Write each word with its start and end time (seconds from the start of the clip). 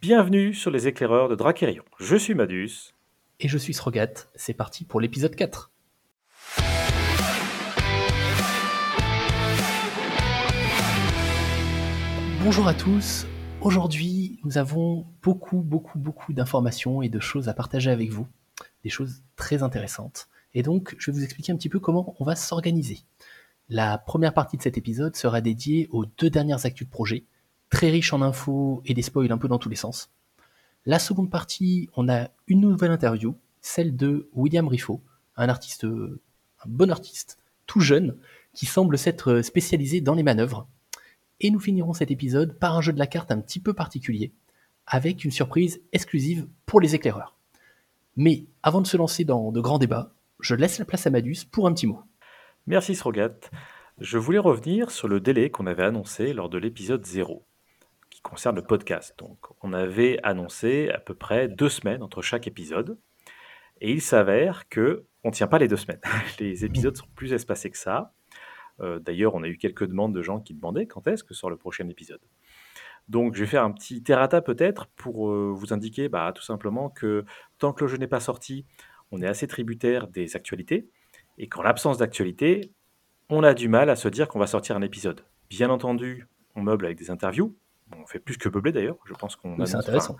Bienvenue 0.00 0.54
sur 0.54 0.70
les 0.70 0.88
éclaireurs 0.88 1.28
de 1.28 1.34
Drakerion. 1.34 1.84
Je 1.98 2.16
suis 2.16 2.32
Madus. 2.32 2.94
Et 3.38 3.48
je 3.48 3.58
suis 3.58 3.74
Srogat. 3.74 4.30
C'est 4.34 4.54
parti 4.54 4.86
pour 4.86 4.98
l'épisode 4.98 5.36
4. 5.36 5.70
Bonjour 12.42 12.66
à 12.66 12.72
tous. 12.72 13.26
Aujourd'hui, 13.60 14.40
nous 14.42 14.56
avons 14.56 15.04
beaucoup, 15.22 15.58
beaucoup, 15.58 15.98
beaucoup 15.98 16.32
d'informations 16.32 17.02
et 17.02 17.10
de 17.10 17.20
choses 17.20 17.50
à 17.50 17.52
partager 17.52 17.90
avec 17.90 18.08
vous. 18.08 18.26
Des 18.84 18.88
choses 18.88 19.22
très 19.36 19.62
intéressantes. 19.62 20.28
Et 20.54 20.62
donc, 20.62 20.96
je 20.96 21.10
vais 21.10 21.18
vous 21.18 21.24
expliquer 21.24 21.52
un 21.52 21.56
petit 21.56 21.68
peu 21.68 21.78
comment 21.78 22.16
on 22.18 22.24
va 22.24 22.36
s'organiser. 22.36 23.00
La 23.68 23.98
première 23.98 24.32
partie 24.32 24.56
de 24.56 24.62
cet 24.62 24.78
épisode 24.78 25.14
sera 25.14 25.42
dédiée 25.42 25.88
aux 25.90 26.06
deux 26.06 26.30
dernières 26.30 26.64
actus 26.64 26.86
de 26.86 26.90
projet, 26.90 27.24
très 27.70 27.88
riche 27.88 28.12
en 28.12 28.20
infos 28.20 28.82
et 28.84 28.94
des 28.94 29.02
spoils 29.02 29.32
un 29.32 29.38
peu 29.38 29.48
dans 29.48 29.58
tous 29.58 29.68
les 29.68 29.76
sens. 29.76 30.10
La 30.86 30.98
seconde 30.98 31.30
partie, 31.30 31.88
on 31.96 32.08
a 32.08 32.28
une 32.46 32.60
nouvelle 32.60 32.90
interview, 32.90 33.36
celle 33.60 33.96
de 33.96 34.28
William 34.34 34.66
Riffaut, 34.66 35.00
un 35.36 35.48
artiste, 35.48 35.84
un 35.84 36.66
bon 36.66 36.90
artiste, 36.90 37.38
tout 37.66 37.80
jeune, 37.80 38.16
qui 38.52 38.66
semble 38.66 38.98
s'être 38.98 39.42
spécialisé 39.42 40.00
dans 40.00 40.14
les 40.14 40.22
manœuvres. 40.22 40.66
Et 41.40 41.50
nous 41.50 41.60
finirons 41.60 41.92
cet 41.92 42.10
épisode 42.10 42.58
par 42.58 42.76
un 42.76 42.80
jeu 42.80 42.92
de 42.92 42.98
la 42.98 43.06
carte 43.06 43.30
un 43.30 43.40
petit 43.40 43.60
peu 43.60 43.72
particulier, 43.72 44.32
avec 44.86 45.24
une 45.24 45.30
surprise 45.30 45.80
exclusive 45.92 46.48
pour 46.66 46.80
les 46.80 46.94
éclaireurs. 46.94 47.36
Mais 48.16 48.46
avant 48.62 48.80
de 48.80 48.86
se 48.86 48.96
lancer 48.96 49.24
dans 49.24 49.52
de 49.52 49.60
grands 49.60 49.78
débats, 49.78 50.12
je 50.40 50.54
laisse 50.54 50.78
la 50.78 50.84
place 50.84 51.06
à 51.06 51.10
Madus 51.10 51.44
pour 51.50 51.66
un 51.66 51.72
petit 51.72 51.86
mot. 51.86 52.00
Merci 52.66 52.94
Srogat. 52.94 53.36
Je 53.98 54.18
voulais 54.18 54.38
revenir 54.38 54.90
sur 54.90 55.08
le 55.08 55.20
délai 55.20 55.50
qu'on 55.50 55.66
avait 55.66 55.84
annoncé 55.84 56.32
lors 56.32 56.48
de 56.48 56.58
l'épisode 56.58 57.04
0 57.04 57.44
concerne 58.22 58.56
le 58.56 58.62
podcast. 58.62 59.14
Donc, 59.18 59.38
on 59.62 59.72
avait 59.72 60.18
annoncé 60.22 60.90
à 60.90 60.98
peu 60.98 61.14
près 61.14 61.48
deux 61.48 61.68
semaines 61.68 62.02
entre 62.02 62.22
chaque 62.22 62.46
épisode. 62.46 62.98
Et 63.80 63.92
il 63.92 64.02
s'avère 64.02 64.68
que 64.68 65.06
on 65.24 65.30
tient 65.30 65.46
pas 65.46 65.58
les 65.58 65.68
deux 65.68 65.76
semaines. 65.76 66.00
Les 66.38 66.64
épisodes 66.64 66.96
sont 66.96 67.06
plus 67.14 67.32
espacés 67.32 67.70
que 67.70 67.78
ça. 67.78 68.12
Euh, 68.80 68.98
d'ailleurs, 68.98 69.34
on 69.34 69.42
a 69.42 69.48
eu 69.48 69.56
quelques 69.56 69.86
demandes 69.86 70.14
de 70.14 70.22
gens 70.22 70.40
qui 70.40 70.54
demandaient 70.54 70.86
quand 70.86 71.06
est-ce 71.06 71.24
que 71.24 71.34
sort 71.34 71.50
le 71.50 71.56
prochain 71.56 71.88
épisode. 71.88 72.20
Donc, 73.08 73.34
je 73.34 73.40
vais 73.40 73.46
faire 73.46 73.64
un 73.64 73.72
petit 73.72 74.02
terrata 74.02 74.40
peut-être 74.40 74.86
pour 74.96 75.30
euh, 75.30 75.52
vous 75.54 75.72
indiquer 75.72 76.08
bah, 76.08 76.32
tout 76.34 76.42
simplement 76.42 76.90
que 76.90 77.24
tant 77.58 77.72
que 77.72 77.84
le 77.84 77.88
jeu 77.88 77.96
n'est 77.96 78.06
pas 78.06 78.20
sorti, 78.20 78.66
on 79.10 79.20
est 79.20 79.26
assez 79.26 79.46
tributaire 79.46 80.06
des 80.06 80.36
actualités. 80.36 80.88
Et 81.38 81.48
qu'en 81.48 81.62
l'absence 81.62 81.98
d'actualité, 81.98 82.72
on 83.28 83.42
a 83.42 83.54
du 83.54 83.68
mal 83.68 83.90
à 83.90 83.96
se 83.96 84.08
dire 84.08 84.28
qu'on 84.28 84.38
va 84.38 84.46
sortir 84.46 84.76
un 84.76 84.82
épisode. 84.82 85.24
Bien 85.48 85.70
entendu, 85.70 86.26
on 86.54 86.62
meuble 86.62 86.84
avec 86.84 86.98
des 86.98 87.10
interviews, 87.10 87.56
on 87.96 88.06
fait 88.06 88.18
plus 88.18 88.38
que 88.38 88.48
peubler 88.48 88.72
d'ailleurs. 88.72 88.96
Je 89.04 89.14
pense 89.14 89.36
qu'on 89.36 89.58
oui, 89.58 89.74
intéressant. 89.74 90.16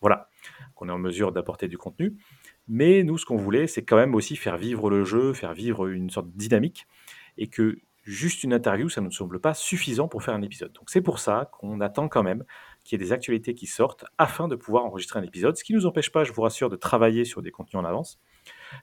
voilà, 0.00 0.28
qu'on 0.74 0.88
est 0.88 0.92
en 0.92 0.98
mesure 0.98 1.32
d'apporter 1.32 1.68
du 1.68 1.78
contenu. 1.78 2.16
Mais 2.68 3.02
nous, 3.02 3.18
ce 3.18 3.26
qu'on 3.26 3.36
voulait, 3.36 3.66
c'est 3.66 3.84
quand 3.84 3.96
même 3.96 4.14
aussi 4.14 4.36
faire 4.36 4.56
vivre 4.56 4.90
le 4.90 5.04
jeu, 5.04 5.32
faire 5.32 5.54
vivre 5.54 5.88
une 5.88 6.10
sorte 6.10 6.30
de 6.30 6.36
dynamique, 6.36 6.86
et 7.38 7.48
que 7.48 7.78
juste 8.04 8.42
une 8.42 8.52
interview, 8.52 8.88
ça 8.88 9.00
ne 9.00 9.06
nous 9.06 9.12
semble 9.12 9.40
pas 9.40 9.54
suffisant 9.54 10.08
pour 10.08 10.22
faire 10.22 10.34
un 10.34 10.42
épisode. 10.42 10.72
Donc 10.72 10.90
c'est 10.90 11.00
pour 11.00 11.18
ça 11.18 11.48
qu'on 11.52 11.80
attend 11.80 12.08
quand 12.08 12.22
même 12.22 12.44
qu'il 12.84 12.98
y 12.98 13.02
ait 13.02 13.06
des 13.06 13.12
actualités 13.12 13.54
qui 13.54 13.66
sortent 13.66 14.04
afin 14.18 14.48
de 14.48 14.56
pouvoir 14.56 14.84
enregistrer 14.84 15.20
un 15.20 15.22
épisode, 15.22 15.56
ce 15.56 15.64
qui 15.64 15.72
ne 15.72 15.78
nous 15.78 15.86
empêche 15.86 16.10
pas, 16.10 16.24
je 16.24 16.32
vous 16.32 16.42
rassure, 16.42 16.68
de 16.68 16.76
travailler 16.76 17.24
sur 17.24 17.42
des 17.42 17.50
contenus 17.50 17.80
en 17.80 17.84
avance. 17.84 18.20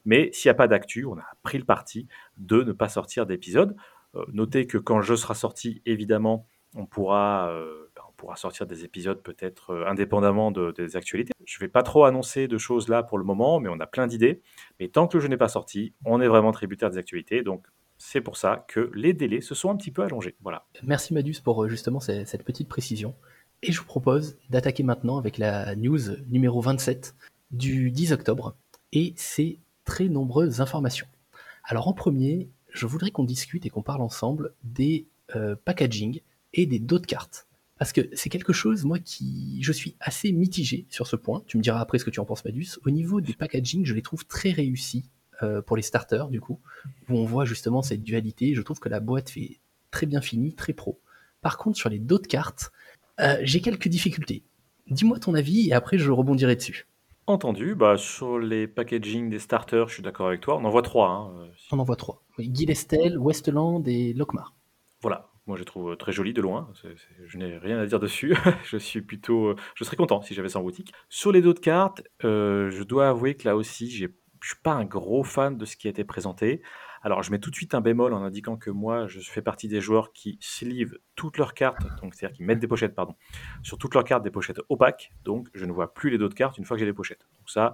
Mais 0.06 0.32
s'il 0.32 0.50
n'y 0.50 0.52
a 0.52 0.56
pas 0.56 0.68
d'actu, 0.68 1.06
on 1.06 1.18
a 1.18 1.26
pris 1.44 1.58
le 1.58 1.66
parti 1.66 2.08
de 2.38 2.64
ne 2.64 2.72
pas 2.72 2.88
sortir 2.88 3.26
d'épisode. 3.26 3.76
Euh, 4.16 4.24
notez 4.32 4.68
que 4.68 4.78
quand 4.78 4.98
le 4.98 5.04
jeu 5.04 5.18
sera 5.18 5.36
sorti, 5.36 5.82
évidemment, 5.86 6.48
on 6.76 6.86
pourra 6.86 7.50
euh, 7.50 7.89
pourra 8.20 8.36
sortir 8.36 8.68
des 8.68 8.84
épisodes 8.84 9.22
peut-être 9.24 9.72
euh, 9.72 9.88
indépendamment 9.88 10.52
des 10.52 10.96
actualités. 10.98 11.32
Je 11.46 11.58
ne 11.58 11.62
vais 11.62 11.70
pas 11.70 11.84
trop 11.84 12.04
annoncer 12.04 12.48
de 12.48 12.58
choses 12.58 12.90
là 12.90 13.02
pour 13.02 13.18
le 13.18 13.24
moment, 13.24 13.60
mais 13.60 13.70
on 13.70 13.80
a 13.80 13.88
plein 13.88 14.08
d'idées. 14.08 14.42
Mais 14.80 14.90
tant 14.90 15.08
que 15.08 15.18
le 15.18 15.22
jeu 15.22 15.30
n'est 15.30 15.38
pas 15.38 15.48
sorti, 15.48 15.94
on 16.06 16.20
est 16.20 16.28
vraiment 16.28 16.52
tributaire 16.52 16.90
des 16.90 16.98
actualités. 16.98 17.42
Donc 17.44 17.66
c'est 17.98 18.22
pour 18.22 18.38
ça 18.38 18.66
que 18.68 18.92
les 18.94 19.14
délais 19.14 19.42
se 19.42 19.56
sont 19.56 19.72
un 19.72 19.78
petit 19.78 19.92
peu 19.92 20.04
allongés. 20.04 20.36
Voilà. 20.42 20.66
Merci 20.84 21.14
Madus 21.14 21.40
pour 21.44 21.64
euh, 21.64 21.70
justement 21.70 22.02
cette 22.02 22.44
petite 22.44 22.68
précision. 22.68 23.16
Et 23.64 23.72
je 23.72 23.80
vous 23.80 23.86
propose 23.86 24.38
d'attaquer 24.50 24.84
maintenant 24.84 25.18
avec 25.18 25.38
la 25.38 25.76
news 25.76 26.00
numéro 26.28 26.62
27 26.62 27.16
du 27.52 27.92
10 27.92 28.14
octobre 28.14 28.56
et 28.94 29.14
ses 29.16 29.60
très 29.86 30.08
nombreuses 30.08 30.62
informations. 30.62 31.08
Alors 31.64 31.88
en 31.88 31.94
premier, 31.94 32.50
je 32.70 32.86
voudrais 32.86 33.12
qu'on 33.12 33.24
discute 33.24 33.66
et 33.66 33.70
qu'on 33.70 33.82
parle 33.82 34.02
ensemble 34.02 34.54
des 34.64 35.08
euh, 35.36 35.56
packaging 35.66 36.22
et 36.54 36.66
des 36.66 36.80
dos 36.80 37.00
de 37.00 37.06
cartes. 37.06 37.49
Parce 37.80 37.94
que 37.94 38.02
c'est 38.14 38.30
quelque 38.30 38.54
chose, 38.54 38.84
moi, 38.84 39.00
qui. 39.00 39.58
Je 39.64 39.72
suis 39.72 39.96
assez 40.00 40.32
mitigé 40.32 40.86
sur 40.90 41.08
ce 41.08 41.16
point. 41.16 41.44
Tu 41.48 41.58
me 41.58 41.64
diras 41.64 41.80
après 41.80 41.98
ce 41.98 42.06
que 42.06 42.10
tu 42.10 42.20
en 42.20 42.26
penses, 42.26 42.46
Madus. 42.46 42.78
Au 42.86 42.92
niveau 42.92 43.22
du 43.22 43.34
packaging, 43.34 43.86
je 43.86 43.96
les 43.96 44.02
trouve 44.02 44.26
très 44.26 44.52
réussis 44.52 45.10
euh, 45.42 45.62
pour 45.62 45.78
les 45.78 45.82
starters, 45.82 46.28
du 46.28 46.42
coup, 46.42 46.60
où 47.08 47.18
on 47.18 47.24
voit 47.24 47.46
justement 47.46 47.82
cette 47.82 48.04
dualité. 48.04 48.54
Je 48.54 48.62
trouve 48.62 48.80
que 48.80 48.90
la 48.90 49.00
boîte 49.00 49.30
fait 49.30 49.62
très 49.92 50.06
bien 50.06 50.20
finie, 50.20 50.54
très 50.54 50.74
pro. 50.74 51.00
Par 51.42 51.58
contre, 51.58 51.78
sur 51.78 51.90
les 51.90 52.00
d'autres 52.00 52.28
cartes, 52.28 52.72
euh, 53.22 53.38
j'ai 53.44 53.62
quelques 53.62 53.88
difficultés. 53.88 54.44
Dis-moi 54.90 55.20
ton 55.20 55.34
avis 55.34 55.70
et 55.70 55.74
après 55.74 55.98
je 55.98 56.12
rebondirai 56.12 56.56
dessus. 56.56 56.88
Entendu, 57.28 57.76
bah, 57.76 57.96
sur 57.96 58.40
les 58.40 58.68
packaging 58.68 59.30
des 59.30 59.40
starters, 59.40 59.88
je 59.88 59.94
suis 59.94 60.04
d'accord 60.04 60.28
avec 60.28 60.42
toi. 60.42 60.58
On 60.58 60.66
en 60.66 60.70
voit 60.70 60.82
trois. 60.82 61.10
Hein, 61.10 61.32
euh, 61.44 61.48
On 61.72 61.80
en 61.80 61.84
voit 61.84 61.96
trois. 61.96 62.24
Oui, 62.38 62.50
Guilestel, 62.50 63.18
Westland 63.18 63.88
et 63.88 64.14
Lockmar. 64.14 64.56
Voilà, 65.02 65.29
moi, 65.50 65.58
je 65.58 65.64
trouve 65.64 65.98
très 65.98 66.12
joli 66.12 66.32
de 66.32 66.42
loin. 66.42 66.72
je 67.26 67.38
n'ai 67.40 67.58
rien 67.58 67.80
à 67.80 67.86
dire 67.88 68.00
dessus. 68.00 68.36
je 68.64 68.78
suis 68.78 69.02
plutôt, 69.02 69.56
je 69.74 69.84
serais 69.84 69.98
content 69.98 70.22
si 70.22 70.36
j'avais 70.36 70.50
ça 70.50 70.60
en 70.60 70.62
boutique. 70.62 70.94
Sur 71.10 71.32
les 71.32 71.42
dos 71.42 71.54
de 71.54 71.60
cartes, 71.60 72.04
euh, 72.24 72.70
je 72.70 72.84
dois 72.84 73.10
avouer 73.10 73.34
que 73.34 73.48
là 73.48 73.56
aussi, 73.56 73.90
je 73.90 74.06
suis 74.44 74.56
pas 74.62 74.74
un 74.74 74.86
gros 74.86 75.24
fan 75.24 75.58
de 75.58 75.66
ce 75.66 75.76
qui 75.76 75.88
a 75.88 75.90
été 75.90 76.04
présenté. 76.04 76.62
Alors, 77.02 77.24
je 77.24 77.32
mets 77.32 77.40
tout 77.40 77.50
de 77.50 77.56
suite 77.56 77.74
un 77.74 77.82
bémol 77.82 78.14
en 78.14 78.22
indiquant 78.22 78.58
que 78.58 78.70
moi, 78.70 79.08
je 79.08 79.22
fais 79.22 79.42
partie 79.42 79.68
des 79.68 79.82
joueurs 79.82 80.14
qui 80.14 80.38
sleeve 80.40 81.00
toutes 81.16 81.40
leurs 81.40 81.56
cartes, 81.56 81.82
donc 82.00 82.14
c'est-à-dire 82.14 82.38
qui 82.38 82.44
mettent 82.44 82.60
des 82.60 82.68
pochettes, 82.68 82.94
pardon, 82.94 83.16
sur 83.64 83.80
toutes 83.80 83.96
leurs 83.96 84.04
cartes 84.04 84.24
des 84.24 84.30
pochettes 84.30 84.62
opaques. 84.70 85.14
Donc, 85.24 85.48
je 85.56 85.66
ne 85.66 85.72
vois 85.72 85.96
plus 85.96 86.12
les 86.12 86.20
dos 86.20 86.30
de 86.30 86.36
cartes 86.36 86.60
une 86.60 86.66
fois 86.66 86.78
que 86.78 86.80
j'ai 86.80 86.86
les 86.86 86.94
pochettes. 86.94 87.28
Donc 87.40 87.50
ça, 87.50 87.74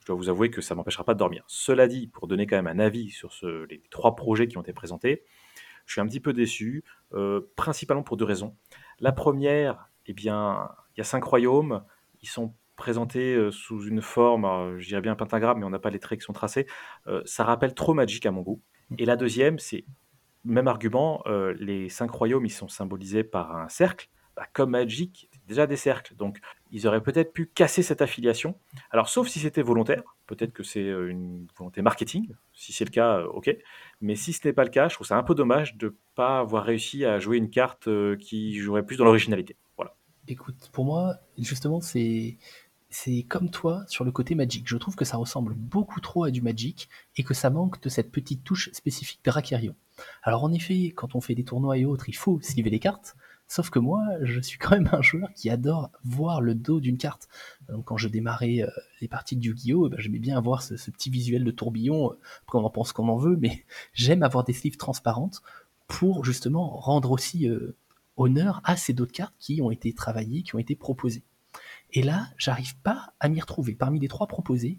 je 0.00 0.06
dois 0.06 0.16
vous 0.16 0.28
avouer 0.28 0.50
que 0.50 0.60
ça 0.60 0.74
m'empêchera 0.74 1.04
pas 1.04 1.14
de 1.14 1.20
dormir. 1.20 1.44
Cela 1.46 1.86
dit, 1.86 2.08
pour 2.08 2.26
donner 2.26 2.48
quand 2.48 2.56
même 2.56 2.66
un 2.66 2.80
avis 2.80 3.10
sur 3.10 3.30
les 3.70 3.80
trois 3.90 4.16
projets 4.16 4.48
qui 4.48 4.58
ont 4.58 4.62
été 4.62 4.72
présentés, 4.72 5.22
je 5.86 5.92
suis 5.92 6.00
un 6.00 6.06
petit 6.06 6.20
peu 6.20 6.32
déçu, 6.32 6.84
euh, 7.14 7.52
principalement 7.56 8.02
pour 8.02 8.16
deux 8.16 8.24
raisons. 8.24 8.56
La 9.00 9.12
première, 9.12 9.90
eh 10.06 10.12
bien, 10.12 10.68
il 10.94 10.98
y 10.98 11.00
a 11.00 11.04
cinq 11.04 11.24
royaumes, 11.24 11.84
ils 12.20 12.28
sont 12.28 12.54
présentés 12.76 13.34
euh, 13.34 13.50
sous 13.50 13.86
une 13.86 14.02
forme, 14.02 14.78
je 14.78 14.88
dirais 14.88 15.00
bien 15.00 15.12
un 15.12 15.16
pentagramme, 15.16 15.58
mais 15.58 15.64
on 15.64 15.70
n'a 15.70 15.78
pas 15.78 15.90
les 15.90 15.98
traits 15.98 16.20
qui 16.20 16.24
sont 16.24 16.32
tracés. 16.32 16.66
Euh, 17.06 17.22
ça 17.24 17.44
rappelle 17.44 17.74
trop 17.74 17.94
Magic 17.94 18.24
à 18.26 18.30
mon 18.30 18.42
goût. 18.42 18.62
Et 18.98 19.04
la 19.04 19.16
deuxième, 19.16 19.58
c'est 19.58 19.84
même 20.44 20.68
argument, 20.68 21.22
les 21.58 21.88
cinq 21.88 22.10
royaumes, 22.10 22.44
ils 22.44 22.50
sont 22.50 22.68
symbolisés 22.68 23.22
par 23.22 23.56
un 23.56 23.68
cercle. 23.68 24.08
Bah, 24.36 24.46
comme 24.52 24.70
Magic, 24.70 25.30
déjà 25.46 25.66
des 25.66 25.76
cercles. 25.76 26.16
Donc, 26.16 26.40
ils 26.72 26.86
auraient 26.86 27.02
peut-être 27.02 27.32
pu 27.32 27.46
casser 27.46 27.82
cette 27.82 28.00
affiliation. 28.00 28.56
Alors, 28.90 29.08
sauf 29.08 29.28
si 29.28 29.38
c'était 29.38 29.62
volontaire, 29.62 30.02
peut-être 30.26 30.54
que 30.54 30.62
c'est 30.62 30.80
euh, 30.80 31.10
une 31.10 31.46
volonté 31.56 31.82
marketing. 31.82 32.32
Si 32.54 32.72
c'est 32.72 32.86
le 32.86 32.90
cas, 32.90 33.18
euh, 33.18 33.26
ok. 33.26 33.54
Mais 34.00 34.16
si 34.16 34.32
ce 34.32 34.48
n'est 34.48 34.54
pas 34.54 34.64
le 34.64 34.70
cas, 34.70 34.88
je 34.88 34.94
trouve 34.94 35.06
ça 35.06 35.16
un 35.16 35.22
peu 35.22 35.34
dommage 35.34 35.76
de 35.76 35.86
ne 35.86 35.92
pas 36.14 36.40
avoir 36.40 36.64
réussi 36.64 37.04
à 37.04 37.20
jouer 37.20 37.36
une 37.36 37.50
carte 37.50 37.88
euh, 37.88 38.16
qui 38.16 38.56
jouerait 38.56 38.84
plus 38.84 38.96
dans 38.96 39.04
l'originalité. 39.04 39.54
Voilà. 39.76 39.94
Écoute, 40.26 40.70
pour 40.72 40.86
moi, 40.86 41.16
justement, 41.38 41.82
c'est 41.82 42.38
c'est 42.88 43.22
comme 43.22 43.50
toi 43.50 43.84
sur 43.88 44.04
le 44.04 44.12
côté 44.12 44.34
Magic. 44.34 44.68
Je 44.68 44.76
trouve 44.76 44.96
que 44.96 45.06
ça 45.06 45.16
ressemble 45.16 45.54
beaucoup 45.54 46.00
trop 46.00 46.24
à 46.24 46.30
du 46.30 46.42
Magic 46.42 46.90
et 47.16 47.22
que 47.22 47.32
ça 47.32 47.48
manque 47.48 47.80
de 47.82 47.88
cette 47.88 48.12
petite 48.12 48.44
touche 48.44 48.70
spécifique 48.72 49.20
Dracarion. 49.24 49.74
Alors 50.22 50.44
en 50.44 50.52
effet, 50.52 50.92
quand 50.94 51.14
on 51.14 51.20
fait 51.22 51.34
des 51.34 51.44
tournois 51.44 51.78
et 51.78 51.86
autres, 51.86 52.10
il 52.10 52.16
faut 52.16 52.38
sliver 52.42 52.68
les 52.68 52.78
cartes, 52.78 53.16
Sauf 53.52 53.68
que 53.68 53.78
moi, 53.78 54.02
je 54.22 54.40
suis 54.40 54.56
quand 54.56 54.70
même 54.70 54.88
un 54.92 55.02
joueur 55.02 55.30
qui 55.34 55.50
adore 55.50 55.90
voir 56.04 56.40
le 56.40 56.54
dos 56.54 56.80
d'une 56.80 56.96
carte. 56.96 57.28
Donc 57.68 57.84
quand 57.84 57.98
je 57.98 58.08
démarrais 58.08 58.62
euh, 58.62 58.70
les 59.02 59.08
parties 59.08 59.36
de 59.36 59.44
Yu-Gi-Oh, 59.44 59.88
eh 59.88 59.90
ben, 59.90 60.00
j'aimais 60.00 60.20
bien 60.20 60.38
avoir 60.38 60.62
ce, 60.62 60.90
petit 60.90 61.10
visuel 61.10 61.44
de 61.44 61.50
tourbillon. 61.50 62.16
Après, 62.44 62.58
on 62.58 62.64
en 62.64 62.70
pense 62.70 62.94
qu'on 62.94 63.08
en 63.08 63.18
veut, 63.18 63.36
mais 63.36 63.66
j'aime 63.92 64.22
avoir 64.22 64.44
des 64.44 64.54
sleeves 64.54 64.78
transparentes 64.78 65.42
pour 65.86 66.24
justement 66.24 66.78
rendre 66.78 67.10
aussi 67.10 67.46
euh, 67.46 67.76
honneur 68.16 68.62
à 68.64 68.78
ces 68.78 68.94
dos 68.94 69.04
de 69.04 69.12
cartes 69.12 69.34
qui 69.38 69.60
ont 69.60 69.70
été 69.70 69.92
travaillées, 69.92 70.42
qui 70.42 70.54
ont 70.54 70.58
été 70.58 70.74
proposées. 70.74 71.22
Et 71.90 72.02
là, 72.02 72.28
j'arrive 72.38 72.78
pas 72.78 73.12
à 73.20 73.28
m'y 73.28 73.38
retrouver. 73.38 73.74
Parmi 73.74 74.00
les 74.00 74.08
trois 74.08 74.28
proposés, 74.28 74.78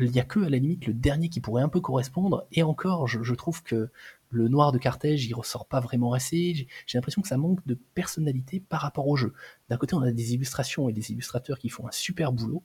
il 0.00 0.10
n'y 0.10 0.18
a 0.18 0.24
que 0.24 0.40
à 0.40 0.48
la 0.48 0.58
limite 0.58 0.86
le 0.86 0.92
dernier 0.92 1.28
qui 1.28 1.38
pourrait 1.38 1.62
un 1.62 1.68
peu 1.68 1.80
correspondre. 1.80 2.48
Et 2.50 2.64
encore, 2.64 3.06
je 3.06 3.34
trouve 3.34 3.62
que 3.62 3.90
le 4.30 4.48
noir 4.48 4.72
de 4.72 4.78
Carthage, 4.78 5.26
il 5.26 5.34
ressort 5.34 5.66
pas 5.66 5.80
vraiment 5.80 6.12
assez. 6.12 6.68
J'ai 6.86 6.98
l'impression 6.98 7.22
que 7.22 7.28
ça 7.28 7.36
manque 7.36 7.64
de 7.66 7.74
personnalité 7.74 8.60
par 8.60 8.80
rapport 8.80 9.08
au 9.08 9.16
jeu. 9.16 9.32
D'un 9.68 9.76
côté, 9.76 9.94
on 9.94 10.02
a 10.02 10.10
des 10.10 10.34
illustrations 10.34 10.88
et 10.88 10.92
des 10.92 11.10
illustrateurs 11.10 11.58
qui 11.58 11.68
font 11.68 11.86
un 11.86 11.92
super 11.92 12.32
boulot. 12.32 12.62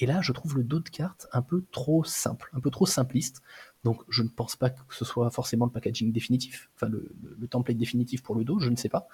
Et 0.00 0.06
là, 0.06 0.20
je 0.20 0.32
trouve 0.32 0.56
le 0.56 0.64
dos 0.64 0.80
de 0.80 0.88
carte 0.88 1.28
un 1.32 1.42
peu 1.42 1.64
trop 1.70 2.02
simple, 2.02 2.50
un 2.52 2.60
peu 2.60 2.70
trop 2.70 2.86
simpliste. 2.86 3.42
Donc, 3.84 4.02
je 4.08 4.22
ne 4.22 4.28
pense 4.28 4.56
pas 4.56 4.70
que 4.70 4.80
ce 4.90 5.04
soit 5.04 5.30
forcément 5.30 5.66
le 5.66 5.70
packaging 5.70 6.12
définitif, 6.12 6.70
enfin 6.74 6.88
le, 6.88 7.46
template 7.48 7.76
définitif 7.76 8.22
pour 8.22 8.34
le 8.34 8.44
dos, 8.44 8.58
je 8.58 8.70
ne 8.70 8.76
sais 8.76 8.88
pas. 8.88 9.06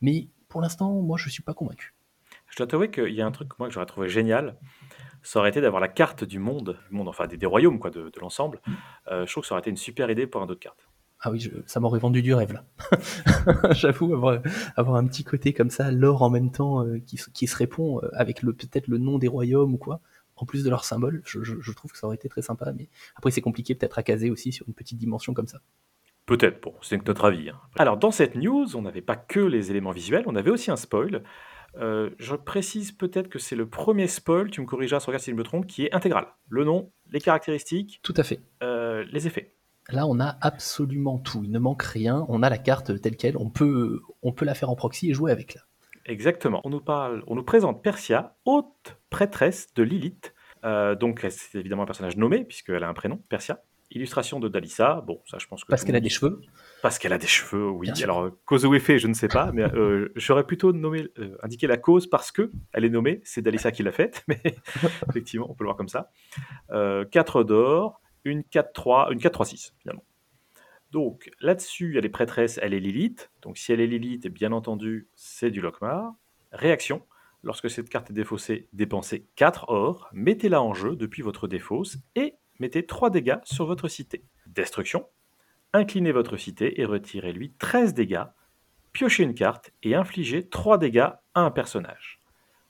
Mais 0.00 0.28
pour 0.48 0.60
l'instant, 0.60 0.92
moi, 1.02 1.16
je 1.18 1.26
ne 1.26 1.30
suis 1.30 1.42
pas 1.42 1.54
convaincu. 1.54 1.94
Je 2.46 2.56
dois 2.56 2.66
t'avouer 2.66 2.90
qu'il 2.90 3.14
y 3.14 3.20
a 3.20 3.26
un 3.26 3.32
truc, 3.32 3.58
moi, 3.58 3.68
que 3.68 3.74
j'aurais 3.74 3.86
trouvé 3.86 4.08
génial, 4.08 4.56
ça 5.22 5.40
aurait 5.40 5.50
été 5.50 5.60
d'avoir 5.60 5.80
la 5.80 5.88
carte 5.88 6.24
du 6.24 6.38
monde, 6.38 6.78
du 6.88 6.96
monde 6.96 7.08
enfin 7.08 7.26
des, 7.26 7.36
des 7.36 7.46
royaumes, 7.46 7.78
quoi, 7.78 7.90
de, 7.90 8.08
de 8.08 8.20
l'ensemble. 8.20 8.60
Euh, 9.10 9.26
je 9.26 9.32
trouve 9.32 9.42
que 9.42 9.48
ça 9.48 9.54
aurait 9.54 9.60
été 9.60 9.70
une 9.70 9.76
super 9.76 10.08
idée 10.10 10.26
pour 10.26 10.40
un 10.40 10.46
autre 10.46 10.60
carte. 10.60 10.87
Ah 11.20 11.30
oui, 11.32 11.40
je- 11.40 11.50
ça 11.66 11.80
m'aurait 11.80 11.98
vendu 11.98 12.22
du 12.22 12.32
rêve 12.34 12.52
là. 12.52 12.64
J'avoue, 13.72 14.14
avoir, 14.14 14.40
avoir 14.76 14.96
un 14.96 15.06
petit 15.06 15.24
côté 15.24 15.52
comme 15.52 15.70
ça, 15.70 15.90
l'or 15.90 16.22
en 16.22 16.30
même 16.30 16.50
temps 16.50 16.84
euh, 16.86 16.98
qui, 17.00 17.16
se- 17.16 17.30
qui 17.30 17.46
se 17.46 17.56
répond 17.56 18.00
euh, 18.02 18.08
avec 18.12 18.42
le 18.42 18.52
peut-être 18.52 18.86
le 18.88 18.98
nom 18.98 19.18
des 19.18 19.28
royaumes 19.28 19.74
ou 19.74 19.78
quoi, 19.78 20.00
en 20.36 20.46
plus 20.46 20.62
de 20.62 20.70
leur 20.70 20.84
symbole, 20.84 21.20
je, 21.24 21.42
je- 21.42 21.60
je 21.60 21.72
trouve 21.72 21.90
que 21.92 21.98
ça 21.98 22.06
aurait 22.06 22.16
été 22.16 22.28
très 22.28 22.42
sympa. 22.42 22.72
Mais 22.76 22.88
après, 23.16 23.30
c'est 23.32 23.40
compliqué 23.40 23.74
peut-être 23.74 23.98
à 23.98 24.02
caser 24.04 24.30
aussi 24.30 24.52
sur 24.52 24.66
une 24.68 24.74
petite 24.74 24.98
dimension 24.98 25.34
comme 25.34 25.48
ça. 25.48 25.58
Peut-être, 26.26 26.62
bon, 26.62 26.74
c'est 26.82 27.04
notre 27.06 27.24
avis. 27.24 27.48
hein. 27.50 27.58
Alors, 27.78 27.96
dans 27.96 28.10
cette 28.10 28.36
news, 28.36 28.76
on 28.76 28.82
n'avait 28.82 29.00
pas 29.02 29.16
que 29.16 29.40
les 29.40 29.70
éléments 29.70 29.92
visuels, 29.92 30.24
on 30.26 30.36
avait 30.36 30.50
aussi 30.50 30.70
un 30.70 30.76
spoil. 30.76 31.22
Euh, 31.78 32.10
je 32.18 32.34
précise 32.36 32.92
peut-être 32.92 33.28
que 33.28 33.38
c'est 33.38 33.56
le 33.56 33.66
premier 33.66 34.06
spoil, 34.06 34.50
tu 34.50 34.60
me 34.60 34.66
corrigeras, 34.66 35.00
regarde 35.04 35.22
si 35.22 35.30
je 35.30 35.36
me 35.36 35.42
trompe, 35.42 35.66
qui 35.66 35.84
est 35.86 35.92
intégral. 35.94 36.26
Le 36.48 36.64
nom, 36.64 36.92
les 37.10 37.20
caractéristiques, 37.20 38.00
Tout 38.02 38.14
à 38.16 38.22
fait. 38.22 38.40
les 38.60 39.26
effets. 39.26 39.54
Là, 39.90 40.06
on 40.06 40.20
a 40.20 40.36
absolument 40.40 41.18
tout. 41.18 41.42
Il 41.44 41.50
ne 41.50 41.58
manque 41.58 41.82
rien. 41.82 42.26
On 42.28 42.42
a 42.42 42.50
la 42.50 42.58
carte 42.58 43.00
telle 43.00 43.16
quelle. 43.16 43.36
On 43.38 43.48
peut, 43.48 44.02
on 44.22 44.32
peut 44.32 44.44
la 44.44 44.54
faire 44.54 44.70
en 44.70 44.76
proxy 44.76 45.10
et 45.10 45.14
jouer 45.14 45.32
avec 45.32 45.54
là. 45.54 45.62
Exactement. 46.04 46.60
On 46.64 46.70
nous 46.70 46.80
parle, 46.80 47.22
on 47.26 47.34
nous 47.34 47.42
présente 47.42 47.82
Persia, 47.82 48.36
haute 48.44 48.98
prêtresse 49.10 49.72
de 49.74 49.82
Lilith. 49.82 50.34
Euh, 50.64 50.94
donc, 50.94 51.24
c'est 51.28 51.58
évidemment 51.58 51.82
un 51.82 51.86
personnage 51.86 52.16
nommé, 52.16 52.44
puisqu'elle 52.44 52.82
a 52.82 52.88
un 52.88 52.94
prénom, 52.94 53.22
Persia. 53.28 53.62
Illustration 53.90 54.38
de 54.38 54.48
Dalissa. 54.48 55.02
Bon, 55.06 55.22
ça, 55.26 55.38
je 55.38 55.46
pense 55.46 55.64
que. 55.64 55.70
Parce 55.70 55.82
qu'elle 55.82 55.94
le 55.94 55.98
a 55.98 56.00
des 56.00 56.10
cheveux. 56.10 56.42
Parce 56.82 56.98
qu'elle 56.98 57.12
a 57.14 57.18
des 57.18 57.26
cheveux, 57.26 57.70
oui. 57.70 57.90
Bien. 57.90 58.04
Alors, 58.04 58.24
euh, 58.24 58.38
cause 58.44 58.66
ou 58.66 58.74
effet, 58.74 58.98
je 58.98 59.08
ne 59.08 59.14
sais 59.14 59.28
pas, 59.28 59.50
mais 59.52 59.62
euh, 59.62 60.12
j'aurais 60.16 60.44
plutôt 60.44 60.72
nommé, 60.72 61.08
euh, 61.18 61.36
indiqué 61.42 61.66
la 61.66 61.78
cause 61.78 62.06
parce 62.06 62.30
que 62.30 62.50
elle 62.72 62.84
est 62.84 62.90
nommée, 62.90 63.22
c'est 63.24 63.40
Dalissa 63.40 63.72
qui 63.72 63.82
l'a 63.82 63.92
faite, 63.92 64.24
mais 64.28 64.40
effectivement, 65.08 65.50
on 65.50 65.54
peut 65.54 65.64
le 65.64 65.68
voir 65.68 65.76
comme 65.76 65.88
ça. 65.88 66.10
Euh, 66.70 67.06
4 67.06 67.44
d'or, 67.44 68.02
une 68.24 68.42
4-3, 68.42 69.12
une 69.12 69.18
4-3-6, 69.18 69.72
finalement. 69.78 70.04
Donc, 70.90 71.30
là-dessus, 71.40 71.98
a 71.98 72.00
les 72.00 72.08
prêtresses, 72.08 72.58
elle 72.62 72.74
est 72.74 72.80
Lilith. 72.80 73.30
Donc, 73.42 73.58
si 73.58 73.72
elle 73.72 73.80
est 73.80 73.86
Lilith, 73.86 74.26
bien 74.28 74.52
entendu, 74.52 75.08
c'est 75.14 75.50
du 75.50 75.60
Lockmar. 75.60 76.14
Réaction. 76.52 77.02
Lorsque 77.42 77.70
cette 77.70 77.88
carte 77.88 78.10
est 78.10 78.14
défaussée, 78.14 78.68
dépensez 78.72 79.28
4 79.36 79.66
or, 79.68 80.08
mettez-la 80.12 80.62
en 80.62 80.74
jeu 80.74 80.96
depuis 80.96 81.22
votre 81.22 81.46
défausse 81.46 81.98
et 82.16 82.34
mettez 82.58 82.84
3 82.86 83.10
dégâts 83.10 83.38
sur 83.44 83.66
votre 83.66 83.86
cité. 83.88 84.24
Destruction 84.46 85.06
inclinez 85.72 86.12
votre 86.12 86.36
cité 86.36 86.80
et 86.80 86.84
retirez-lui 86.84 87.52
13 87.58 87.94
dégâts, 87.94 88.24
piochez 88.92 89.22
une 89.22 89.34
carte 89.34 89.72
et 89.82 89.94
infligez 89.94 90.48
3 90.48 90.78
dégâts 90.78 91.10
à 91.34 91.40
un 91.40 91.50
personnage. 91.50 92.17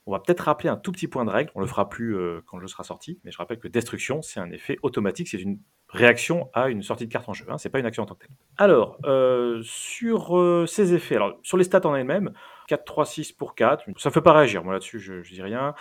On 0.09 0.13
va 0.13 0.21
peut-être 0.21 0.41
rappeler 0.41 0.71
un 0.71 0.79
tout 0.79 0.91
petit 0.91 1.07
point 1.07 1.27
de 1.27 1.31
règle, 1.31 1.51
on 1.55 1.61
le 1.61 1.67
fera 1.67 1.91
plus 1.91 2.17
euh, 2.17 2.41
quand 2.47 2.57
le 2.57 2.63
jeu 2.63 2.69
sera 2.69 2.83
sorti, 2.83 3.21
mais 3.25 3.31
je 3.31 3.37
rappelle 3.37 3.59
que 3.59 3.69
destruction, 3.69 4.23
c'est 4.23 4.41
un 4.41 4.51
effet 4.51 4.79
automatique, 4.83 5.29
c'est 5.29 5.37
une 5.37 5.59
réaction 5.91 6.49
à 6.55 6.71
une 6.71 6.83
sortie 6.83 7.07
de 7.07 7.13
carte 7.13 7.29
en 7.29 7.35
jeu, 7.35 7.45
hein, 7.51 7.59
c'est 7.59 7.69
pas 7.69 7.79
une 7.79 7.85
action 7.85 8.05
en 8.05 8.07
tant 8.07 8.15
que 8.15 8.27
telle. 8.27 8.35
Alors, 8.57 8.97
euh, 9.05 9.61
sur 9.63 10.39
euh, 10.39 10.65
ces 10.65 10.95
effets, 10.95 11.17
alors 11.17 11.39
sur 11.43 11.59
les 11.59 11.65
stats 11.65 11.87
en 11.87 11.95
elles-mêmes, 11.95 12.33
4, 12.69 12.87
3, 12.87 13.05
6 13.05 13.33
pour 13.33 13.55
4, 13.55 13.85
ça 13.99 14.09
ne 14.09 14.15
fait 14.15 14.23
pas 14.23 14.33
réagir, 14.33 14.65
moi 14.65 14.73
là-dessus 14.73 14.99
je, 14.99 15.21
je 15.23 15.35
dis 15.35 15.43
rien. 15.43 15.75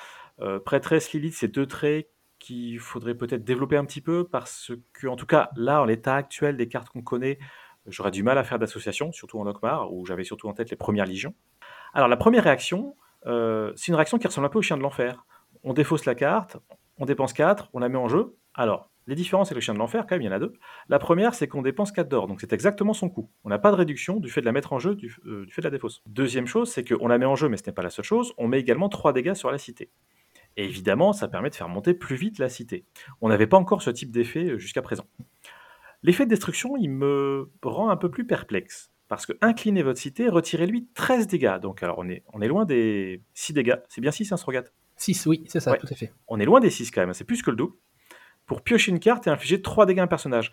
Prêtresse 0.65 1.13
Lilith, 1.13 1.33
c'est 1.33 1.47
deux 1.47 1.65
traits 1.65 2.09
qu'il 2.37 2.79
faudrait 2.79 3.15
peut-être 3.15 3.45
développer 3.45 3.77
un 3.77 3.85
petit 3.85 4.01
peu 4.01 4.27
parce 4.27 4.73
que, 4.91 5.07
en 5.07 5.15
tout 5.15 5.25
cas, 5.25 5.49
là, 5.55 5.81
en 5.81 5.85
l'état 5.85 6.15
actuel 6.15 6.57
des 6.57 6.67
cartes 6.67 6.89
qu'on 6.89 7.01
connaît, 7.01 7.39
j'aurais 7.87 8.11
du 8.11 8.23
mal 8.23 8.37
à 8.37 8.43
faire 8.43 8.59
d'association, 8.59 9.11
surtout 9.13 9.39
en 9.39 9.45
Lockmar, 9.45 9.93
où 9.93 10.05
j'avais 10.05 10.25
surtout 10.25 10.47
en 10.49 10.53
tête 10.53 10.69
les 10.69 10.75
premières 10.75 11.05
légions. 11.05 11.33
Alors, 11.93 12.07
la 12.07 12.17
première 12.17 12.43
réaction, 12.43 12.95
euh, 13.27 13.73
c'est 13.75 13.89
une 13.89 13.95
réaction 13.95 14.17
qui 14.17 14.27
ressemble 14.27 14.47
un 14.47 14.49
peu 14.49 14.59
au 14.59 14.63
chien 14.63 14.77
de 14.77 14.81
l'enfer. 14.81 15.25
On 15.63 15.73
défausse 15.73 16.05
la 16.05 16.15
carte, 16.15 16.57
on 16.97 17.05
dépense 17.05 17.33
4, 17.33 17.69
on 17.73 17.79
la 17.79 17.89
met 17.89 17.97
en 17.97 18.07
jeu. 18.07 18.35
Alors, 18.53 18.89
les 19.05 19.15
différences 19.15 19.49
avec 19.49 19.55
le 19.55 19.61
chien 19.61 19.73
de 19.73 19.79
l'enfer, 19.79 20.05
quand 20.07 20.15
même, 20.15 20.21
il 20.21 20.25
y 20.25 20.29
en 20.29 20.33
a 20.33 20.39
deux. 20.39 20.53
La 20.89 20.99
première, 20.99 21.33
c'est 21.33 21.47
qu'on 21.47 21.61
dépense 21.61 21.91
4 21.91 22.09
d'or, 22.09 22.27
donc 22.27 22.41
c'est 22.41 22.53
exactement 22.53 22.93
son 22.93 23.09
coût. 23.09 23.29
On 23.43 23.49
n'a 23.49 23.59
pas 23.59 23.71
de 23.71 23.75
réduction 23.75 24.19
du 24.19 24.29
fait 24.29 24.41
de 24.41 24.45
la 24.45 24.51
mettre 24.51 24.73
en 24.73 24.79
jeu, 24.79 24.95
du, 24.95 25.15
euh, 25.25 25.45
du 25.45 25.53
fait 25.53 25.61
de 25.61 25.67
la 25.67 25.71
défausse. 25.71 26.01
Deuxième 26.07 26.47
chose, 26.47 26.71
c'est 26.71 26.83
qu'on 26.83 27.07
la 27.07 27.17
met 27.17 27.25
en 27.25 27.35
jeu, 27.35 27.49
mais 27.49 27.57
ce 27.57 27.63
n'est 27.65 27.73
pas 27.73 27.83
la 27.83 27.89
seule 27.89 28.05
chose, 28.05 28.33
on 28.37 28.47
met 28.47 28.59
également 28.59 28.89
3 28.89 29.13
dégâts 29.13 29.33
sur 29.33 29.51
la 29.51 29.57
cité. 29.57 29.91
Et 30.57 30.65
évidemment, 30.65 31.13
ça 31.13 31.27
permet 31.27 31.49
de 31.49 31.55
faire 31.55 31.69
monter 31.69 31.93
plus 31.93 32.15
vite 32.15 32.39
la 32.39 32.49
cité. 32.49 32.85
On 33.21 33.29
n'avait 33.29 33.47
pas 33.47 33.57
encore 33.57 33.81
ce 33.81 33.91
type 33.91 34.11
d'effet 34.11 34.51
euh, 34.51 34.57
jusqu'à 34.57 34.81
présent. 34.81 35.05
L'effet 36.03 36.25
de 36.25 36.29
destruction, 36.29 36.75
il 36.77 36.89
me 36.89 37.49
rend 37.63 37.89
un 37.89 37.97
peu 37.97 38.09
plus 38.09 38.25
perplexe. 38.25 38.91
Parce 39.07 39.25
que 39.25 39.33
inclinez 39.41 39.83
votre 39.83 39.99
cité, 39.99 40.27
retirez-lui 40.29 40.87
13 40.93 41.27
dégâts. 41.27 41.59
Donc, 41.59 41.81
alors, 41.83 41.97
on 41.99 42.09
est, 42.09 42.23
on 42.33 42.41
est 42.41 42.47
loin 42.47 42.65
des 42.65 43.21
6 43.33 43.53
dégâts. 43.53 43.77
C'est 43.89 44.01
bien 44.01 44.11
6, 44.11 44.31
hein, 44.31 44.37
Strogat 44.37 44.63
6, 44.97 45.25
oui, 45.27 45.43
c'est 45.47 45.59
ça, 45.59 45.71
Ouais. 45.71 45.77
tout 45.77 45.87
à 45.89 45.95
fait. 45.95 46.11
On 46.27 46.39
est 46.39 46.45
loin 46.45 46.59
des 46.59 46.69
6 46.69 46.91
quand 46.91 47.01
même, 47.01 47.13
c'est 47.13 47.23
plus 47.23 47.41
que 47.41 47.51
le 47.51 47.55
double. 47.57 47.73
Pour 48.45 48.61
piocher 48.63 48.91
une 48.91 48.99
carte 48.99 49.27
et 49.27 49.29
infliger 49.29 49.61
3 49.61 49.85
dégâts 49.85 49.99
à 49.99 50.03
un 50.03 50.07
personnage. 50.07 50.51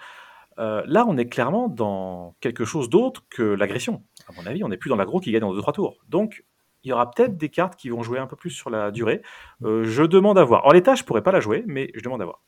Euh, 0.59 0.83
là, 0.87 1.05
on 1.09 1.17
est 1.17 1.27
clairement 1.27 1.69
dans 1.69 2.37
quelque 2.41 2.65
chose 2.65 2.89
d'autre 2.89 3.25
que 3.31 3.43
l'agression. 3.43 4.05
À 4.29 4.33
mon 4.33 4.47
avis, 4.47 4.63
on 4.63 4.69
n'est 4.69 4.77
plus 4.77 4.89
dans 4.91 4.97
l'aggro 4.97 5.19
qui 5.19 5.33
gagne 5.33 5.43
en 5.45 5.53
2-3 5.53 5.73
tours. 5.73 5.97
Donc, 6.09 6.45
il 6.85 6.91
y 6.91 6.93
aura 6.93 7.11
peut-être 7.11 7.37
des 7.37 7.49
cartes 7.49 7.75
qui 7.77 7.89
vont 7.89 8.03
jouer 8.03 8.19
un 8.19 8.27
peu 8.27 8.37
plus 8.37 8.51
sur 8.51 8.69
la 8.71 8.91
durée. 8.91 9.23
Euh, 9.65 9.85
je 9.85 10.03
demande 10.05 10.39
à 10.39 10.45
voir. 10.45 10.67
En 10.67 10.71
l'état, 10.73 10.95
je 10.95 11.03
pourrais 11.03 11.23
pas 11.23 11.33
la 11.33 11.41
jouer, 11.41 11.65
mais 11.67 11.91
je 11.95 12.03
demande 12.03 12.21
à 12.23 12.25
voir. 12.27 12.43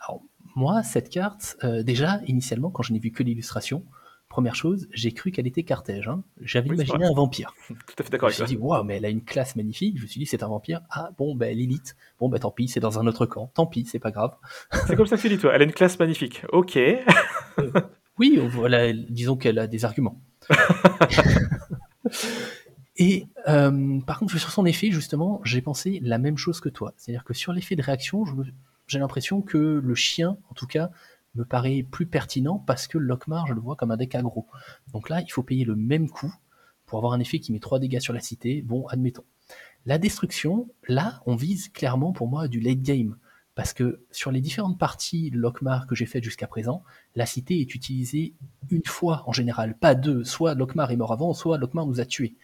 Alors, 0.00 0.22
moi, 0.56 0.82
cette 0.82 1.10
carte, 1.10 1.56
euh, 1.62 1.82
déjà, 1.82 2.20
initialement, 2.26 2.70
quand 2.70 2.82
je 2.82 2.92
n'ai 2.94 2.98
vu 2.98 3.12
que 3.12 3.22
l'illustration, 3.22 3.84
première 4.36 4.54
chose, 4.54 4.86
j'ai 4.92 5.12
cru 5.12 5.30
qu'elle 5.30 5.46
était 5.46 5.62
Carthège. 5.62 6.08
hein. 6.08 6.22
J'avais 6.42 6.68
Oui, 6.68 6.74
imaginé 6.76 7.06
un 7.06 7.14
vampire. 7.14 7.54
Tout 7.68 7.74
à 7.98 8.02
fait 8.02 8.10
d'accord 8.10 8.28
Je 8.28 8.34
avec 8.34 8.42
me 8.42 8.46
suis 8.48 8.56
dit, 8.56 8.62
waouh, 8.62 8.84
mais 8.84 8.96
elle 8.98 9.06
a 9.06 9.08
une 9.08 9.24
classe 9.24 9.56
magnifique. 9.56 9.96
Je 9.96 10.02
me 10.02 10.06
suis 10.06 10.18
dit, 10.18 10.26
c'est 10.26 10.42
un 10.42 10.48
vampire. 10.48 10.82
Ah, 10.90 11.08
bon, 11.16 11.34
ben, 11.34 11.56
Lilith. 11.56 11.96
Bon, 12.20 12.28
ben, 12.28 12.38
tant 12.38 12.50
pis, 12.50 12.68
c'est 12.68 12.78
dans 12.78 12.98
un 12.98 13.06
autre 13.06 13.24
camp. 13.24 13.50
Tant 13.54 13.64
pis, 13.66 13.86
c'est 13.86 13.98
pas 13.98 14.10
grave. 14.10 14.34
C'est 14.86 14.94
comme 14.94 15.06
ça 15.06 15.16
que 15.16 15.22
tu 15.22 15.30
dis, 15.30 15.38
toi. 15.38 15.52
Elle 15.54 15.62
a 15.62 15.64
une 15.64 15.72
classe 15.72 15.98
magnifique. 15.98 16.42
Ok. 16.52 16.78
Oui, 18.18 18.38
voilà, 18.50 18.92
disons 18.92 19.36
qu'elle 19.36 19.58
a 19.58 19.66
des 19.66 19.86
arguments. 19.86 20.20
Et 22.98 23.26
euh, 23.48 24.00
par 24.06 24.18
contre, 24.18 24.36
sur 24.38 24.50
son 24.50 24.66
effet, 24.66 24.90
justement, 24.90 25.40
j'ai 25.44 25.62
pensé 25.62 25.98
la 26.02 26.18
même 26.18 26.36
chose 26.36 26.60
que 26.60 26.68
toi. 26.68 26.92
C'est-à-dire 26.98 27.24
que 27.24 27.32
sur 27.32 27.54
l'effet 27.54 27.74
de 27.74 27.82
réaction, 27.82 28.26
je 28.26 28.32
j'ai 28.86 28.98
l'impression 29.00 29.42
que 29.42 29.82
le 29.82 29.94
chien, 29.96 30.36
en 30.48 30.54
tout 30.54 30.66
cas, 30.68 30.90
me 31.36 31.44
paraît 31.44 31.84
plus 31.88 32.06
pertinent 32.06 32.58
parce 32.58 32.86
que 32.86 32.98
Lockmar, 32.98 33.46
je 33.46 33.54
le 33.54 33.60
vois 33.60 33.76
comme 33.76 33.90
un 33.90 33.96
deck 33.96 34.14
aggro. 34.14 34.46
Donc 34.92 35.08
là, 35.08 35.20
il 35.20 35.30
faut 35.30 35.42
payer 35.42 35.64
le 35.64 35.76
même 35.76 36.08
coût 36.08 36.34
pour 36.86 36.98
avoir 36.98 37.12
un 37.12 37.20
effet 37.20 37.40
qui 37.40 37.52
met 37.52 37.58
3 37.58 37.78
dégâts 37.78 38.00
sur 38.00 38.12
la 38.12 38.20
cité. 38.20 38.62
Bon, 38.62 38.86
admettons. 38.86 39.24
La 39.84 39.98
destruction, 39.98 40.68
là, 40.88 41.22
on 41.26 41.36
vise 41.36 41.68
clairement 41.68 42.12
pour 42.12 42.28
moi 42.28 42.48
du 42.48 42.60
late 42.60 42.82
game. 42.82 43.16
Parce 43.54 43.72
que 43.72 44.00
sur 44.10 44.30
les 44.30 44.42
différentes 44.42 44.78
parties 44.78 45.30
Lockmar 45.30 45.86
que 45.86 45.94
j'ai 45.94 46.04
faites 46.04 46.22
jusqu'à 46.22 46.46
présent, 46.46 46.82
la 47.14 47.24
cité 47.24 47.58
est 47.58 47.74
utilisée 47.74 48.34
une 48.68 48.84
fois 48.84 49.22
en 49.26 49.32
général, 49.32 49.78
pas 49.78 49.94
deux. 49.94 50.24
Soit 50.24 50.54
Lockmar 50.54 50.90
est 50.90 50.96
mort 50.96 51.12
avant, 51.12 51.32
soit 51.32 51.56
Lockmar 51.56 51.86
nous 51.86 51.98
a 51.98 52.04
tués. 52.04 52.34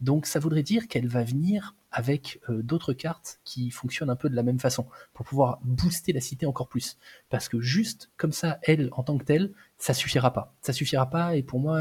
Donc 0.00 0.26
ça 0.26 0.38
voudrait 0.38 0.62
dire 0.62 0.88
qu'elle 0.88 1.08
va 1.08 1.24
venir 1.24 1.74
avec 1.90 2.40
euh, 2.48 2.62
d'autres 2.62 2.92
cartes 2.92 3.40
qui 3.44 3.70
fonctionnent 3.70 4.10
un 4.10 4.16
peu 4.16 4.28
de 4.28 4.34
la 4.34 4.42
même 4.42 4.58
façon, 4.58 4.86
pour 5.12 5.24
pouvoir 5.24 5.60
booster 5.62 6.12
la 6.12 6.20
cité 6.20 6.44
encore 6.46 6.68
plus. 6.68 6.98
Parce 7.30 7.48
que 7.48 7.60
juste 7.60 8.10
comme 8.16 8.32
ça, 8.32 8.58
elle, 8.62 8.88
en 8.92 9.04
tant 9.04 9.16
que 9.16 9.24
telle, 9.24 9.52
ça 9.78 9.94
suffira 9.94 10.32
pas. 10.32 10.54
Ça 10.60 10.72
suffira 10.72 11.08
pas, 11.08 11.36
et 11.36 11.42
pour 11.42 11.60
moi, 11.60 11.80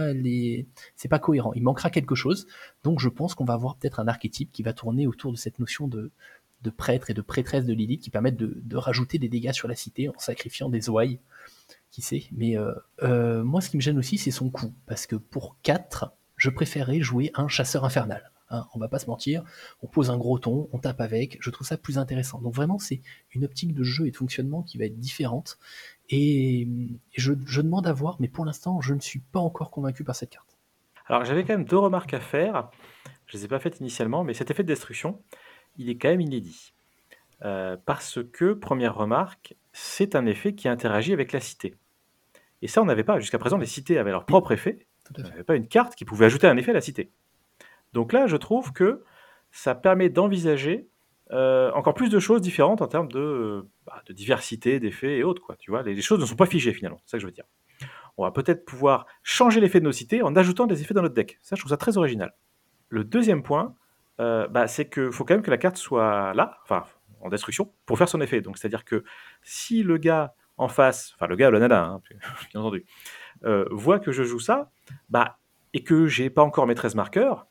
c'est 0.96 1.08
pas 1.08 1.20
cohérent. 1.20 1.53
Il 1.55 1.63
manquera 1.63 1.89
quelque 1.89 2.15
chose. 2.15 2.46
Donc 2.84 3.00
je 3.00 3.10
pense 3.10 3.34
qu'on 3.34 3.46
va 3.46 3.53
avoir 3.53 3.75
peut-être 3.77 4.00
un 4.00 4.08
archétype 4.08 4.51
qui 4.51 4.62
va 4.62 4.74
tourner 4.74 5.08
autour 5.08 5.32
de 5.32 5.38
cette 5.38 5.60
notion 5.60 5.88
de, 5.88 6.12
prêtre 6.77 7.10
et 7.10 7.13
de 7.13 7.22
prêtresse 7.22 7.65
de 7.65 7.74
Lilith 7.74 8.01
qui 8.01 8.10
permettent 8.10 8.38
de, 8.38 8.62
de 8.63 8.77
rajouter 8.77 9.17
des 9.17 9.29
dégâts 9.29 9.51
sur 9.51 9.67
la 9.67 9.75
cité 9.75 10.08
en 10.10 10.17
sacrifiant 10.17 10.70
des 10.70 10.89
ouailles 10.89 11.20
qui 11.93 12.01
sait? 12.01 12.25
Mais 12.32 12.58
euh, 12.58 12.74
euh, 13.03 13.43
moi, 13.43 13.62
ce 13.62 13.70
qui 13.70 13.77
me 13.77 13.82
gêne 13.82 13.98
aussi, 13.98 14.17
c'est 14.17 14.32
son 14.32 14.50
coût. 14.50 14.74
Parce 14.88 15.05
que 15.05 15.15
pour 15.15 15.55
4, 15.62 16.12
je 16.44 16.50
préférais 16.50 17.00
jouer 17.00 17.32
un 17.36 17.48
chasseur 17.48 17.86
infernal. 17.86 18.30
Hein, 18.50 18.68
on 18.74 18.80
va 18.80 18.90
pas 18.90 19.00
se 19.00 19.08
mentir, 19.08 19.46
on 19.82 19.88
pose 19.88 20.12
un 20.12 20.18
gros 20.18 20.38
ton, 20.38 20.68
on 20.74 20.78
tape 20.78 21.00
avec, 21.00 21.38
je 21.40 21.50
trouve 21.50 21.66
ça 21.66 21.78
plus 21.78 21.98
intéressant. 21.98 22.42
Donc 22.42 22.54
vraiment, 22.54 22.78
c'est 22.80 23.02
une 23.32 23.46
optique 23.46 23.74
de 23.74 23.82
jeu 23.82 24.08
et 24.08 24.12
de 24.12 24.18
fonctionnement 24.18 24.62
qui 24.62 24.78
va 24.78 24.84
être 24.84 25.00
différente. 25.00 25.58
Et, 26.10 26.68
je 27.14 27.62
demande 27.62 27.88
à 27.88 27.94
voir, 27.94 28.18
mais 28.20 28.28
pour 28.28 28.44
l'instant, 28.44 28.82
je 28.82 28.94
ne 28.94 29.00
suis 29.00 29.20
pas 29.20 29.40
encore 29.40 29.72
convaincu 29.72 30.04
par 30.04 30.18
cette 30.18 30.32
carte. 30.32 30.58
Alors, 31.08 31.24
j'avais 31.24 31.46
quand 31.46 31.54
même 31.54 31.64
deux 31.64 31.78
remarques 31.78 32.14
à 32.14 32.20
faire. 32.20 32.70
Je 33.26 33.38
ne 33.38 33.40
les 33.40 33.46
ai 33.46 33.48
pas 33.48 33.60
faites 33.60 33.80
initialement, 33.80 34.26
mais 34.26 34.34
cet 34.34 34.52
effet 34.52 34.64
de 34.64 34.68
destruction, 34.68 35.22
il 35.78 35.90
est 35.90 35.96
quand 35.96 36.10
même 36.10 36.22
inédit. 36.22 36.74
Euh, 37.46 37.78
parce 37.86 38.20
que, 38.34 38.52
première 38.52 38.96
remarque, 38.96 39.56
c'est 39.72 40.14
un 40.14 40.26
effet 40.26 40.56
qui 40.56 40.68
interagit 40.68 41.14
avec 41.14 41.32
la 41.32 41.40
cité. 41.40 41.76
Et 42.62 42.68
ça, 42.68 42.82
on 42.82 42.86
n'avait 42.86 43.06
pas. 43.06 43.22
Jusqu'à 43.22 43.40
présent, 43.40 43.58
les 43.58 43.66
cités 43.66 43.98
avaient 43.98 44.12
leur 44.12 44.26
propre 44.26 44.52
effet. 44.52 44.88
Tout 45.06 45.14
à 45.18 45.26
On 45.26 45.30
n'avait 45.30 45.44
pas 45.44 45.56
une 45.56 45.68
carte 45.68 45.96
qui 45.96 46.06
pouvait 46.06 46.26
ajouter 46.26 46.48
un 46.48 46.58
effet 46.58 46.72
à 46.72 46.76
la 46.76 46.82
cité. 46.82 47.12
Donc 47.94 48.14
là, 48.14 48.28
je 48.28 48.38
trouve 48.38 48.74
que 48.74 49.04
ça 49.52 49.76
permet 49.76 50.10
d'envisager 50.10 50.88
euh, 51.32 51.72
encore 51.72 51.94
plus 51.94 52.10
de 52.10 52.20
choses 52.20 52.42
différentes 52.42 52.82
en 52.82 52.88
termes 52.88 53.12
de, 53.12 53.20
euh, 53.20 53.70
bah, 53.86 54.02
de 54.06 54.14
diversité 54.14 54.80
d'effets 54.80 55.18
et 55.18 55.24
autres. 55.24 55.42
Quoi, 55.42 55.56
tu 55.58 55.72
vois, 55.72 55.84
les, 55.84 55.94
les 55.94 56.02
choses 56.02 56.20
ne 56.20 56.26
sont 56.26 56.36
pas 56.36 56.46
figées 56.46 56.74
finalement, 56.74 57.00
c'est 57.06 57.12
ça 57.12 57.18
que 57.18 57.22
je 57.22 57.28
veux 57.28 57.32
dire. 57.32 57.46
On 58.18 58.24
va 58.24 58.32
peut-être 58.32 58.66
pouvoir 58.66 59.08
changer 59.24 59.60
l'effet 59.60 59.80
de 59.80 59.86
nos 59.86 59.92
cités 59.92 60.22
en 60.22 60.36
ajoutant 60.36 60.68
des 60.68 60.82
effets 60.82 60.94
dans 60.94 61.02
notre 61.02 61.16
deck. 61.16 61.40
Ça, 61.42 61.56
je 61.56 61.62
trouve 61.62 61.72
ça 61.72 61.78
très 61.78 61.98
original. 61.98 62.34
Le 62.90 63.04
deuxième 63.04 63.42
point, 63.42 63.76
euh, 64.20 64.48
bah, 64.48 64.68
c'est 64.68 64.90
qu'il 64.90 65.12
faut 65.12 65.26
quand 65.26 65.34
même 65.34 65.42
que 65.42 65.50
la 65.50 65.58
carte 65.58 65.78
soit 65.78 66.34
là, 66.34 66.60
enfin 66.64 66.86
en 67.22 67.30
destruction, 67.30 67.72
pour 67.86 67.98
faire 67.98 68.10
son 68.10 68.22
effet. 68.22 68.42
Donc 68.42 68.58
c'est-à-dire 68.58 68.86
que 68.86 69.04
si 69.42 69.82
le 69.82 69.98
gars 69.98 70.36
en 70.58 70.68
face, 70.68 71.14
enfin 71.16 71.28
le 71.28 71.36
gars, 71.36 71.50
le 71.50 71.60
nana, 71.60 71.86
hein, 71.86 72.02
bien 72.52 72.62
entendu, 72.62 72.86
euh, 73.46 73.66
voit 73.72 74.00
que 74.00 74.12
je 74.12 74.24
joue 74.24 74.40
ça, 74.40 74.72
bah, 75.10 75.38
et 75.74 75.84
que 75.84 76.08
j'ai 76.08 76.30
pas 76.30 76.44
encore 76.44 76.68
mes 76.68 76.76
13 76.76 76.96
marqueurs, 76.96 77.48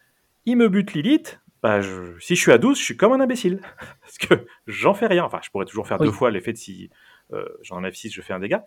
il 0.47 0.57
me 0.57 0.69
bute 0.69 0.93
Lilith, 0.95 1.41
bah, 1.63 1.81
je- 1.81 2.19
si 2.19 2.35
je 2.35 2.41
suis 2.41 2.53
à 2.53 2.59
12, 2.59 2.79
je 2.79 2.83
suis 2.83 2.97
comme 2.97 3.13
un 3.13 3.21
imbécile. 3.21 3.61
Parce 4.01 4.19
que 4.19 4.47
j'en 4.67 4.95
fais 4.95 5.07
rien. 5.07 5.25
Enfin, 5.25 5.41
je 5.45 5.51
pourrais 5.51 5.65
toujours 5.67 5.87
faire 5.87 6.01
Oui. 6.01 6.07
deux 6.07 6.13
fois 6.13 6.31
l'effet 6.31 6.53
de 6.53 6.59
si 6.59 6.91
euh, 7.33 7.45
j'en 7.63 7.77
enlève 7.77 7.95
6, 7.95 8.11
je 8.13 8.21
fais 8.21 8.33
un 8.35 8.41
dégât. 8.41 8.63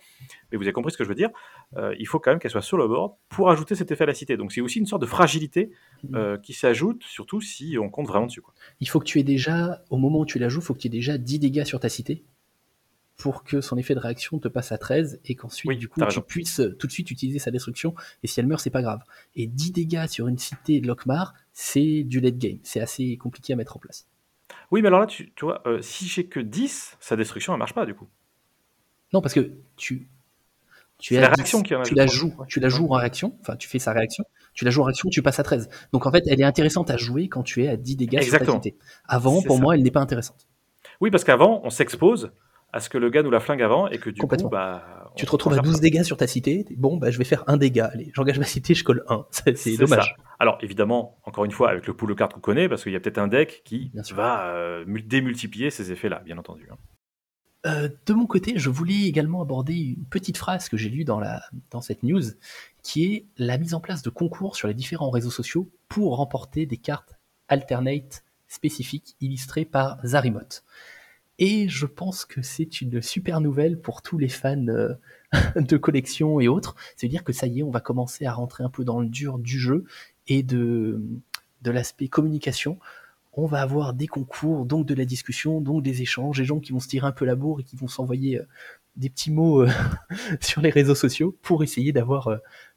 Mais 0.51 0.57
vous 0.57 0.63
avez 0.63 0.71
compris 0.71 0.91
ce 0.91 0.97
que 0.97 1.03
je 1.03 1.09
veux 1.09 1.13
dire. 1.15 1.29
Euh, 1.77 1.93
il 1.99 2.07
faut 2.07 2.19
quand 2.19 2.31
même 2.31 2.39
qu'elle 2.39 2.49
soit 2.51 2.61
sur 2.63 2.77
le 2.77 2.87
board 2.87 3.13
pour 3.29 3.49
ajouter 3.51 3.75
cet 3.75 3.91
effet 3.91 4.05
à 4.05 4.07
la 4.07 4.13
cité. 4.13 4.37
Donc 4.37 4.51
c'est 4.53 4.61
aussi 4.61 4.79
une 4.79 4.85
sorte 4.87 5.01
de 5.01 5.07
fragilité 5.07 5.71
euh, 6.15 6.37
qui 6.37 6.53
s'ajoute, 6.53 7.03
surtout 7.03 7.41
si 7.41 7.77
on 7.79 7.89
compte 7.89 8.07
vraiment 8.07 8.25
dessus. 8.25 8.41
Quoi. 8.41 8.53
Il 8.79 8.87
faut 8.89 8.99
que 8.99 9.05
tu 9.05 9.19
aies 9.19 9.23
déjà, 9.23 9.81
au 9.89 9.97
moment 9.97 10.19
où 10.19 10.25
tu 10.25 10.39
la 10.39 10.49
joues, 10.49 10.61
il 10.61 10.65
faut 10.65 10.73
que 10.73 10.79
tu 10.79 10.87
aies 10.87 10.89
déjà 10.89 11.17
10 11.17 11.37
dégâts 11.39 11.63
sur 11.65 11.79
ta 11.79 11.89
cité 11.89 12.23
pour 13.17 13.43
que 13.43 13.61
son 13.61 13.77
effet 13.77 13.95
de 13.95 13.99
réaction 13.99 14.39
te 14.39 14.47
passe 14.47 14.71
à 14.71 14.77
13 14.77 15.19
et 15.25 15.35
qu'ensuite, 15.35 15.69
Oui, 15.69 15.77
du 15.77 15.87
coup, 15.87 15.99
t'as 16.01 16.07
tu 16.07 16.19
raison. 16.19 16.25
puisses 16.27 16.59
euh, 16.59 16.75
tout 16.75 16.85
de 16.87 16.91
suite 16.91 17.09
utiliser 17.11 17.39
sa 17.39 17.49
destruction. 17.51 17.95
Et 18.23 18.27
si 18.27 18.39
elle 18.39 18.47
meurt, 18.47 18.61
c'est 18.61 18.69
pas 18.69 18.81
grave. 18.81 19.01
Et 19.35 19.47
10 19.47 19.71
dégâts 19.71 20.07
sur 20.07 20.27
une 20.27 20.37
cité 20.37 20.81
de 20.81 20.87
Lockmar, 20.87 21.33
c'est 21.53 22.03
du 22.03 22.19
late 22.19 22.37
game. 22.37 22.57
C'est 22.63 22.81
assez 22.81 23.15
compliqué 23.17 23.53
à 23.53 23.55
mettre 23.55 23.77
en 23.77 23.79
place. 23.79 24.07
Oui, 24.71 24.81
mais 24.81 24.87
alors 24.89 24.99
là, 24.99 25.05
tu, 25.07 25.31
tu 25.33 25.45
vois, 25.45 25.61
euh, 25.67 25.81
si 25.81 26.07
j'ai 26.07 26.25
que 26.27 26.39
10, 26.39 26.97
sa 26.99 27.15
destruction, 27.15 27.53
elle 27.53 27.59
marche 27.59 27.73
pas 27.73 27.85
du 27.85 27.93
coup. 27.95 28.07
Non, 29.13 29.21
parce 29.21 29.33
que 29.33 29.51
tu. 29.77 30.09
Tu, 30.97 31.15
es 31.15 31.19
la 31.19 31.27
à 31.27 31.31
10, 31.31 31.35
réaction 31.37 31.61
qui 31.61 31.75
en 31.75 31.81
a 31.81 31.83
tu 31.83 31.93
la 31.93 32.07
joues, 32.07 32.33
Ouais. 32.37 32.45
tu 32.47 32.59
la 32.61 32.69
joues 32.69 32.87
en 32.87 32.95
réaction, 32.97 33.37
enfin 33.41 33.57
tu 33.57 33.67
fais 33.67 33.79
sa 33.79 33.91
réaction, 33.91 34.23
tu 34.53 34.63
la 34.63 34.71
joues 34.71 34.81
en 34.81 34.85
réaction, 34.85 35.09
tu 35.09 35.21
passes 35.21 35.39
à 35.39 35.43
13. 35.43 35.69
Donc 35.91 36.05
en 36.05 36.11
fait, 36.11 36.23
elle 36.27 36.39
est 36.39 36.45
intéressante 36.45 36.89
à 36.89 36.95
jouer 36.95 37.27
quand 37.27 37.43
tu 37.43 37.63
es 37.63 37.67
à 37.67 37.75
10 37.75 37.97
dégâts 37.97 38.15
Exactement. 38.15 38.53
sur 38.53 38.59
ta 38.61 38.63
cité. 38.69 38.77
Avant, 39.05 39.41
pour 39.41 39.57
ça. 39.57 39.61
moi, 39.61 39.75
elle 39.75 39.83
n'est 39.83 39.91
pas 39.91 39.99
intéressante. 39.99 40.47
Oui, 41.01 41.11
parce 41.11 41.25
qu'avant, 41.25 41.59
on 41.65 41.69
s'expose 41.69 42.31
à 42.73 42.79
ce 42.81 42.89
que 42.89 42.97
le 42.97 43.09
gars 43.09 43.23
nous 43.23 43.31
la 43.31 43.39
flingue 43.39 43.61
avant 43.61 43.87
et 43.87 43.97
que 43.99 44.09
du 44.09 44.21
coup, 44.21 44.49
bah. 44.49 45.11
Tu 45.15 45.25
te 45.25 45.31
retrouves 45.31 45.53
à 45.53 45.55
gère 45.57 45.63
12 45.63 45.75
ça. 45.75 45.79
dégâts 45.79 46.03
sur 46.03 46.17
ta 46.17 46.27
cité, 46.27 46.65
bon, 46.75 46.97
bah, 46.97 47.09
je 47.09 47.17
vais 47.17 47.23
faire 47.23 47.43
un 47.47 47.55
dégât, 47.55 47.89
allez, 47.93 48.11
j'engage 48.13 48.37
ma 48.37 48.43
cité, 48.45 48.73
je 48.73 48.83
colle 48.83 49.05
1. 49.07 49.25
C'est, 49.55 49.77
dommage. 49.77 50.15
ça. 50.17 50.23
Alors 50.39 50.57
évidemment, 50.61 51.17
encore 51.23 51.45
une 51.45 51.51
fois, 51.51 51.69
avec 51.69 51.87
le 51.87 51.93
pool 51.93 52.09
de 52.09 52.13
cartes 52.15 52.33
qu'on 52.33 52.41
connaît, 52.41 52.67
parce 52.67 52.83
qu'il 52.83 52.91
y 52.91 52.95
a 52.97 52.99
peut-être 52.99 53.17
un 53.19 53.29
deck 53.29 53.61
qui 53.63 53.91
Bien 53.93 54.01
va 54.13 54.47
euh, 54.49 54.83
mul- 54.85 55.07
démultiplier 55.07 55.69
ces 55.69 55.91
effets-là, 55.93 56.21
bien 56.25 56.37
entendu. 56.37 56.67
hein. 56.71 56.75
Euh, 57.65 57.89
de 58.05 58.13
mon 58.13 58.27
côté, 58.27 58.53
je 58.57 58.69
voulais 58.69 59.05
également 59.07 59.41
aborder 59.41 59.73
une 59.73 60.05
petite 60.05 60.37
phrase 60.37 60.67
que 60.69 60.77
j'ai 60.77 60.89
lue 60.89 61.03
dans, 61.05 61.19
la, 61.19 61.41
dans 61.71 61.81
cette 61.81 62.03
news, 62.03 62.21
qui 62.83 63.05
est 63.05 63.25
la 63.37 63.57
mise 63.57 63.73
en 63.73 63.79
place 63.79 64.03
de 64.03 64.09
concours 64.11 64.55
sur 64.55 64.67
les 64.67 64.75
différents 64.75 65.09
réseaux 65.09 65.31
sociaux 65.31 65.67
pour 65.87 66.17
remporter 66.17 66.65
des 66.67 66.77
cartes 66.77 67.15
alternate 67.47 68.23
spécifiques 68.47 69.15
illustrées 69.21 69.65
par 69.65 69.97
Zarimot. 70.05 70.41
Et 71.37 71.67
je 71.67 71.85
pense 71.85 72.23
que 72.25 72.41
c'est 72.41 72.81
une 72.81 73.01
super 73.01 73.41
nouvelle 73.41 73.79
pour 73.79 74.01
tous 74.01 74.17
les 74.17 74.29
fans 74.29 74.67
euh, 74.67 74.93
de 75.55 75.77
collection 75.77 76.39
et 76.39 76.47
autres. 76.47 76.75
C'est-à-dire 76.95 77.23
que 77.23 77.33
ça 77.33 77.47
y 77.47 77.59
est, 77.59 77.63
on 77.63 77.71
va 77.71 77.81
commencer 77.81 78.25
à 78.25 78.33
rentrer 78.33 78.63
un 78.63 78.69
peu 78.69 78.85
dans 78.85 78.99
le 78.99 79.07
dur 79.07 79.37
du 79.37 79.59
jeu 79.59 79.83
et 80.27 80.43
de, 80.43 81.01
l'aspect 81.63 82.07
communication 82.07 82.79
on 83.37 83.47
va 83.47 83.61
avoir 83.61 83.93
des 83.93 84.07
concours, 84.07 84.65
donc 84.65 84.85
de 84.85 84.93
la 84.93 85.03
discussion, 85.03 85.59
donc 85.59 85.83
des 85.83 86.01
échanges, 86.01 86.37
des 86.37 86.45
gens 86.45 86.61
qui 86.61 86.71
vont 86.71 86.79
se 86.79 86.87
tirer 86.87 87.05
un 87.05 87.11
peu 87.11 87.25
la 87.25 87.35
bourre 87.35 87.59
et 87.59 87.63
qui 87.63 87.75
vont 87.75 87.89
s'envoyer 87.89 88.39
euh, 88.39 88.47
des 88.95 89.09
petits 89.09 89.29
mots 89.29 89.63
euh, 89.63 89.69
sur 90.39 90.61
les 90.61 90.69
réseaux 90.69 90.95
sociaux 90.95 91.37
pour 91.41 91.61
essayer 91.61 91.91
d'avoir 91.91 92.29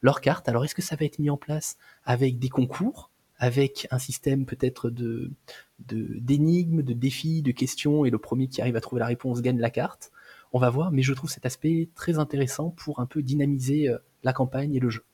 leur 0.03 0.21
carte. 0.21 0.49
Alors 0.49 0.65
est-ce 0.65 0.75
que 0.75 0.83
ça 0.83 0.97
va 0.97 1.07
être 1.07 1.21
mis 1.21 1.31
en 1.31 1.37
place 1.37 1.77
avec 2.05 2.41
des 2.41 2.49
concours, 2.49 3.13
avec 3.39 3.87
un 3.91 3.99
système 3.99 4.47
peut-être 4.47 4.91
d'énigmes, 5.79 6.83
de, 6.83 6.93
défis, 6.93 7.43
de 7.43 7.53
questions, 7.53 8.05
et 8.05 8.11
le 8.11 8.19
premier 8.19 8.49
qui 8.49 8.61
arrive 8.61 8.77
à 8.77 8.81
trouver 8.81 9.01
la 9.01 9.07
réponse 9.07 9.43
gagne 9.43 9.59
la 9.59 9.71
carte 9.71 10.11
On 10.53 10.59
va 10.59 10.71
voir, 10.71 10.91
mais 10.91 11.03
je 11.03 11.13
trouve 11.15 11.31
cet 11.31 11.47
aspect 11.47 11.89
très 11.95 12.19
intéressant 12.19 12.71
pour 12.71 13.01
un 13.01 13.07
peu 13.07 13.23
dynamiser 13.23 13.89
euh, 13.89 13.99
la 14.25 14.33
campagne 14.33 14.75
et 14.75 14.81
le 14.81 14.91
jeu. 14.91 15.05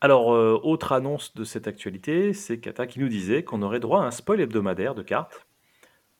Alors, 0.00 0.32
euh, 0.32 0.60
autre 0.62 0.92
annonce 0.92 1.34
de 1.34 1.42
cette 1.42 1.66
actualité, 1.66 2.32
c'est 2.32 2.60
Kata 2.60 2.86
qui 2.86 3.00
nous 3.00 3.08
disait 3.08 3.42
qu'on 3.42 3.62
aurait 3.62 3.80
droit 3.80 4.02
à 4.02 4.06
un 4.06 4.10
spoil 4.12 4.40
hebdomadaire 4.40 4.94
de 4.94 5.02
cartes 5.02 5.46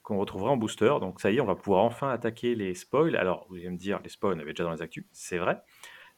qu'on 0.03 0.17
retrouvera 0.17 0.51
en 0.51 0.57
booster. 0.57 0.95
Donc 0.99 1.21
ça 1.21 1.31
y 1.31 1.37
est, 1.37 1.41
on 1.41 1.45
va 1.45 1.55
pouvoir 1.55 1.83
enfin 1.83 2.09
attaquer 2.09 2.55
les 2.55 2.73
spoils. 2.73 3.15
Alors, 3.15 3.45
vous 3.49 3.55
allez 3.55 3.69
me 3.69 3.77
dire, 3.77 3.99
les 4.03 4.09
spoils, 4.09 4.35
on 4.35 4.39
avait 4.39 4.51
déjà 4.51 4.63
dans 4.63 4.71
les 4.71 4.81
actus, 4.81 5.05
c'est 5.11 5.37
vrai. 5.37 5.61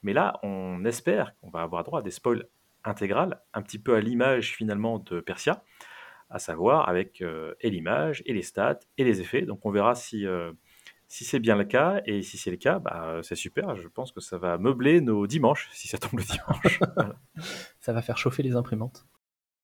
Mais 0.02 0.14
là, 0.14 0.40
on 0.44 0.84
espère 0.86 1.36
qu'on 1.40 1.50
va 1.50 1.62
avoir 1.62 1.84
droit 1.84 2.00
à 2.00 2.02
des 2.02 2.12
spoils 2.12 2.48
intégrales, 2.84 3.42
un 3.54 3.62
petit 3.62 3.80
peu 3.80 3.96
à 3.96 4.02
l'image 4.02 4.56
finalement 4.56 5.00
de 5.00 5.20
Persia, 5.20 5.64
à 6.30 6.40
savoir 6.40 6.88
avec 6.90 7.22
euh, 7.22 7.54
et 7.62 7.70
l'image, 7.70 8.24
et 8.26 8.34
les 8.34 8.42
stats, 8.42 8.80
et 8.98 9.04
les 9.04 9.22
effets. 9.22 9.44
Donc 9.44 9.66
on 9.66 9.72
verra 9.72 9.96
si, 9.96 10.26
euh, 10.26 10.52
si 11.08 11.26
c'est 11.26 11.40
bien 11.40 11.56
le 11.56 11.66
cas, 11.66 12.02
et 12.06 12.22
si 12.22 12.38
c'est 12.38 12.52
le 12.52 12.58
cas, 12.58 12.80
bah, 12.80 13.20
c'est 13.22 13.36
super. 13.36 13.76
Je 13.76 13.88
pense 13.88 14.12
que 14.12 14.22
ça 14.22 14.38
va 14.38 14.58
meubler 14.58 15.02
nos 15.02 15.28
dimanches, 15.28 15.70
si 15.74 15.88
ça 15.88 15.98
tombe 15.98 16.20
le 16.20 16.26
dimanche. 16.26 16.80
Voilà. 16.96 17.16
ça 17.80 17.94
va 17.94 18.02
faire 18.02 18.18
chauffer 18.18 18.44
les 18.44 18.56
imprimantes. 18.56 19.06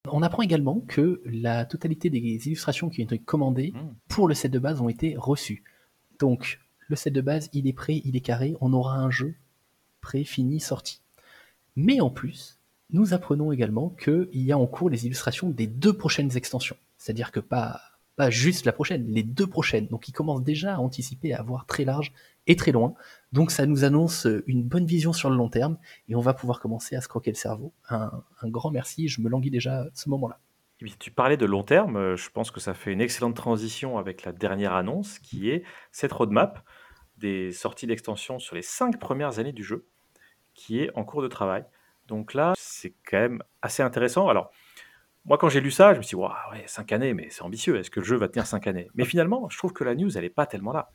On 0.09 0.21
apprend 0.23 0.41
également 0.41 0.79
que 0.87 1.21
la 1.25 1.65
totalité 1.65 2.09
des 2.09 2.47
illustrations 2.47 2.89
qui 2.89 3.01
ont 3.01 3.05
été 3.05 3.19
commandées 3.19 3.73
Mm. 3.73 3.95
pour 4.07 4.27
le 4.29 4.33
set 4.33 4.51
de 4.51 4.59
base 4.59 4.79
ont 4.81 4.87
été 4.89 5.15
reçues. 5.17 5.63
Donc, 6.19 6.59
le 6.87 6.95
set 6.95 7.11
de 7.13 7.19
base, 7.21 7.49
il 7.51 7.67
est 7.67 7.73
prêt, 7.73 8.01
il 8.05 8.15
est 8.15 8.21
carré, 8.21 8.55
on 8.61 8.71
aura 8.73 8.95
un 8.95 9.09
jeu 9.09 9.35
prêt, 9.99 10.23
fini, 10.23 10.61
sorti. 10.61 11.01
Mais 11.75 11.99
en 11.99 12.09
plus, 12.09 12.56
nous 12.89 13.13
apprenons 13.13 13.51
également 13.51 13.89
qu'il 13.89 14.29
y 14.33 14.51
a 14.51 14.57
en 14.57 14.67
cours 14.67 14.89
les 14.89 15.05
illustrations 15.05 15.49
des 15.49 15.67
deux 15.67 15.93
prochaines 15.93 16.35
extensions. 16.37 16.77
C'est-à-dire 16.97 17.31
que 17.31 17.39
pas, 17.39 17.81
pas 18.15 18.29
juste 18.29 18.65
la 18.65 18.71
prochaine, 18.71 19.05
les 19.07 19.23
deux 19.23 19.47
prochaines. 19.47 19.87
Donc, 19.87 20.07
ils 20.07 20.13
commencent 20.13 20.43
déjà 20.43 20.75
à 20.75 20.79
anticiper, 20.79 21.33
à 21.33 21.41
voir 21.41 21.65
très 21.65 21.85
large 21.85 22.13
et 22.47 22.55
très 22.55 22.71
loin. 22.71 22.93
Donc, 23.33 23.51
ça 23.51 23.65
nous 23.65 23.83
annonce 23.83 24.27
une 24.47 24.63
bonne 24.63 24.85
vision 24.85 25.13
sur 25.13 25.29
le 25.29 25.35
long 25.35 25.49
terme 25.49 25.77
et 26.07 26.15
on 26.15 26.21
va 26.21 26.33
pouvoir 26.33 26.59
commencer 26.59 26.95
à 26.95 27.01
se 27.01 27.07
croquer 27.07 27.31
le 27.31 27.35
cerveau. 27.35 27.73
Un, 27.89 28.11
un 28.41 28.49
grand 28.49 28.71
merci, 28.71 29.07
je 29.07 29.21
me 29.21 29.29
languis 29.29 29.51
déjà 29.51 29.81
à 29.81 29.87
ce 29.93 30.09
moment-là. 30.09 30.39
Tu 30.99 31.09
parlais 31.09 31.37
de 31.37 31.45
long 31.45 31.63
terme, 31.63 31.97
euh, 31.97 32.15
je 32.15 32.29
pense 32.29 32.51
que 32.51 32.59
ça 32.59 32.75
fait 32.75 32.93
une 32.93 33.01
excellente 33.01 33.35
transition 33.35 33.97
avec 33.97 34.23
la 34.23 34.31
dernière 34.31 34.73
annonce 34.73 35.17
qui 35.17 35.49
est 35.49 35.63
cette 35.91 36.11
roadmap 36.11 36.63
des 37.17 37.51
sorties 37.51 37.87
d'extension 37.87 38.37
sur 38.37 38.55
les 38.55 38.61
cinq 38.61 38.99
premières 38.99 39.39
années 39.39 39.53
du 39.53 39.63
jeu 39.63 39.87
qui 40.53 40.79
est 40.79 40.91
en 40.95 41.03
cours 41.03 41.23
de 41.23 41.27
travail. 41.27 41.65
Donc 42.07 42.33
là, 42.33 42.53
c'est 42.57 42.93
quand 43.09 43.19
même 43.19 43.43
assez 43.61 43.83
intéressant. 43.83 44.29
Alors, 44.29 44.51
moi, 45.25 45.37
quand 45.37 45.49
j'ai 45.49 45.59
lu 45.59 45.71
ça, 45.71 45.93
je 45.93 45.97
me 45.97 46.03
suis 46.03 46.15
dit, 46.15 46.23
ouais, 46.23 46.63
5 46.65 46.91
années, 46.93 47.13
mais 47.13 47.27
c'est 47.29 47.41
ambitieux. 47.41 47.77
Est-ce 47.77 47.91
que 47.91 47.99
le 47.99 48.05
jeu 48.05 48.15
va 48.15 48.29
tenir 48.29 48.45
5 48.45 48.65
années? 48.67 48.89
Mais 48.95 49.03
finalement, 49.03 49.49
je 49.49 49.57
trouve 49.57 49.73
que 49.73 49.83
la 49.83 49.93
news, 49.93 50.15
elle 50.17 50.23
n'est 50.23 50.29
pas 50.29 50.45
tellement 50.45 50.71
là. 50.71 50.91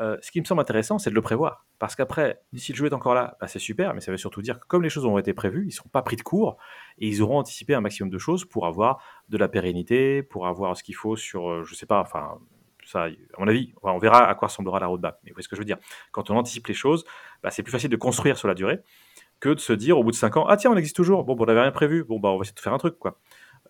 Euh, 0.00 0.16
ce 0.20 0.30
qui 0.30 0.40
me 0.40 0.44
semble 0.44 0.60
intéressant, 0.60 0.98
c'est 0.98 1.10
de 1.10 1.14
le 1.14 1.22
prévoir. 1.22 1.64
Parce 1.78 1.96
qu'après, 1.96 2.42
si 2.54 2.72
le 2.72 2.76
jeu 2.76 2.86
est 2.86 2.92
encore 2.92 3.14
là, 3.14 3.36
bah, 3.40 3.48
c'est 3.48 3.58
super, 3.58 3.94
mais 3.94 4.00
ça 4.00 4.10
veut 4.10 4.18
surtout 4.18 4.42
dire 4.42 4.60
que 4.60 4.66
comme 4.66 4.82
les 4.82 4.90
choses 4.90 5.06
ont 5.06 5.18
été 5.18 5.32
prévues, 5.32 5.62
ils 5.62 5.68
ne 5.68 5.72
seront 5.72 5.88
pas 5.88 6.02
pris 6.02 6.16
de 6.16 6.22
court 6.22 6.58
et 6.98 7.08
ils 7.08 7.22
auront 7.22 7.38
anticipé 7.38 7.74
un 7.74 7.80
maximum 7.80 8.10
de 8.10 8.18
choses 8.18 8.44
pour 8.44 8.66
avoir 8.66 9.02
de 9.28 9.38
la 9.38 9.48
pérennité, 9.48 10.22
pour 10.22 10.46
avoir 10.46 10.76
ce 10.76 10.82
qu'il 10.82 10.94
faut 10.94 11.16
sur, 11.16 11.50
euh, 11.50 11.64
je 11.64 11.74
sais 11.74 11.86
pas, 11.86 12.00
enfin, 12.00 12.38
ça, 12.84 13.04
à 13.04 13.10
mon 13.38 13.48
avis, 13.48 13.72
on 13.82 13.98
verra 13.98 14.28
à 14.28 14.34
quoi 14.34 14.48
ressemblera 14.48 14.78
la 14.78 14.86
roadmap. 14.86 15.18
Mais 15.24 15.30
vous 15.30 15.34
voyez 15.34 15.44
ce 15.44 15.48
que 15.48 15.56
je 15.56 15.60
veux 15.60 15.66
dire 15.66 15.78
Quand 16.12 16.30
on 16.30 16.36
anticipe 16.36 16.66
les 16.66 16.74
choses, 16.74 17.04
bah, 17.42 17.50
c'est 17.50 17.62
plus 17.62 17.72
facile 17.72 17.90
de 17.90 17.96
construire 17.96 18.36
sur 18.36 18.48
la 18.48 18.54
durée 18.54 18.80
que 19.40 19.50
de 19.50 19.60
se 19.60 19.72
dire 19.72 19.98
au 19.98 20.04
bout 20.04 20.10
de 20.10 20.16
5 20.16 20.36
ans, 20.36 20.46
ah 20.48 20.56
tiens, 20.56 20.70
on 20.72 20.76
existe 20.76 20.96
toujours, 20.96 21.24
bon, 21.24 21.34
bon 21.34 21.44
on 21.44 21.46
n'avait 21.46 21.62
rien 21.62 21.72
prévu, 21.72 22.04
bon, 22.04 22.18
bah, 22.18 22.30
on 22.30 22.36
va 22.36 22.42
essayer 22.42 22.54
de 22.54 22.60
faire 22.60 22.72
un 22.72 22.78
truc, 22.78 22.98
quoi. 22.98 23.18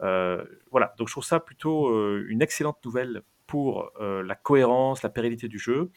Euh, 0.03 0.45
voilà, 0.71 0.95
donc 0.99 1.09
je 1.09 1.15
trouve 1.15 1.25
ça 1.25 1.41
plutôt 1.41 1.89
euh, 1.89 2.27
une 2.29 2.43
excellente 2.43 2.79
nouvelle 2.85 3.23
pour 3.47 3.91
euh, 4.01 4.23
la 4.23 4.35
cohérence, 4.35 5.03
la 5.03 5.09
pérennité 5.09 5.49
du 5.49 5.59
jeu. 5.59 5.91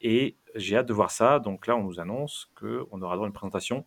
Et 0.00 0.36
j'ai 0.54 0.76
hâte 0.76 0.86
de 0.86 0.92
voir 0.92 1.10
ça. 1.10 1.38
Donc 1.38 1.66
là, 1.66 1.76
on 1.76 1.84
nous 1.84 2.00
annonce 2.00 2.50
qu'on 2.58 3.00
aura 3.02 3.16
droit 3.16 3.26
à 3.26 3.28
une 3.28 3.32
présentation 3.32 3.84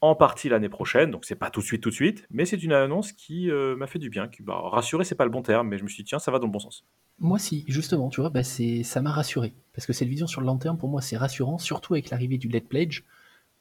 en 0.00 0.14
partie 0.14 0.48
l'année 0.48 0.68
prochaine. 0.68 1.10
Donc 1.10 1.24
c'est 1.24 1.34
pas 1.34 1.50
tout 1.50 1.60
de 1.60 1.64
suite, 1.64 1.82
tout 1.82 1.90
de 1.90 1.94
suite, 1.94 2.26
mais 2.30 2.44
c'est 2.44 2.62
une 2.62 2.72
annonce 2.72 3.12
qui 3.12 3.50
m'a 3.50 3.86
fait 3.86 3.98
du 3.98 4.10
bien. 4.10 4.28
Qui, 4.28 4.42
bah, 4.42 4.60
rassuré, 4.62 5.04
c'est 5.04 5.14
pas 5.14 5.24
le 5.24 5.30
bon 5.30 5.42
terme, 5.42 5.68
mais 5.68 5.78
je 5.78 5.82
me 5.82 5.88
suis 5.88 6.02
dit, 6.02 6.08
tiens, 6.08 6.18
ça 6.18 6.30
va 6.30 6.38
dans 6.38 6.46
le 6.46 6.52
bon 6.52 6.58
sens. 6.58 6.84
Moi, 7.18 7.38
si, 7.38 7.64
justement, 7.68 8.08
tu 8.08 8.20
vois, 8.20 8.30
bah, 8.30 8.42
ça 8.42 9.02
m'a 9.02 9.10
rassuré. 9.12 9.54
Parce 9.74 9.86
que 9.86 9.92
cette 9.92 10.08
vision 10.08 10.26
sur 10.26 10.40
le 10.40 10.46
long 10.46 10.56
terme, 10.56 10.78
pour 10.78 10.88
moi, 10.88 11.02
c'est 11.02 11.16
rassurant, 11.16 11.58
surtout 11.58 11.94
avec 11.94 12.10
l'arrivée 12.10 12.38
du 12.38 12.48
Let 12.48 12.62
Pledge, 12.62 13.02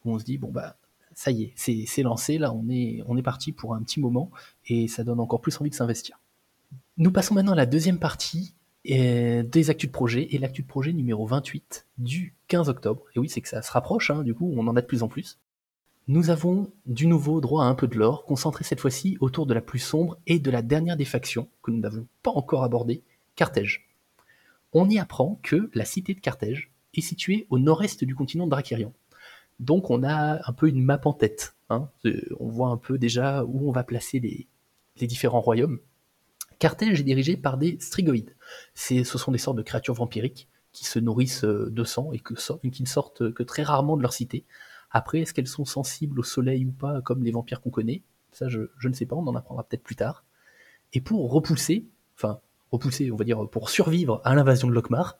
où 0.05 0.13
on 0.13 0.19
se 0.19 0.23
dit, 0.23 0.37
bon, 0.37 0.49
bah, 0.49 0.77
ça 1.19 1.31
y 1.31 1.43
est, 1.43 1.53
c'est, 1.57 2.01
lancé, 2.01 2.37
là, 2.37 2.53
on 2.53 2.69
est, 2.69 3.21
parti 3.21 3.51
pour 3.51 3.75
un 3.75 3.83
petit 3.83 3.99
moment, 3.99 4.31
et 4.67 4.87
ça 4.87 5.03
donne 5.03 5.19
encore 5.19 5.41
plus 5.41 5.59
envie 5.59 5.69
de 5.69 5.75
s'investir. 5.75 6.17
Nous 6.95 7.11
passons 7.11 7.33
maintenant 7.33 7.51
à 7.51 7.57
la 7.57 7.65
deuxième 7.65 7.99
partie 7.99 8.55
euh, 8.89 9.43
des 9.43 9.69
actus 9.69 9.89
de 9.89 9.91
projet, 9.91 10.29
et 10.31 10.37
l'actu 10.37 10.61
de 10.61 10.67
projet 10.67 10.93
numéro 10.93 11.25
28 11.25 11.87
du 11.97 12.35
15 12.47 12.69
octobre. 12.69 13.03
Et 13.17 13.19
oui, 13.19 13.27
c'est 13.27 13.41
que 13.41 13.49
ça 13.49 13.61
se 13.61 13.69
rapproche, 13.69 14.11
hein, 14.11 14.23
du 14.23 14.33
coup, 14.33 14.49
on 14.55 14.65
en 14.67 14.77
a 14.77 14.81
de 14.81 14.85
plus 14.85 15.03
en 15.03 15.09
plus. 15.09 15.39
Nous 16.07 16.29
avons 16.29 16.71
du 16.85 17.05
nouveau 17.05 17.41
droit 17.41 17.65
à 17.65 17.67
un 17.67 17.75
peu 17.75 17.89
de 17.89 17.97
lore, 17.97 18.23
concentré 18.23 18.63
cette 18.63 18.79
fois-ci 18.79 19.17
autour 19.19 19.45
de 19.45 19.53
la 19.53 19.59
plus 19.59 19.79
sombre 19.79 20.17
et 20.25 20.39
de 20.39 20.49
la 20.49 20.61
dernière 20.61 20.95
des 20.95 21.03
factions, 21.03 21.49
que 21.63 21.71
nous 21.71 21.81
n'avons 21.81 22.07
pas 22.23 22.31
encore 22.31 22.63
abordée, 22.63 23.03
Carthège. 23.35 23.89
On 24.71 24.89
y 24.89 24.97
apprend 24.97 25.37
que 25.43 25.69
la 25.73 25.83
cité 25.83 26.13
de 26.13 26.21
Carthège 26.21 26.71
est 26.93 27.01
située 27.01 27.45
au 27.49 27.59
nord-est 27.59 28.05
du 28.05 28.15
continent 28.15 28.45
de 28.45 28.51
Drakirion. 28.51 28.93
Donc 29.59 29.89
on 29.89 30.03
a 30.03 30.39
un 30.47 30.53
peu 30.53 30.67
une 30.69 30.83
map 30.83 31.01
en 31.05 31.13
tête. 31.13 31.55
hein. 31.69 31.89
Euh, 32.05 32.21
On 32.39 32.47
voit 32.47 32.69
un 32.69 32.77
peu 32.77 32.97
déjà 32.97 33.43
où 33.43 33.67
on 33.67 33.71
va 33.71 33.83
placer 33.83 34.19
les, 34.19 34.47
différents 35.07 35.41
royaumes. 35.41 35.79
Carthage 36.59 36.99
est 36.99 37.03
dirigé 37.03 37.37
par 37.37 37.57
des 37.57 37.77
strigoïdes. 37.79 38.35
Ce 38.73 39.03
sont 39.03 39.31
des 39.31 39.37
sortes 39.37 39.57
de 39.57 39.61
créatures 39.61 39.93
vampiriques 39.93 40.49
qui 40.71 40.85
se 40.85 40.99
nourrissent 40.99 41.45
euh, 41.45 41.69
de 41.71 41.83
sang 41.83 42.11
et, 42.13 42.19
qui 42.69 42.83
ne 42.83 42.87
sortent 42.87 43.31
que 43.33 43.43
très 43.43 43.63
rarement 43.63 43.97
de 43.97 44.01
leur 44.01 44.13
cité. 44.13 44.45
Après, 44.91 45.19
est-ce 45.19 45.33
qu'elles 45.33 45.47
sont 45.47 45.65
sensibles 45.65 46.19
au 46.19 46.23
soleil 46.23 46.65
ou 46.65 46.71
pas, 46.71 47.01
comme 47.01 47.23
les 47.23 47.31
vampires 47.31 47.61
qu'on 47.61 47.69
connaît? 47.69 48.01
Ça, 48.31 48.47
je, 48.49 48.61
ne 48.83 48.93
sais 48.93 49.05
pas, 49.05 49.15
on 49.15 49.25
en 49.27 49.35
apprendra 49.35 49.63
peut-être 49.63 49.83
plus 49.83 49.95
tard. 49.95 50.25
Et 50.93 51.01
pour 51.01 51.31
repousser, 51.31 51.85
enfin, 52.15 52.39
repousser, 52.71 53.11
on 53.11 53.15
va 53.15 53.23
dire, 53.23 53.47
pour 53.49 53.69
survivre 53.69 54.21
à 54.23 54.35
l'invasion 54.35 54.67
de 54.67 54.73
Lokmar, 54.73 55.17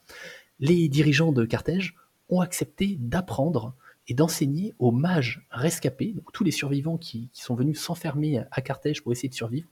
les 0.60 0.90
dirigeants 0.90 1.32
de 1.32 1.46
Carthage 1.46 1.96
ont 2.30 2.42
accepté 2.42 2.98
d'apprendre 3.00 3.76
et 4.10 4.16
d'enseigner 4.16 4.74
aux 4.80 4.92
mages 4.92 5.46
rescapés, 5.52 6.14
donc 6.14 6.32
tous 6.34 6.44
les 6.44 6.52
survivants 6.52 6.98
qui, 6.98 7.30
sont 7.32 7.56
venus 7.56 7.80
s'enfermer 7.80 8.44
à 8.52 8.62
Carthage 8.62 9.04
pour 9.04 9.12
essayer 9.12 9.30
de 9.30 9.36
survivre, 9.36 9.70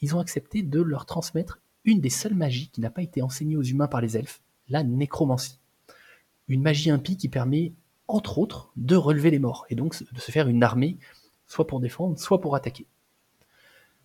ils 0.00 0.16
ont 0.16 0.20
accepté 0.20 0.62
de 0.62 0.80
leur 0.80 1.04
transmettre 1.04 1.60
une 1.84 2.00
des 2.00 2.10
seules 2.10 2.34
magies 2.34 2.70
qui 2.70 2.80
n'a 2.80 2.90
pas 2.90 3.02
été 3.02 3.20
enseignée 3.20 3.56
aux 3.56 3.62
humains 3.62 3.86
par 3.86 4.00
les 4.00 4.16
elfes, 4.16 4.40
la 4.70 4.82
nécromancie. 4.82 5.60
Une 6.48 6.62
magie 6.62 6.90
impie 6.90 7.18
qui 7.18 7.28
permet, 7.28 7.74
entre 8.08 8.38
autres, 8.38 8.70
de 8.76 8.96
relever 8.96 9.30
les 9.30 9.38
morts, 9.38 9.66
et 9.68 9.74
donc 9.74 10.02
de 10.10 10.20
se 10.20 10.30
faire 10.30 10.48
une 10.48 10.62
armée, 10.62 10.96
soit 11.46 11.66
pour 11.66 11.80
défendre, 11.80 12.18
soit 12.18 12.40
pour 12.40 12.56
attaquer. 12.56 12.86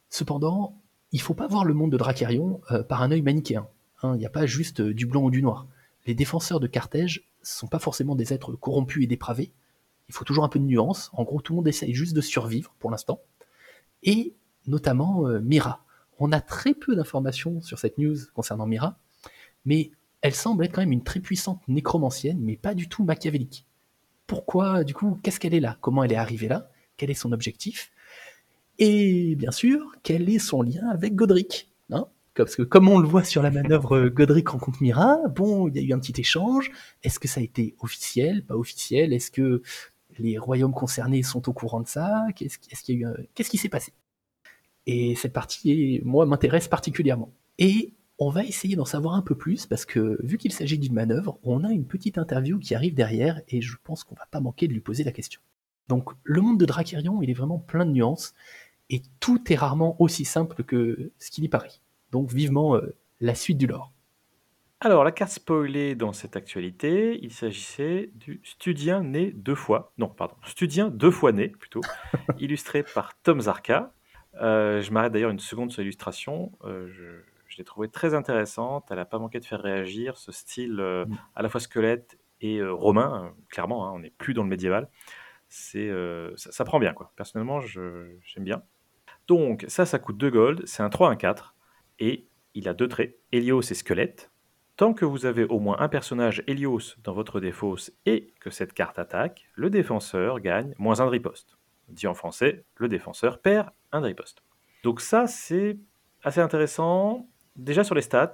Cependant, 0.10 0.78
il 1.14 1.18
ne 1.18 1.24
faut 1.24 1.34
pas 1.34 1.48
voir 1.48 1.64
le 1.64 1.74
monde 1.74 1.94
de 1.94 1.98
Dracarion 1.98 2.60
euh, 2.72 2.84
par 2.84 3.02
un 3.02 3.12
œil 3.12 3.22
manichéen. 3.22 3.68
Hein. 4.04 4.16
Il 4.16 4.20
n'y 4.20 4.26
a 4.26 4.30
pas 4.30 4.46
juste 4.46 4.82
euh, 4.82 4.94
du 4.94 5.06
blanc 5.06 5.24
ou 5.24 5.32
du 5.32 5.42
noir. 5.42 5.66
Les 6.06 6.14
défenseurs 6.14 6.60
de 6.60 6.68
Carthage 6.68 7.24
ne 7.42 7.46
sont 7.46 7.68
pas 7.68 7.80
forcément 7.80 8.16
des 8.16 8.34
êtres 8.34 8.54
corrompus 8.54 9.04
et 9.04 9.08
dépravés. 9.08 9.52
Il 10.12 10.14
faut 10.14 10.26
toujours 10.26 10.44
un 10.44 10.50
peu 10.50 10.60
de 10.60 10.66
nuance. 10.66 11.10
En 11.14 11.24
gros, 11.24 11.40
tout 11.40 11.54
le 11.54 11.56
monde 11.56 11.70
essaye 11.70 11.94
juste 11.94 12.14
de 12.14 12.20
survivre 12.20 12.76
pour 12.80 12.92
l'instant. 12.92 13.22
Et 14.04 14.36
notamment 14.68 15.26
euh, 15.26 15.40
Mira. 15.40 15.86
On 16.20 16.34
a 16.34 16.42
très 16.42 16.74
peu 16.74 16.98
d'informations 16.98 17.62
sur 17.62 17.80
cette 17.80 17.98
news 17.98 18.18
concernant 18.34 18.68
Mira, 18.68 19.00
mais 19.64 19.92
elle 20.22 20.36
semble 20.36 20.66
être 20.66 20.74
quand 20.74 20.82
même 20.82 20.92
une 20.92 21.06
très 21.06 21.22
puissante 21.22 21.66
nécromancienne, 21.70 22.40
mais 22.42 22.58
pas 22.58 22.74
du 22.74 22.90
tout 22.90 23.06
machiavélique. 23.06 23.66
Pourquoi, 24.28 24.84
du 24.84 24.94
coup, 24.94 25.18
qu'est-ce 25.24 25.40
qu'elle 25.40 25.54
est 25.54 25.62
là? 25.62 25.78
Comment 25.80 26.04
elle 26.04 26.12
est 26.12 26.18
arrivée 26.18 26.50
là? 26.50 26.70
Quel 26.98 27.10
est 27.10 27.14
son 27.14 27.32
objectif? 27.32 27.90
Et 28.80 29.36
bien 29.36 29.52
sûr, 29.52 29.94
quel 30.04 30.30
est 30.30 30.40
son 30.40 30.62
lien 30.62 30.90
avec 30.90 31.16
Godric 31.16 31.72
hein? 31.90 32.08
Parce 32.34 32.58
que 32.58 32.64
comme 32.64 32.90
on 32.90 33.00
le 33.00 33.08
voit 33.08 33.24
sur 33.24 33.42
la 33.42 33.52
manœuvre 33.52 33.98
euh, 33.98 34.10
Godric 34.10 34.50
rencontre 34.50 34.82
Mira, 34.82 35.18
bon, 35.30 35.70
il 35.70 35.78
y 35.78 35.80
a 35.80 35.82
eu 35.82 35.94
un 35.94 36.00
petit 36.00 36.20
échange. 36.20 36.70
Est-ce 37.04 37.20
que 37.20 37.28
ça 37.28 37.40
a 37.40 37.44
été 37.44 37.76
officiel, 37.80 38.46
pas 38.46 38.56
officiel? 38.56 39.14
Est-ce 39.14 39.32
que 39.32 39.62
les 40.20 40.38
royaumes 40.38 40.74
concernés 40.74 41.24
sont 41.24 41.48
au 41.50 41.54
courant 41.54 41.82
de 41.82 41.88
ça 41.88 42.26
Qu'est-ce 42.36 42.58
qu'il 42.58 43.00
y 43.00 43.06
a 43.06 43.10
eu 43.10 43.14
Qu'est-ce 43.34 43.50
qui 43.50 43.58
s'est 43.58 43.70
passé? 43.70 43.94
Et 44.88 45.16
cette 45.16 45.34
partie, 45.34 46.02
moi, 46.04 46.26
m'intéresse 46.26 46.68
particulièrement. 46.68 47.32
Et 47.60 47.94
on 48.20 48.30
va 48.30 48.44
essayer 48.44 48.76
d'en 48.76 48.86
savoir 48.86 49.16
un 49.16 49.22
peu 49.22 49.36
plus 49.36 49.66
parce 49.66 49.86
que 49.86 50.20
vu 50.24 50.38
qu'il 50.38 50.52
s'agit 50.52 50.78
d'une 50.78 50.94
manœuvre, 50.94 51.40
on 51.44 51.64
a 51.64 51.72
une 51.72 51.86
petite 51.86 52.18
interview 52.18 52.60
qui 52.60 52.76
arrive 52.76 52.94
derrière 52.94 53.42
et 53.50 53.62
je 53.62 53.76
pense 53.84 54.04
qu'on 54.04 54.16
va 54.16 54.28
pas 54.30 54.40
manquer 54.40 54.68
de 54.68 54.74
lui 54.74 54.80
poser 54.80 55.04
la 55.04 55.12
question. 55.12 55.42
Donc 55.88 56.12
le 56.24 56.42
monde 56.42 56.60
de 56.60 56.66
Drakirion, 56.66 57.22
il 57.24 57.30
est 57.30 57.34
vraiment 57.34 57.58
plein 57.58 57.86
de 57.86 57.92
nuances 57.92 58.34
et 58.92 59.02
tout 59.20 59.52
est 59.52 59.56
rarement 59.56 60.00
aussi 60.00 60.24
simple 60.26 60.64
que 60.64 61.12
ce 61.18 61.32
qu'il 61.32 61.44
y 61.44 61.50
paraît. 61.50 61.72
Donc 62.12 62.32
vivement 62.32 62.76
euh, 62.76 62.96
la 63.22 63.34
suite 63.34 63.58
du 63.58 63.66
lore. 63.66 63.92
Alors, 64.84 65.04
la 65.04 65.12
carte 65.12 65.34
spoilée 65.34 65.94
dans 65.94 66.12
cette 66.12 66.36
actualité, 66.36 67.20
il 67.22 67.32
s'agissait 67.32 68.10
du 68.16 68.42
Studien 68.44 69.04
né 69.04 69.30
deux 69.32 69.54
fois, 69.54 69.94
non, 70.00 70.08
pardon, 70.08 70.34
Studien 70.44 70.90
deux 70.90 71.12
fois 71.12 71.32
né, 71.32 71.50
plutôt, 71.50 71.82
illustré 72.40 72.82
par 72.82 73.14
Tom 73.22 73.42
Zarka. 73.42 73.94
Euh, 74.42 74.82
je 74.82 74.92
m'arrête 74.92 75.14
d'ailleurs 75.14 75.30
une 75.30 75.38
seconde 75.38 75.72
sur 75.72 75.84
l'illustration. 75.84 76.52
Euh, 76.64 76.88
je, 76.88 77.04
je 77.48 77.58
l'ai 77.60 77.64
trouvée 77.64 77.90
très 77.90 78.16
intéressante. 78.16 78.88
Elle 78.90 78.98
n'a 78.98 79.06
pas 79.06 79.20
manqué 79.20 79.40
de 79.40 79.46
faire 79.46 79.62
réagir. 79.62 80.18
Ce 80.18 80.32
style 80.32 80.80
euh, 80.80 81.06
mm. 81.06 81.18
à 81.36 81.42
la 81.44 81.50
fois 81.50 81.60
squelette 81.60 82.18
et 82.42 82.64
romain, 82.64 83.36
clairement, 83.50 83.88
hein, 83.88 83.92
on 83.94 84.00
n'est 84.00 84.10
plus 84.10 84.34
dans 84.34 84.42
le 84.42 84.50
médiéval. 84.50 84.90
C'est, 85.48 85.92
ça, 86.38 86.66
prend 86.66 86.80
bien, 86.80 86.94
quoi. 86.94 87.12
Personnellement, 87.16 87.60
j'aime 87.60 88.44
bien. 88.44 88.64
Donc, 89.28 89.64
ça, 89.68 89.86
ça 89.86 90.00
coûte 90.00 90.18
2 90.18 90.32
gold. 90.32 90.62
C'est 90.66 90.82
un 90.82 90.90
3, 90.90 91.12
1, 91.12 91.18
4. 91.18 91.56
Et 92.00 92.26
il 92.56 92.68
a 92.68 92.74
deux 92.74 92.88
traits, 92.88 93.20
Helios 93.32 93.62
et 93.62 93.76
squelette. 93.76 94.31
Tant 94.82 94.96
que 94.96 95.06
vous 95.06 95.28
avez 95.28 95.44
au 95.44 95.60
moins 95.60 95.76
un 95.78 95.90
personnage 95.90 96.44
Helios 96.48 96.96
dans 97.04 97.14
votre 97.14 97.40
défausse 97.40 97.92
et 98.08 98.34
que 98.40 98.50
cette 98.50 98.74
carte 98.74 98.98
attaque, 98.98 99.48
le 99.54 99.70
défenseur 99.70 100.40
gagne 100.40 100.74
moins 100.80 101.02
un 101.02 101.06
de 101.06 101.12
riposte. 101.12 101.56
Dit 101.88 102.08
en 102.08 102.16
français, 102.16 102.66
le 102.78 102.88
défenseur 102.88 103.44
perd 103.44 103.70
un 103.92 104.02
de 104.02 104.08
riposte. 104.08 104.42
Donc 104.84 105.00
ça, 105.00 105.28
c'est 105.28 105.78
assez 106.24 106.42
intéressant. 106.42 107.30
Déjà 107.56 107.84
sur 107.84 107.94
les 107.94 108.02
stats, 108.02 108.34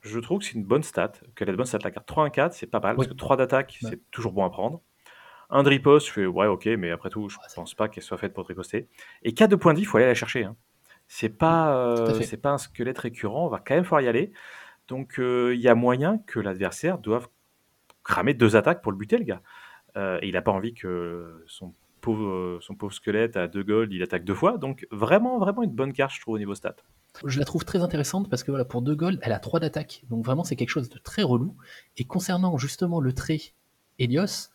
je 0.00 0.18
trouve 0.20 0.38
que 0.38 0.46
c'est 0.46 0.54
une 0.54 0.64
bonne 0.64 0.82
stat, 0.82 1.12
qu'elle 1.36 1.50
est 1.50 1.52
bonne 1.52 1.66
stat. 1.66 1.80
La 1.84 1.90
carte 1.90 2.08
3-1-4, 2.08 2.52
c'est 2.52 2.66
pas 2.66 2.80
mal, 2.80 2.96
parce 2.96 3.08
que 3.08 3.12
3 3.12 3.36
d'attaque, 3.36 3.76
c'est 3.82 4.10
toujours 4.10 4.32
bon 4.32 4.46
à 4.46 4.48
prendre. 4.48 4.80
Un 5.50 5.64
de 5.64 5.68
riposte, 5.68 6.06
je 6.06 6.12
fais 6.12 6.24
ouais, 6.24 6.46
ok, 6.46 6.64
mais 6.78 6.92
après 6.92 7.10
tout, 7.10 7.28
je 7.28 7.36
pense 7.54 7.74
pas 7.74 7.88
qu'elle 7.90 8.02
soit 8.02 8.16
faite 8.16 8.32
pour 8.32 8.48
riposter. 8.48 8.88
Et 9.22 9.34
4 9.34 9.50
de 9.50 9.56
points 9.56 9.74
de 9.74 9.80
vie, 9.80 9.84
il 9.84 9.86
faut 9.86 9.98
aller 9.98 10.06
la 10.06 10.14
chercher. 10.14 10.44
Hein. 10.44 10.56
C'est 11.08 11.28
pas, 11.28 11.76
euh, 11.76 12.22
c'est 12.22 12.38
pas 12.38 12.52
un 12.52 12.58
squelette 12.58 12.98
récurrent, 12.98 13.44
on 13.44 13.50
va 13.50 13.58
quand 13.58 13.74
même 13.74 13.84
falloir 13.84 14.00
y 14.00 14.08
aller. 14.08 14.32
Donc 14.88 15.18
euh, 15.18 15.54
il 15.54 15.60
y 15.60 15.68
a 15.68 15.74
moyen 15.74 16.18
que 16.26 16.40
l'adversaire 16.40 16.98
doive 16.98 17.28
cramer 18.02 18.34
deux 18.34 18.56
attaques 18.56 18.82
pour 18.82 18.92
le 18.92 18.98
buter, 18.98 19.18
le 19.18 19.24
gars. 19.24 19.42
Euh, 19.96 20.18
et 20.22 20.28
il 20.28 20.36
a 20.36 20.42
pas 20.42 20.52
envie 20.52 20.74
que 20.74 21.42
son 21.46 21.72
pauvre, 22.00 22.58
son 22.60 22.74
pauvre 22.74 22.92
squelette 22.92 23.36
à 23.36 23.48
2 23.48 23.62
gold, 23.62 23.92
il 23.92 24.02
attaque 24.02 24.24
deux 24.24 24.34
fois. 24.34 24.58
Donc 24.58 24.86
vraiment, 24.90 25.38
vraiment 25.38 25.62
une 25.62 25.70
bonne 25.70 25.92
carte, 25.92 26.14
je 26.14 26.20
trouve, 26.20 26.34
au 26.34 26.38
niveau 26.38 26.54
stat. 26.54 26.76
Je 27.24 27.38
la 27.38 27.44
trouve 27.44 27.64
très 27.64 27.80
intéressante 27.80 28.28
parce 28.28 28.42
que 28.42 28.50
voilà, 28.50 28.64
pour 28.64 28.82
2 28.82 28.94
gold, 28.94 29.18
elle 29.22 29.32
a 29.32 29.38
3 29.38 29.60
d'attaque. 29.60 30.02
Donc 30.10 30.24
vraiment, 30.24 30.44
c'est 30.44 30.56
quelque 30.56 30.70
chose 30.70 30.90
de 30.90 30.98
très 30.98 31.22
relou. 31.22 31.56
Et 31.96 32.04
concernant 32.04 32.58
justement 32.58 33.00
le 33.00 33.12
trait 33.12 33.40
Helios, 33.98 34.50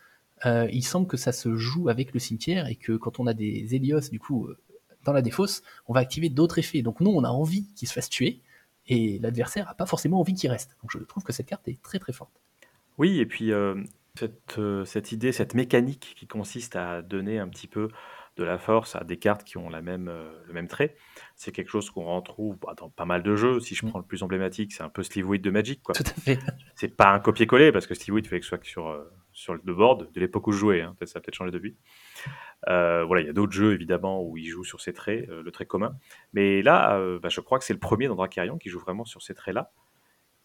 euh, 0.46 0.68
il 0.72 0.84
semble 0.84 1.08
que 1.08 1.18
ça 1.18 1.32
se 1.32 1.56
joue 1.56 1.90
avec 1.90 2.14
le 2.14 2.20
cimetière 2.20 2.68
et 2.68 2.76
que 2.76 2.94
quand 2.94 3.20
on 3.20 3.28
a 3.28 3.34
des 3.34 3.76
Helios, 3.76 4.10
du 4.12 4.20
coup, 4.20 4.48
euh, 4.48 4.58
dans 5.06 5.14
la 5.14 5.22
défausse, 5.22 5.64
on 5.88 5.94
va 5.94 6.02
activer 6.02 6.30
d'autres 6.30 6.60
effets. 6.60 6.82
Donc 6.82 7.00
nous, 7.00 7.12
on 7.12 7.24
a 7.24 7.30
envie 7.30 7.66
qu'il 7.74 7.88
se 7.88 7.94
fasse 7.94 8.10
tuer 8.10 8.42
et 8.90 9.20
l'adversaire 9.20 9.66
n'a 9.66 9.74
pas 9.74 9.86
forcément 9.86 10.20
envie 10.20 10.34
qu'il 10.34 10.50
reste. 10.50 10.78
Donc 10.82 10.92
je 10.92 11.00
trouve 11.00 11.24
que 11.24 11.32
cette 11.32 11.48
carte 11.48 11.68
est 11.68 11.82
très 11.82 12.00
très 12.00 12.14
forte. 12.14 12.42
Oui, 12.98 13.20
et 13.20 13.26
puis 13.26 13.54
euh, 13.54 13.82
cette, 14.16 14.60
cette, 14.86 15.12
idée, 15.14 15.32
cette 15.32 15.54
mécanique 15.54 16.16
qui 16.18 16.28
consiste 16.28 16.76
à 16.76 17.02
donner 17.02 17.40
un 17.40 17.48
petit 17.48 17.68
peu 17.68 17.90
de 18.40 18.44
la 18.46 18.58
force 18.58 18.96
à 18.96 19.04
des 19.04 19.18
cartes 19.18 19.44
qui 19.44 19.58
ont 19.58 19.70
la 19.70 19.82
même, 19.82 20.08
euh, 20.08 20.32
le 20.48 20.54
même 20.54 20.68
trait. 20.68 20.96
C'est 21.36 21.52
quelque 21.52 21.70
chose 21.70 21.90
qu'on 21.90 22.06
retrouve 22.06 22.58
bah, 22.60 22.74
dans 22.78 22.90
pas 22.90 23.06
mal 23.06 23.22
de 23.22 23.36
jeux. 23.36 23.60
Si 23.60 23.76
je 23.76 23.86
mm. 23.86 23.90
prends 23.90 24.00
le 24.00 24.06
plus 24.06 24.24
emblématique, 24.24 24.72
c'est 24.72 24.84
un 24.84 24.90
peu 24.90 25.04
Sleeveweed 25.04 25.42
de 25.42 25.52
Magic. 25.52 25.84
Quoi. 25.84 25.94
Tout 25.94 26.04
à 26.04 26.22
fait. 26.22 26.40
C'est 26.76 26.96
pas 26.96 27.12
un 27.12 27.20
copier-coller 27.20 27.72
parce 27.72 27.86
que 27.86 27.94
Sleeveweed 27.94 28.28
fait 28.28 28.40
que 28.40 28.46
soit 28.46 28.64
sur, 28.64 28.88
euh, 28.88 29.04
sur 29.40 29.54
le 29.54 29.74
board 29.74 30.12
de 30.12 30.20
l'époque 30.20 30.48
où 30.48 30.52
je 30.52 30.58
jouais. 30.58 30.82
Hein. 30.82 30.96
ça 31.06 31.20
a 31.20 31.22
peut-être 31.22 31.36
changé 31.36 31.52
depuis. 31.52 31.78
Euh, 32.68 33.04
voilà, 33.06 33.22
il 33.22 33.28
y 33.28 33.30
a 33.30 33.34
d'autres 33.34 33.54
jeux 33.54 33.74
évidemment 33.74 34.22
où 34.22 34.38
il 34.38 34.48
joue 34.48 34.64
sur 34.64 34.82
ces 34.82 34.94
traits, 34.94 35.28
le 35.28 35.52
trait 35.52 35.66
commun. 35.66 35.96
Mais 36.34 36.62
là, 36.62 37.00
bah, 37.20 37.30
je 37.30 37.40
crois 37.40 37.58
que 37.58 37.66
c'est 37.66 37.74
le 37.74 37.80
premier 37.80 38.08
dans 38.08 38.16
Dracarion 38.16 38.58
qui 38.58 38.70
joue 38.70 38.80
vraiment 38.80 39.06
sur 39.06 39.22
ces 39.22 39.34
traits-là. 39.34 39.72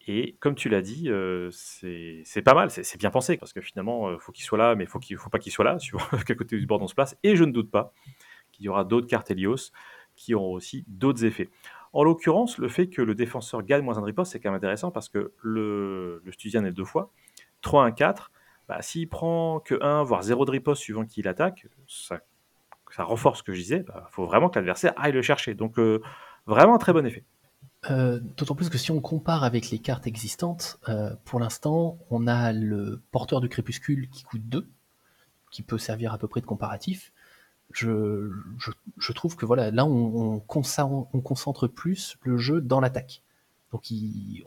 Et 0.06 0.36
comme 0.40 0.54
tu 0.54 0.68
l'as 0.68 0.82
dit, 0.82 1.08
euh, 1.08 1.50
c'est 1.50 2.42
pas 2.44 2.54
mal, 2.54 2.70
c'est 2.70 2.98
bien 2.98 3.10
pensé, 3.10 3.36
parce 3.36 3.52
que 3.52 3.60
finalement, 3.60 4.10
il 4.10 4.14
euh, 4.14 4.18
faut 4.18 4.32
qu'il 4.32 4.44
soit 4.44 4.58
là, 4.58 4.74
mais 4.74 4.86
faut 4.86 5.00
il 5.08 5.16
faut 5.16 5.30
pas 5.30 5.38
qu'il 5.38 5.52
soit 5.52 5.64
là, 5.64 5.78
suivant 5.80 6.04
quel 6.26 6.36
côté 6.36 6.58
du 6.58 6.66
board 6.66 6.82
on 6.82 6.88
se 6.88 6.94
place. 6.94 7.16
Et 7.22 7.36
je 7.36 7.44
ne 7.44 7.52
doute 7.52 7.70
pas 7.70 7.92
qu'il 8.52 8.66
y 8.66 8.68
aura 8.68 8.84
d'autres 8.84 9.06
cartes 9.06 9.30
Helios 9.30 9.72
qui 10.14 10.34
auront 10.34 10.52
aussi 10.52 10.84
d'autres 10.88 11.24
effets. 11.24 11.48
En 11.92 12.04
l'occurrence, 12.04 12.58
le 12.58 12.68
fait 12.68 12.88
que 12.88 13.02
le 13.02 13.14
défenseur 13.14 13.62
gagne 13.62 13.82
moins 13.82 13.98
un 13.98 14.04
riposte, 14.04 14.32
c'est 14.32 14.40
quand 14.40 14.50
même 14.50 14.58
intéressant, 14.58 14.90
parce 14.90 15.08
que 15.08 15.32
le, 15.40 16.20
le 16.22 16.32
Studian 16.32 16.64
est 16.64 16.72
deux 16.72 16.84
fois. 16.84 17.10
3, 17.62 17.84
1, 17.86 17.92
4, 17.92 18.30
bah, 18.68 18.80
s'il 18.80 19.08
prend 19.08 19.60
que 19.60 19.82
1, 19.82 20.02
voire 20.04 20.22
0 20.22 20.44
de 20.46 20.50
riposte 20.50 20.82
suivant 20.82 21.04
qu'il 21.04 21.28
attaque, 21.28 21.66
ça, 21.86 22.20
renforce 22.98 23.40
ce 23.40 23.42
que 23.42 23.52
je 23.52 23.60
disais, 23.60 23.78
il 23.78 23.84
bah, 23.84 24.06
faut 24.10 24.24
vraiment 24.24 24.48
que 24.48 24.58
l'adversaire 24.58 24.94
aille 24.96 25.12
le 25.12 25.22
chercher. 25.22 25.54
Donc, 25.54 25.78
euh, 25.78 26.00
vraiment 26.46 26.74
un 26.74 26.78
très 26.78 26.92
bon 26.92 27.04
effet. 27.04 27.24
Euh, 27.90 28.18
d'autant 28.20 28.54
plus 28.54 28.70
que 28.70 28.78
si 28.78 28.90
on 28.90 29.00
compare 29.00 29.44
avec 29.44 29.70
les 29.70 29.78
cartes 29.78 30.06
existantes, 30.06 30.78
euh, 30.88 31.14
pour 31.24 31.40
l'instant, 31.40 31.98
on 32.10 32.26
a 32.26 32.52
le 32.52 33.02
porteur 33.10 33.40
du 33.40 33.48
crépuscule 33.48 34.08
qui 34.08 34.22
coûte 34.22 34.48
2, 34.48 34.66
qui 35.50 35.62
peut 35.62 35.78
servir 35.78 36.14
à 36.14 36.18
peu 36.18 36.28
près 36.28 36.40
de 36.40 36.46
comparatif. 36.46 37.12
Je, 37.72 38.30
trouve 39.14 39.36
que 39.36 39.44
voilà, 39.44 39.70
là, 39.70 39.84
on, 39.84 40.36
on, 40.36 40.40
concentre, 40.40 41.66
plus 41.66 42.16
le 42.22 42.38
jeu 42.38 42.60
dans 42.60 42.80
l'attaque. 42.80 43.22
Donc, 43.72 43.82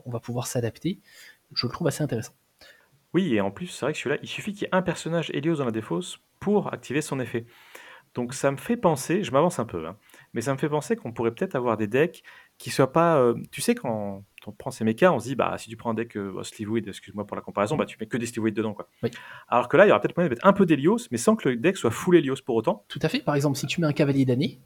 on 0.06 0.10
va 0.10 0.18
pouvoir 0.18 0.46
s'adapter. 0.46 1.00
Je 1.52 1.66
le 1.66 1.72
trouve 1.72 1.86
assez 1.86 2.02
intéressant. 2.02 2.32
Oui, 3.14 3.34
et 3.34 3.40
en 3.40 3.50
plus, 3.50 3.68
c'est 3.68 3.86
vrai 3.86 3.92
que 3.92 3.98
celui-là, 3.98 4.18
il 4.22 4.28
suffit 4.28 4.52
qu'il 4.52 4.62
y 4.62 4.64
ait 4.66 4.74
un 4.74 4.82
personnage 4.82 5.30
Helios 5.34 5.56
dans 5.56 5.64
la 5.64 5.70
défausse 5.70 6.18
pour 6.40 6.72
activer 6.72 7.00
son 7.00 7.20
effet. 7.20 7.46
Donc 8.14 8.34
ça 8.34 8.50
me 8.50 8.56
fait 8.56 8.76
penser, 8.76 9.22
je 9.22 9.30
m'avance 9.32 9.58
un 9.58 9.64
peu, 9.64 9.86
hein, 9.86 9.96
mais 10.32 10.40
ça 10.40 10.52
me 10.52 10.58
fait 10.58 10.68
penser 10.68 10.96
qu'on 10.96 11.12
pourrait 11.12 11.30
peut-être 11.30 11.54
avoir 11.54 11.76
des 11.76 11.86
decks 11.86 12.22
qui 12.56 12.70
soient 12.70 12.92
pas. 12.92 13.18
Euh, 13.18 13.34
tu 13.50 13.60
sais, 13.60 13.74
quand 13.74 14.24
on 14.46 14.52
prend 14.52 14.70
ces 14.70 14.82
mechas, 14.84 15.12
on 15.12 15.20
se 15.20 15.28
dit, 15.28 15.34
bah, 15.36 15.54
si 15.58 15.68
tu 15.68 15.76
prends 15.76 15.90
un 15.90 15.94
deck 15.94 16.16
euh, 16.16 16.32
bah, 16.34 16.42
excuse-moi 16.86 17.26
pour 17.26 17.36
la 17.36 17.42
comparaison, 17.42 17.76
bah, 17.76 17.84
tu 17.84 17.96
mets 18.00 18.06
que 18.06 18.16
des 18.16 18.26
Sleeveweed 18.26 18.54
dedans. 18.54 18.74
Quoi. 18.74 18.88
Alors 19.48 19.68
que 19.68 19.76
là, 19.76 19.84
il 19.84 19.88
y 19.88 19.90
aura 19.92 20.00
peut-être 20.00 20.16
moyen 20.16 20.28
de 20.28 20.34
mettre 20.34 20.46
un 20.46 20.52
peu 20.52 20.66
d'Helios, 20.66 21.08
mais 21.10 21.18
sans 21.18 21.36
que 21.36 21.48
le 21.48 21.56
deck 21.56 21.76
soit 21.76 21.90
full 21.90 22.16
Helios 22.16 22.42
pour 22.44 22.56
autant. 22.56 22.84
Tout 22.88 23.00
à 23.02 23.08
fait. 23.08 23.20
Par 23.20 23.34
exemple, 23.34 23.58
si 23.58 23.66
tu 23.66 23.80
mets 23.80 23.86
un 23.86 23.92
cavalier 23.92 24.24
d'année, 24.24 24.58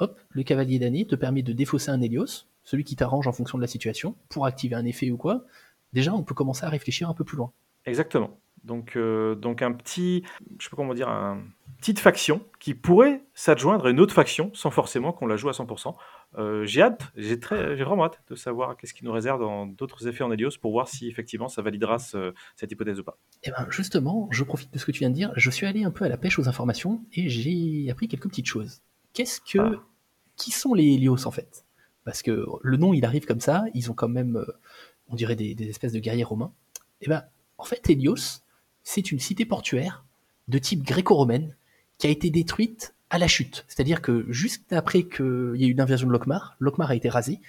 hop, 0.00 0.18
le 0.30 0.42
cavalier 0.42 0.78
d'année 0.78 1.06
te 1.06 1.14
permet 1.14 1.42
de 1.42 1.52
défausser 1.52 1.90
un 1.90 2.00
Helios, 2.00 2.46
celui 2.64 2.84
qui 2.84 2.96
t'arrange 2.96 3.26
en 3.26 3.32
fonction 3.32 3.58
de 3.58 3.62
la 3.62 3.68
situation, 3.68 4.16
pour 4.28 4.44
activer 4.44 4.74
un 4.74 4.84
effet 4.84 5.10
ou 5.10 5.16
quoi, 5.16 5.44
déjà 5.92 6.12
on 6.12 6.22
peut 6.22 6.34
commencer 6.34 6.64
à 6.64 6.68
réfléchir 6.68 7.08
un 7.08 7.14
peu 7.14 7.24
plus 7.24 7.36
loin. 7.36 7.52
Exactement. 7.88 8.38
Donc, 8.64 8.96
euh, 8.96 9.34
donc 9.34 9.62
un 9.62 9.72
petit, 9.72 10.24
je 10.58 10.64
sais 10.64 10.70
pas 10.70 10.76
comment 10.76 10.94
dire, 10.94 11.08
un 11.08 11.42
petite 11.78 12.00
faction 12.00 12.44
qui 12.58 12.74
pourrait 12.74 13.24
s'adjoindre 13.34 13.86
à 13.86 13.90
une 13.90 14.00
autre 14.00 14.14
faction 14.14 14.50
sans 14.52 14.70
forcément 14.70 15.12
qu'on 15.12 15.26
la 15.26 15.36
joue 15.36 15.48
à 15.48 15.52
100%. 15.52 15.94
Euh, 16.36 16.66
j'ai 16.66 16.82
hâte, 16.82 17.02
j'ai 17.16 17.40
très, 17.40 17.76
j'ai 17.76 17.84
vraiment 17.84 18.04
hâte 18.04 18.20
de 18.28 18.34
savoir 18.34 18.76
qu'est-ce 18.76 18.92
qui 18.92 19.04
nous 19.04 19.12
réserve 19.12 19.40
dans 19.40 19.66
d'autres 19.66 20.06
effets 20.06 20.22
en 20.22 20.30
Helios 20.30 20.58
pour 20.60 20.72
voir 20.72 20.88
si 20.88 21.08
effectivement 21.08 21.48
ça 21.48 21.62
validera 21.62 21.98
cette 21.98 22.70
hypothèse 22.70 23.00
ou 23.00 23.04
pas. 23.04 23.18
Et 23.42 23.48
eh 23.48 23.50
ben 23.52 23.66
justement, 23.70 24.28
je 24.30 24.44
profite 24.44 24.72
de 24.72 24.78
ce 24.78 24.84
que 24.84 24.92
tu 24.92 24.98
viens 24.98 25.10
de 25.10 25.14
dire. 25.14 25.32
Je 25.36 25.50
suis 25.50 25.66
allé 25.66 25.84
un 25.84 25.90
peu 25.90 26.04
à 26.04 26.08
la 26.08 26.18
pêche 26.18 26.38
aux 26.38 26.48
informations 26.48 27.02
et 27.12 27.28
j'ai 27.28 27.90
appris 27.90 28.08
quelques 28.08 28.28
petites 28.28 28.46
choses. 28.46 28.82
Qu'est-ce 29.14 29.40
que, 29.40 29.58
ah. 29.58 29.82
qui 30.36 30.50
sont 30.50 30.74
les 30.74 30.94
Helios 30.94 31.26
en 31.26 31.30
fait? 31.30 31.64
Parce 32.04 32.22
que 32.22 32.44
le 32.60 32.76
nom 32.76 32.92
il 32.92 33.04
arrive 33.06 33.24
comme 33.24 33.40
ça, 33.40 33.64
ils 33.72 33.90
ont 33.90 33.94
quand 33.94 34.08
même, 34.08 34.36
euh, 34.36 34.52
on 35.08 35.14
dirait 35.14 35.36
des, 35.36 35.54
des 35.54 35.70
espèces 35.70 35.92
de 35.92 36.00
guerriers 36.00 36.24
romains. 36.24 36.52
Et 37.00 37.06
eh 37.06 37.08
ben 37.08 37.22
en 37.58 37.64
fait 37.64 37.90
Helios, 37.90 38.40
c'est 38.84 39.12
une 39.12 39.18
cité 39.18 39.44
portuaire 39.44 40.04
de 40.46 40.58
type 40.58 40.82
gréco-romaine 40.82 41.56
qui 41.98 42.06
a 42.06 42.10
été 42.10 42.30
détruite 42.30 42.94
à 43.10 43.18
la 43.18 43.26
chute. 43.26 43.64
C'est-à-dire 43.68 44.00
que 44.00 44.24
juste 44.30 44.72
après 44.72 45.02
qu'il 45.02 45.54
y 45.56 45.64
ait 45.64 45.68
eu 45.68 45.72
une 45.72 45.80
invasion 45.80 46.06
de 46.06 46.12
Lokmar, 46.12 46.56
Lokmar 46.60 46.90
a 46.90 46.94
été 46.94 47.08
rasé, 47.08 47.40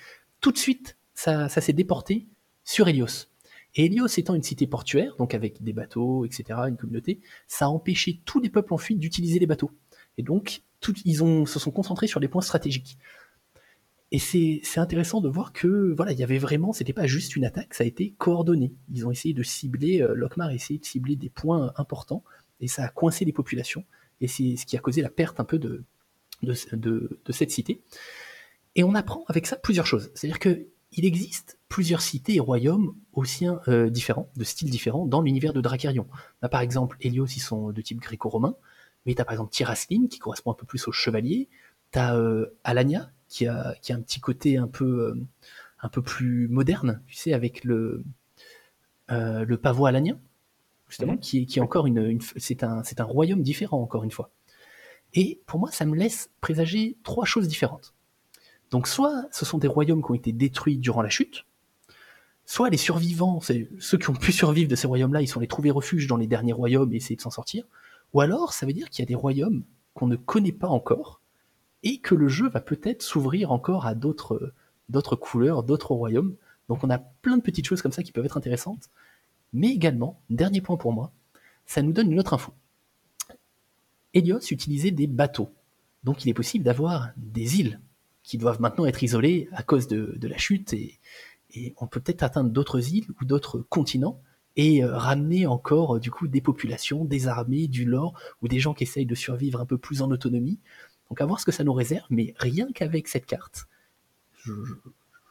tout 0.42 0.52
de 0.52 0.58
suite, 0.58 0.98
ça, 1.14 1.50
s'est 1.50 1.74
déporté 1.74 2.28
sur 2.64 2.88
Hélios. 2.88 3.28
Et 3.76 3.86
Hélios 3.86 4.08
étant 4.18 4.36
une 4.36 4.44
cité 4.44 4.68
portuaire, 4.68 5.16
donc 5.18 5.34
avec 5.34 5.62
des 5.64 5.74
bateaux, 5.74 6.26
etc., 6.26 6.60
une 6.68 6.78
communauté, 6.78 7.20
ça 7.48 7.66
a 7.66 7.68
empêché 7.68 8.22
tous 8.26 8.40
les 8.40 8.50
peuples 8.50 8.74
en 8.74 8.78
fuite 8.78 9.00
d'utiliser 9.00 9.38
les 9.38 9.46
bateaux. 9.46 9.72
Et 10.18 10.24
donc, 10.24 10.64
ils 11.06 11.18
se 11.18 11.60
sont 11.60 11.72
concentrés 11.72 12.08
sur 12.08 12.20
des 12.20 12.28
points 12.28 12.42
stratégiques. 12.42 12.98
Et 14.12 14.18
c'est 14.20 14.62
intéressant 14.78 15.22
de 15.22 15.30
voir 15.30 15.54
que 15.54 15.94
voilà, 15.96 16.14
il 16.14 16.20
y 16.20 16.24
avait 16.24 16.40
vraiment, 16.40 16.74
c'était 16.74 16.94
pas 16.94 17.06
juste 17.06 17.36
une 17.36 17.46
attaque, 17.46 17.76
ça 17.76 17.84
a 17.84 17.88
été 17.88 18.16
coordonné. 18.18 18.74
Ils 18.92 19.06
ont 19.06 19.12
essayé 19.12 19.36
de 19.36 19.44
cibler, 19.44 20.02
euh, 20.02 20.28
a 20.40 20.54
essayé 20.54 20.80
de 20.80 20.86
cibler 20.86 21.16
des 21.16 21.30
points 21.30 21.72
importants, 21.78 22.24
et 22.60 22.68
ça 22.68 22.84
a 22.84 22.90
coincé 22.90 23.24
les 23.24 23.34
populations 23.34 23.86
et 24.22 24.28
c'est 24.28 24.56
ce 24.56 24.66
qui 24.66 24.78
a 24.78 24.80
causé 24.80 25.02
la 25.02 25.10
perte 25.10 25.40
un 25.40 25.46
peu 25.46 25.60
de, 25.60 25.84
cette 27.30 27.52
cité. 27.52 27.82
Et 28.76 28.84
on 28.84 28.96
apprend 28.96 29.24
avec 29.28 29.48
ça 29.48 29.56
plusieurs 29.56 29.86
choses. 29.86 30.12
C'est-à-dire 30.14 30.40
qu'il 30.40 31.06
existe 31.06 31.60
plusieurs 31.68 32.02
cités 32.02 32.36
et 32.36 32.40
royaumes 32.40 32.96
aussi 33.14 33.48
euh, 33.68 33.90
différents, 33.90 34.32
de 34.36 34.44
styles 34.44 34.70
différents, 34.70 35.06
dans 35.06 35.22
l'univers 35.22 35.54
de 35.54 35.62
Dracarion. 35.62 36.08
On 36.42 36.48
par 36.48 36.62
exemple 36.62 36.98
Helios, 37.02 37.28
ils 37.28 37.42
sont 37.42 37.72
de 37.72 37.82
type 37.82 38.00
gréco-romain, 38.00 38.56
mais 39.06 39.16
tu 39.16 39.22
as 39.22 39.26
par 39.26 39.34
exemple 39.34 39.52
Tyrasline, 39.52 40.08
qui 40.08 40.20
correspond 40.20 40.52
un 40.52 40.56
peu 40.56 40.66
plus 40.66 40.88
aux 40.88 40.92
chevaliers, 40.92 41.50
tu 41.92 42.00
as 42.00 42.16
euh, 42.16 42.58
Alania, 42.64 43.12
qui 43.30 43.48
a, 43.48 43.76
qui 43.82 43.94
a 43.94 43.96
un 43.96 44.02
petit 44.02 44.20
côté 44.20 44.58
un 44.58 44.68
peu, 44.68 44.86
euh, 44.86 45.28
un 45.82 45.90
peu 45.90 46.02
plus 46.02 46.48
moderne, 46.50 47.02
tu 47.08 47.16
sais, 47.16 47.34
avec 47.34 47.64
le, 47.64 48.04
le 49.10 49.56
pavot 49.56 49.86
alanien, 49.86 50.20
justement, 50.90 51.14
mhm. 51.14 51.20
qui, 51.20 51.48
est 51.56 51.62
encore 51.62 51.88
une, 51.88 52.20
c'est 52.36 52.64
un, 52.64 52.84
c'est 52.84 53.00
un 53.00 53.06
royaume 53.06 53.42
différent 53.42 53.82
encore 53.82 54.04
une 54.04 54.12
fois. 54.12 54.32
Et 55.14 55.42
pour 55.46 55.60
moi, 55.60 55.72
ça 55.72 55.86
me 55.86 55.96
laisse 55.96 56.30
présager 56.42 56.98
trois 57.04 57.26
choses 57.26 57.48
différentes. 57.48 57.94
Donc 58.72 58.88
soit 58.88 59.26
ce 59.32 59.46
sont 59.46 59.58
des 59.58 59.68
royaumes 59.68 60.04
qui 60.04 60.12
ont 60.12 60.16
été 60.16 60.32
détruits 60.32 60.78
durant 60.78 61.02
la 61.02 61.10
chute, 61.10 61.46
soit 62.46 62.70
les 62.70 62.78
survivants, 62.78 63.40
c'est 63.42 63.70
ceux 63.80 63.98
qui 63.98 64.10
ont 64.10 64.16
pu 64.16 64.32
survivre 64.32 64.70
de 64.70 64.76
ces 64.76 64.88
royaumes-là, 64.88 65.22
ils 65.22 65.28
sont 65.28 65.40
les 65.40 65.48
trouver 65.48 65.72
refuge 65.72 66.08
dans 66.08 66.18
les 66.18 66.28
derniers 66.28 66.54
royaumes 66.54 66.94
et 66.94 66.98
essayer 66.98 67.16
de 67.16 67.22
s'en 67.22 67.32
sortir, 67.32 67.66
ou 68.14 68.22
alors 68.22 68.54
ça 68.54 68.66
veut 68.66 68.74
dire 68.74 68.90
qu'il 68.90 69.02
y 69.02 69.04
a 69.04 69.08
des 69.08 69.16
royaumes 69.16 69.64
qu'on 69.94 70.08
ne 70.08 70.16
connaît 70.16 70.52
pas 70.52 70.68
encore 70.68 71.19
et 71.84 72.00
que 72.00 72.16
le 72.16 72.28
jeu 72.28 72.50
va 72.50 72.62
peut-être 72.62 73.02
s'ouvrir 73.02 73.52
encore 73.52 73.86
à 73.86 73.96
d'autres 73.96 74.52
couleurs, 75.20 75.64
d'autres 75.64 75.94
royaumes. 75.94 76.36
Donc 76.68 76.84
on 76.84 76.90
a 76.90 77.00
plein 77.00 77.38
de 77.38 77.42
petites 77.42 77.68
choses 77.68 77.82
comme 77.82 77.92
ça 77.92 78.04
qui 78.04 78.12
peuvent 78.12 78.26
être 78.26 78.38
intéressantes. 78.38 78.90
Mais 79.54 79.70
également, 79.70 80.22
dernier 80.30 80.62
point 80.62 80.78
pour 80.78 80.94
moi, 80.94 81.12
ça 81.66 81.82
nous 81.82 81.94
donne 81.94 82.12
une 82.12 82.20
autre 82.20 82.34
info. 82.34 82.54
Helios 84.14 84.52
utilisait 84.52 84.92
des 84.92 85.08
bateaux. 85.08 85.52
Donc 86.04 86.26
il 86.26 86.30
est 86.30 86.34
possible 86.34 86.64
d'avoir 86.64 87.10
des 87.18 87.60
îles 87.60 87.80
qui 88.24 88.38
doivent 88.38 88.62
maintenant 88.62 88.86
être 88.86 89.04
isolées 89.04 89.50
à 89.54 89.64
cause 89.64 89.88
de, 89.88 90.18
la 90.22 90.38
chute 90.38 90.74
et, 90.74 91.00
on 91.78 91.88
peut 91.88 92.00
peut-être 92.00 92.22
atteindre 92.22 92.52
d'autres 92.52 92.94
îles 92.94 93.08
ou 93.20 93.26
d'autres 93.26 93.58
continents 93.70 94.22
et 94.56 94.84
euh, 94.84 94.96
ramener 94.96 95.48
encore 95.48 95.96
euh, 95.96 96.00
du 96.00 96.12
coup 96.12 96.28
des 96.28 96.42
populations, 96.42 97.06
des 97.06 97.28
armées, 97.28 97.68
du 97.68 97.86
lore 97.86 98.14
ou 98.44 98.48
des 98.48 98.60
gens 98.60 98.76
qui 98.76 98.84
essayent 98.84 99.08
de 99.08 99.16
survivre 99.16 99.60
un 99.60 99.66
peu 99.66 99.80
plus 99.80 100.04
en 100.04 100.12
autonomie. 100.12 100.60
Donc 101.10 101.22
à 101.22 101.26
voir 101.26 101.40
ce 101.40 101.46
que 101.46 101.52
ça 101.52 101.64
nous 101.64 101.74
réserve, 101.74 102.06
mais 102.10 102.34
rien 102.38 102.72
qu'avec 102.72 103.08
cette 103.08 103.26
carte, 103.26 103.68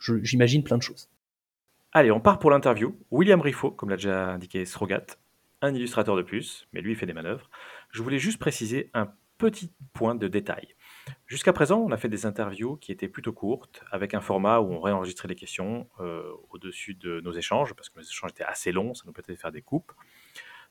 j'imagine 0.01 0.65
plein 0.65 0.77
de 0.77 0.83
choses. 0.83 1.09
Allez, 1.93 2.11
on 2.11 2.21
part 2.21 2.39
pour 2.39 2.51
l'interview. 2.51 2.97
William 3.11 3.41
Riffaut, 3.41 3.71
comme 3.71 3.89
l'a 3.91 3.97
déjà 3.97 4.31
indiqué 4.31 4.65
Srogat, 4.65 5.07
un 5.63 5.75
illustrateur 5.75 6.17
de 6.17 6.23
plus, 6.23 6.69
mais 6.73 6.81
lui 6.81 6.93
il 6.93 6.97
fait 6.97 7.07
des 7.07 7.13
manœuvres. 7.13 7.49
Je 7.91 8.03
voulais 8.03 8.19
juste 8.19 8.39
préciser 8.39 8.91
un 8.93 9.13
petit 9.39 9.73
point 9.93 10.15
de 10.15 10.29
détail. 10.29 10.75
Jusqu'à 11.27 11.53
présent, 11.53 11.79
on 11.79 11.93
a 11.93 11.97
fait 11.97 12.09
des 12.09 12.27
interviews 12.27 12.77
qui 12.77 12.93
étaient 12.93 13.09
plutôt 13.09 13.33
courtes, 13.33 13.83
avec 13.91 14.15
un 14.15 14.21
format 14.21 14.61
où 14.61 14.73
on 14.73 14.81
réenregistrait 14.81 15.29
les 15.29 15.37
questions 15.37 15.89
euh, 16.01 16.31
au-dessus 16.51 16.95
de 16.95 17.21
nos 17.21 17.33
échanges, 17.33 17.75
parce 17.75 17.89
que 17.89 17.99
nos 17.99 18.05
échanges 18.05 18.33
étaient 18.33 18.45
assez 18.45 18.73
longs, 18.73 18.95
ça 18.95 19.05
nous 19.07 19.13
permettait 19.13 19.35
de 19.35 19.39
faire 19.39 19.53
des 19.53 19.63
coupes, 19.63 19.93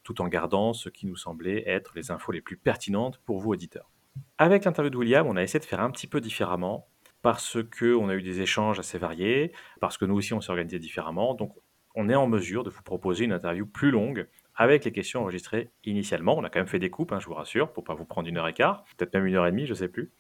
tout 0.04 0.22
en 0.22 0.28
gardant 0.28 0.74
ce 0.74 0.90
qui 0.90 1.08
nous 1.08 1.16
semblait 1.16 1.68
être 1.68 1.94
les 1.96 2.12
infos 2.12 2.32
les 2.32 2.42
plus 2.42 2.58
pertinentes 2.58 3.20
pour 3.26 3.40
vous, 3.40 3.52
auditeurs. 3.52 3.90
Avec 4.38 4.66
l'interview 4.66 4.90
de 4.90 4.98
William, 4.98 5.28
on 5.28 5.36
a 5.36 5.44
essayé 5.44 5.60
de 5.60 5.66
faire 5.66 5.82
un 5.82 5.92
petit 5.92 6.08
peu 6.08 6.22
différemment, 6.22 6.88
parce 7.22 7.58
qu'on 7.78 8.10
a 8.10 8.16
eu 8.16 8.22
des 8.22 8.42
échanges 8.42 8.80
assez 8.80 8.98
variés, 8.98 9.52
parce 9.82 9.98
que 9.98 10.06
nous 10.06 10.16
aussi 10.16 10.34
on 10.34 10.42
s'est 10.42 10.52
organisé 10.52 10.80
différemment. 10.80 11.34
Donc 11.34 11.54
on 11.96 12.10
est 12.10 12.16
en 12.16 12.28
mesure 12.28 12.64
de 12.64 12.70
vous 12.70 12.84
proposer 12.84 13.26
une 13.26 13.34
interview 13.34 13.66
plus 13.66 13.92
longue 13.92 14.28
avec 14.56 14.86
les 14.86 14.92
questions 14.92 15.22
enregistrées 15.22 15.70
initialement. 15.84 16.38
On 16.38 16.44
a 16.44 16.50
quand 16.50 16.60
même 16.60 16.68
fait 16.68 16.80
des 16.80 16.90
coupes, 16.90 17.12
hein, 17.12 17.20
je 17.20 17.26
vous 17.26 17.34
rassure, 17.34 17.74
pour 17.74 17.84
pas 17.84 17.96
vous 17.96 18.06
prendre 18.06 18.28
une 18.28 18.38
heure 18.38 18.48
et 18.48 18.54
quart, 18.54 18.84
peut-être 18.98 19.14
même 19.14 19.26
une 19.26 19.36
heure 19.36 19.46
et 19.46 19.52
demie, 19.52 19.66
je 19.66 19.74
sais 19.74 19.88
plus. 19.88 20.12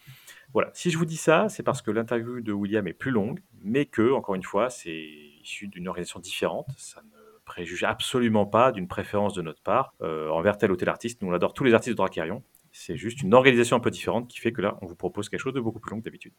Voilà, 0.53 0.69
si 0.73 0.91
je 0.91 0.97
vous 0.97 1.05
dis 1.05 1.17
ça, 1.17 1.49
c'est 1.49 1.63
parce 1.63 1.81
que 1.81 1.91
l'interview 1.91 2.41
de 2.41 2.51
William 2.51 2.87
est 2.87 2.93
plus 2.93 3.11
longue, 3.11 3.41
mais 3.61 3.85
que, 3.85 4.11
encore 4.11 4.35
une 4.35 4.43
fois, 4.43 4.69
c'est 4.69 5.07
issu 5.41 5.67
d'une 5.67 5.87
organisation 5.87 6.19
différente. 6.19 6.67
Ça 6.77 7.01
ne 7.01 7.39
préjuge 7.45 7.83
absolument 7.83 8.45
pas 8.45 8.71
d'une 8.71 8.87
préférence 8.87 9.33
de 9.33 9.41
notre 9.41 9.61
part 9.61 9.93
euh, 10.01 10.29
envers 10.29 10.57
tel 10.57 10.71
ou 10.71 10.75
tel 10.75 10.89
artiste. 10.89 11.21
Nous, 11.21 11.29
on 11.29 11.33
adore 11.33 11.53
tous 11.53 11.63
les 11.63 11.73
artistes 11.73 11.93
de 11.93 11.97
Dracarion. 11.97 12.43
C'est 12.79 12.95
juste 12.95 13.23
une 13.23 13.33
organisation 13.33 13.75
un 13.75 13.79
peu 13.79 13.89
différente 13.89 14.27
qui 14.27 14.39
fait 14.39 14.51
que 14.51 14.61
là, 14.61 14.77
on 14.83 14.85
vous 14.85 14.95
propose 14.95 15.29
quelque 15.29 15.39
chose 15.39 15.53
de 15.53 15.59
beaucoup 15.59 15.79
plus 15.79 15.91
long 15.91 15.99
que 15.99 16.05
d'habitude. 16.05 16.31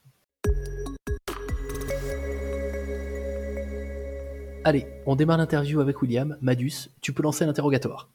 Allez, 4.64 4.86
on 5.04 5.16
démarre 5.16 5.38
l'interview 5.38 5.80
avec 5.80 6.00
William. 6.00 6.38
Madus, 6.40 6.90
tu 7.00 7.12
peux 7.12 7.24
lancer 7.24 7.44
l'interrogatoire. 7.44 8.08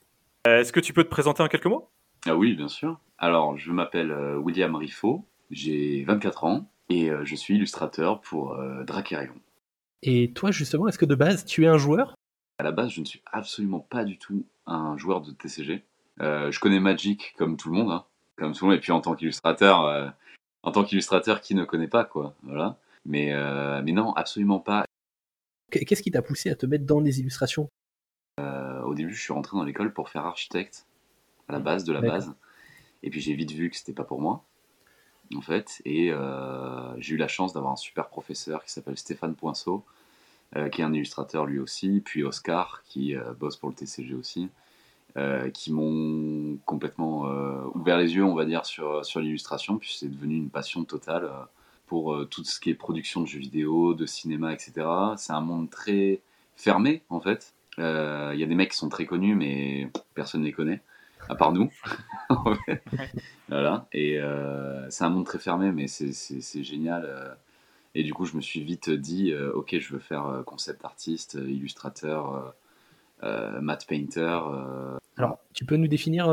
Euh, 0.48 0.62
est-ce 0.62 0.72
que 0.72 0.80
tu 0.80 0.94
peux 0.94 1.04
te 1.04 1.10
présenter 1.10 1.44
en 1.44 1.50
quelques 1.50 1.66
mots? 1.66 1.90
Ah 2.26 2.38
Oui, 2.38 2.56
bien 2.56 2.70
sûr. 2.70 2.98
Alors, 3.18 3.58
je 3.58 3.72
m'appelle 3.74 4.12
euh, 4.12 4.38
William 4.38 4.74
Riffaut, 4.74 5.28
j'ai 5.52 6.06
24 6.06 6.46
ans 6.46 6.72
et 6.90 7.12
euh, 7.12 7.26
je 7.26 7.36
suis 7.36 7.56
illustrateur 7.56 8.22
pour 8.22 8.58
Dracarion. 8.88 9.36
Et 10.02 10.32
toi, 10.32 10.50
justement, 10.52 10.88
est-ce 10.88 10.98
que 10.98 11.06
de 11.06 11.16
base, 11.16 11.44
tu 11.44 11.66
es 11.66 11.68
un 11.68 11.78
joueur? 11.78 12.16
À 12.58 12.64
la 12.64 12.72
base, 12.72 12.92
je 12.92 13.02
ne 13.02 13.06
suis 13.06 13.22
absolument 13.34 13.82
pas 13.82 14.06
du 14.06 14.18
tout 14.18 14.46
un 14.66 14.98
joueur 14.98 15.22
de 15.22 15.32
TCG. 15.32 15.84
je 16.20 16.60
connais 16.60 16.80
Magic 16.80 17.36
comme 17.38 17.58
tout 17.58 17.70
le 17.70 17.76
monde, 17.76 17.92
hein, 17.92 18.06
comme 18.44 18.54
tout 18.54 18.66
le 18.66 18.72
monde, 18.72 18.78
et 18.78 18.82
puis 18.82 18.92
en 18.92 19.00
tant 19.00 19.16
qu'illustrateur, 19.16 20.14
en 20.64 20.72
tant 20.72 20.84
qu'illustrateur, 20.84 21.40
qui 21.40 21.56
ne 21.56 21.64
connaît 21.64 21.88
pas, 21.88 22.04
quoi, 22.04 22.36
voilà. 22.44 22.78
Mais, 23.06 23.34
mais 23.84 23.94
non, 23.94 24.14
absolument 24.14 24.60
pas. 24.60 24.86
Qu'est-ce 25.72 26.04
qui 26.04 26.12
t'a 26.12 26.22
poussé 26.22 26.50
à 26.50 26.56
te 26.56 26.66
mettre 26.66 26.86
dans 26.86 27.00
les 27.00 27.20
illustrations? 27.20 27.70
Euh, 28.40 28.82
Au 28.82 28.94
début, 28.94 29.14
je 29.14 29.22
suis 29.22 29.34
rentré 29.34 29.58
dans 29.58 29.64
l'école 29.64 29.94
pour 29.94 30.10
faire 30.10 30.26
architecte, 30.26 30.86
à 31.48 31.54
la 31.54 31.60
base 31.60 31.84
de 31.84 31.94
la 31.94 32.02
base. 32.02 32.34
Et 33.02 33.10
puis 33.10 33.20
j'ai 33.20 33.34
vite 33.34 33.52
vu 33.52 33.70
que 33.70 33.76
c'était 33.76 33.94
pas 33.94 34.04
pour 34.04 34.22
moi, 34.22 34.44
en 35.36 35.42
fait. 35.42 35.82
Et 35.86 36.12
euh, 36.12 37.00
j'ai 37.00 37.16
eu 37.16 37.18
la 37.18 37.28
chance 37.28 37.54
d'avoir 37.54 37.74
un 37.74 37.78
super 37.78 38.08
professeur 38.08 38.64
qui 38.64 38.72
s'appelle 38.72 38.98
Stéphane 38.98 39.36
Poinceau, 39.36 39.84
euh, 40.56 40.70
qui 40.70 40.82
est 40.82 40.84
un 40.84 40.94
illustrateur 40.94 41.46
lui 41.46 41.60
aussi, 41.60 42.02
puis 42.04 42.24
Oscar, 42.24 42.84
qui 42.86 43.16
bosse 43.40 43.58
pour 43.58 43.70
le 43.70 43.76
TCG 43.76 44.14
aussi, 44.14 44.50
qui 45.54 45.72
m'ont 45.72 46.58
complètement 46.66 47.26
ouvert 47.76 47.98
les 47.98 48.16
yeux, 48.16 48.24
on 48.24 48.34
va 48.34 48.46
dire, 48.46 48.66
sur, 48.66 49.06
sur 49.06 49.20
l'illustration, 49.20 49.78
puis 49.78 49.96
c'est 49.98 50.10
devenu 50.10 50.36
une 50.36 50.50
passion 50.50 50.84
totale 50.86 51.30
pour 51.94 52.14
euh, 52.16 52.26
tout 52.26 52.44
ce 52.44 52.60
qui 52.60 52.72
est 52.72 52.74
production 52.74 53.22
de 53.22 53.28
jeux 53.28 53.40
vidéo, 53.40 53.94
de 53.94 54.08
cinéma, 54.08 54.52
etc. 54.52 54.88
C'est 55.18 55.34
un 55.34 55.42
monde 55.42 55.70
très 55.70 56.22
fermé, 56.56 57.04
en 57.10 57.20
fait. 57.20 57.54
Il 57.78 57.84
euh, 57.84 58.34
y 58.36 58.42
a 58.42 58.48
des 58.48 58.56
mecs 58.56 58.72
qui 58.72 58.78
sont 58.78 58.90
très 58.90 59.06
connus, 59.06 59.36
mais 59.36 59.92
personne 60.16 60.42
ne 60.42 60.46
les 60.46 60.52
connaît, 60.52 60.82
à 61.30 61.36
part 61.36 61.52
nous. 61.52 61.72
voilà. 63.48 63.88
Et 63.92 64.20
euh, 64.20 64.90
c'est 64.90 65.04
un 65.04 65.10
monde 65.10 65.28
très 65.28 65.38
fermé, 65.38 65.72
mais 65.72 65.88
c'est 65.88 66.64
génial. 66.64 67.38
Et 67.94 68.02
du 68.02 68.12
coup, 68.12 68.26
je 68.26 68.36
me 68.36 68.42
suis 68.42 68.64
vite 68.64 68.90
dit, 68.90 69.32
ok, 69.54 69.78
je 69.78 69.94
veux 69.94 70.00
faire 70.00 70.42
concept 70.48 70.84
artiste, 70.86 71.36
illustrateur, 71.36 72.56
matte 73.22 73.86
painter. 73.88 74.40
Alors, 75.18 75.38
tu 75.54 75.66
peux 75.66 75.76
nous 75.76 75.88
définir 75.88 76.30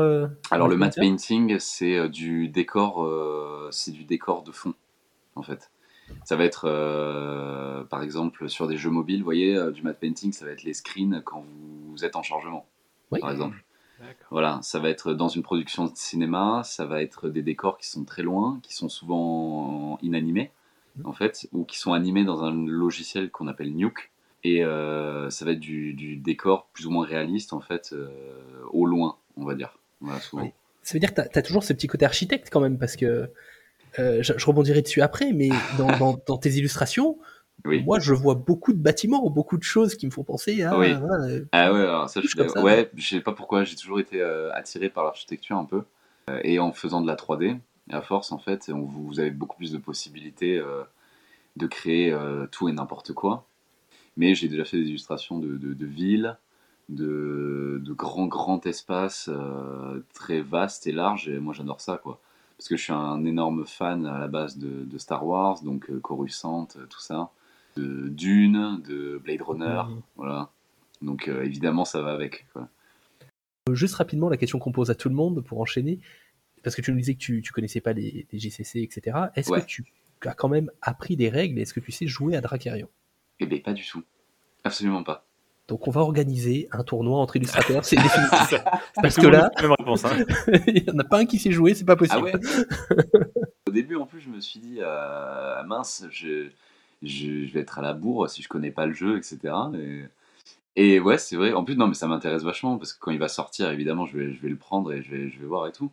Alors, 0.49 0.67
le 0.67 0.75
matte 0.75 0.95
painting, 0.95 1.57
c'est 1.59 2.09
du 2.09 2.47
décor, 2.47 3.07
c'est 3.71 3.91
du 3.91 4.05
décor 4.05 4.43
de 4.43 4.51
fond 4.51 4.73
en 5.35 5.43
fait. 5.43 5.71
Ça 6.25 6.35
va 6.35 6.43
être, 6.43 6.65
euh, 6.65 7.83
par 7.85 8.03
exemple, 8.03 8.49
sur 8.49 8.67
des 8.67 8.77
jeux 8.77 8.89
mobiles, 8.89 9.19
vous 9.19 9.25
voyez, 9.25 9.55
euh, 9.55 9.71
du 9.71 9.81
matte 9.81 9.99
painting, 9.99 10.33
ça 10.33 10.45
va 10.45 10.51
être 10.51 10.63
les 10.63 10.73
screens 10.73 11.21
quand 11.23 11.45
vous 11.87 12.03
êtes 12.03 12.15
en 12.15 12.23
chargement, 12.23 12.65
Oui. 13.11 13.19
par 13.19 13.31
exemple. 13.31 13.63
Voilà, 14.31 14.59
ça 14.63 14.79
va 14.79 14.89
être 14.89 15.13
dans 15.13 15.27
une 15.27 15.43
production 15.43 15.85
de 15.85 15.91
cinéma, 15.93 16.63
ça 16.65 16.85
va 16.85 17.03
être 17.03 17.29
des 17.29 17.43
décors 17.43 17.77
qui 17.77 17.87
sont 17.87 18.03
très 18.03 18.23
loin, 18.23 18.59
qui 18.63 18.73
sont 18.73 18.89
souvent 18.89 19.99
inanimés, 20.01 20.51
en 21.03 21.13
fait, 21.13 21.47
ou 21.53 21.65
qui 21.65 21.77
sont 21.77 21.93
animés 21.93 22.23
dans 22.23 22.43
un 22.43 22.51
logiciel 22.51 23.29
qu'on 23.29 23.47
appelle 23.47 23.73
Nuke. 23.73 24.10
Et 24.43 24.63
euh, 24.63 25.29
ça 25.29 25.45
va 25.45 25.51
être 25.51 25.59
du, 25.59 25.93
du 25.93 26.15
décor 26.17 26.67
plus 26.73 26.87
ou 26.87 26.91
moins 26.91 27.05
réaliste, 27.05 27.53
en 27.53 27.61
fait, 27.61 27.91
euh, 27.93 28.09
au 28.71 28.85
loin, 28.85 29.17
on 29.37 29.45
va 29.45 29.55
dire. 29.55 29.77
Voilà, 29.99 30.19
souvent. 30.19 30.43
Oui. 30.43 30.51
Ça 30.83 30.93
veut 30.93 30.99
dire 30.99 31.13
que 31.13 31.21
tu 31.21 31.37
as, 31.37 31.41
toujours 31.43 31.63
ce 31.63 31.73
petit 31.73 31.87
côté 31.87 32.05
architecte 32.05 32.49
quand 32.51 32.59
même, 32.59 32.79
parce 32.79 32.95
que 32.95 33.29
euh, 33.99 34.23
je, 34.23 34.33
je, 34.35 34.45
rebondirai 34.45 34.81
dessus 34.81 35.01
après, 35.01 35.31
mais 35.31 35.49
dans, 35.77 35.95
dans, 35.97 36.19
dans 36.25 36.37
tes 36.37 36.49
illustrations, 36.51 37.19
Oui. 37.65 37.83
moi 37.83 37.99
je 37.99 38.13
vois 38.13 38.33
beaucoup 38.33 38.73
de 38.73 38.79
bâtiments, 38.79 39.29
beaucoup 39.29 39.57
de 39.57 39.63
choses 39.63 39.95
qui 39.95 40.07
me 40.07 40.11
font 40.11 40.23
penser 40.23 40.63
à. 40.63 40.75
Oui. 40.75 40.91
euh, 40.91 41.45
Ah 41.51 41.71
ouais, 41.71 41.81
alors 41.81 42.09
ça, 42.09 42.19
je 42.21 42.27
suis- 42.27 42.49
ça. 42.49 42.63
ouais, 42.63 42.89
je 42.95 43.07
sais 43.07 43.21
pas 43.21 43.33
pourquoi, 43.33 43.63
j'ai 43.63 43.75
toujours 43.75 43.99
été 43.99 44.21
euh, 44.21 44.51
attiré 44.53 44.89
par 44.89 45.03
l'architecture 45.03 45.57
un 45.57 45.65
peu. 45.65 45.83
Et 46.43 46.59
en 46.59 46.71
faisant 46.71 47.01
de 47.01 47.07
la 47.07 47.15
3D, 47.15 47.59
et 47.89 47.93
à 47.93 48.01
force, 48.01 48.31
en 48.31 48.37
fait, 48.37 48.71
on, 48.73 48.83
vous 48.83 49.05
vous 49.05 49.19
avez 49.19 49.31
beaucoup 49.31 49.57
plus 49.57 49.73
de 49.73 49.77
possibilités 49.77 50.61
de 51.57 51.67
créer 51.67 52.15
tout 52.51 52.69
et 52.69 52.71
n'importe 52.71 53.11
quoi. 53.11 53.45
Mais 54.21 54.35
j'ai 54.35 54.47
déjà 54.47 54.65
fait 54.65 54.77
des 54.77 54.87
illustrations 54.89 55.39
de, 55.39 55.57
de, 55.57 55.73
de 55.73 55.85
villes, 55.87 56.37
de, 56.89 57.81
de 57.83 57.91
grands, 57.93 58.27
grands 58.27 58.61
espaces 58.61 59.29
euh, 59.33 59.99
très 60.13 60.41
vastes 60.41 60.85
et 60.85 60.91
larges, 60.91 61.27
et 61.27 61.39
moi 61.39 61.55
j'adore 61.55 61.81
ça, 61.81 61.97
quoi. 61.97 62.21
Parce 62.55 62.69
que 62.69 62.77
je 62.77 62.83
suis 62.83 62.93
un 62.93 63.25
énorme 63.25 63.65
fan 63.65 64.05
à 64.05 64.19
la 64.19 64.27
base 64.27 64.59
de, 64.59 64.83
de 64.85 64.97
Star 64.99 65.25
Wars, 65.25 65.63
donc 65.63 65.89
euh, 65.89 65.99
Coruscant, 65.99 66.67
euh, 66.75 66.85
tout 66.85 66.99
ça, 66.99 67.31
de 67.75 68.09
Dune, 68.09 68.79
de 68.87 69.19
Blade 69.23 69.41
Runner, 69.41 69.81
Mhm. 69.89 70.01
voilà. 70.17 70.49
Donc 71.01 71.27
euh, 71.27 71.41
évidemment, 71.43 71.83
ça 71.83 72.03
va 72.03 72.11
avec. 72.11 72.45
Quoi. 72.53 72.69
Juste 73.73 73.95
rapidement, 73.95 74.29
la 74.29 74.37
question 74.37 74.59
qu'on 74.59 74.71
pose 74.71 74.91
à 74.91 74.95
tout 74.95 75.09
le 75.09 75.15
monde 75.15 75.41
pour 75.43 75.59
enchaîner, 75.61 75.99
parce 76.61 76.75
que 76.75 76.83
tu 76.83 76.91
nous 76.91 76.97
disais 76.99 77.15
que 77.15 77.19
tu, 77.19 77.41
tu 77.41 77.51
connaissais 77.51 77.81
pas 77.81 77.93
les, 77.93 78.27
les 78.31 78.37
GCC, 78.37 78.83
etc. 78.83 79.17
Est-ce 79.35 79.49
Ouais. 79.49 79.61
que 79.61 79.65
tu 79.65 79.83
as 80.25 80.35
quand 80.35 80.49
même 80.49 80.69
appris 80.83 81.15
des 81.15 81.29
règles 81.29 81.57
est-ce 81.57 81.73
que 81.73 81.79
tu 81.79 81.91
sais 81.91 82.05
jouer 82.05 82.35
à 82.35 82.41
Dracarion 82.41 82.87
Eh 83.39 83.47
bien, 83.47 83.57
pas 83.59 83.73
du 83.73 83.83
tout. 83.87 84.03
Absolument 84.63 85.03
pas. 85.03 85.25
Donc 85.67 85.87
on 85.87 85.91
va 85.91 86.01
organiser 86.01 86.67
un 86.71 86.83
tournoi 86.83 87.19
entre 87.19 87.37
illustrateurs, 87.37 87.85
c'est 87.85 87.95
définitif. 87.95 88.55
Parce 89.01 89.15
tout 89.15 89.21
que 89.21 89.27
là, 89.27 89.49
même 89.61 89.71
réponse. 89.71 90.03
hein. 90.03 90.17
il 90.67 90.83
n'y 90.83 90.89
en 90.89 90.99
a 90.99 91.03
pas 91.05 91.19
un 91.19 91.25
qui 91.25 91.39
sait 91.39 91.51
jouer, 91.51 91.73
c'est 91.73 91.85
pas 91.85 91.95
possible. 91.95 92.17
Ah 92.17 92.23
ouais 92.23 92.33
Au 93.67 93.71
début, 93.71 93.95
en 93.95 94.05
plus, 94.05 94.19
je 94.19 94.29
me 94.29 94.41
suis 94.41 94.59
dit, 94.59 94.79
euh, 94.81 95.63
mince, 95.63 96.05
je, 96.11 96.49
je, 97.01 97.45
je 97.45 97.53
vais 97.53 97.61
être 97.61 97.79
à 97.79 97.81
la 97.81 97.93
bourre 97.93 98.29
si 98.29 98.41
je 98.41 98.49
connais 98.49 98.71
pas 98.71 98.85
le 98.85 98.93
jeu, 98.93 99.17
etc. 99.17 99.53
Et, 99.75 100.03
et 100.75 100.99
ouais, 100.99 101.17
c'est 101.17 101.37
vrai. 101.37 101.53
En 101.53 101.63
plus, 101.63 101.75
non, 101.77 101.87
mais 101.87 101.93
ça 101.93 102.07
m'intéresse 102.07 102.43
vachement 102.43 102.77
parce 102.77 102.91
que 102.91 102.99
quand 102.99 103.11
il 103.11 103.19
va 103.19 103.29
sortir, 103.29 103.69
évidemment, 103.69 104.05
je 104.05 104.17
vais, 104.17 104.33
je 104.33 104.41
vais 104.41 104.49
le 104.49 104.57
prendre 104.57 104.91
et 104.91 105.01
je 105.01 105.11
vais, 105.11 105.29
je 105.29 105.39
vais 105.39 105.45
voir 105.45 105.67
et 105.67 105.71
tout. 105.71 105.91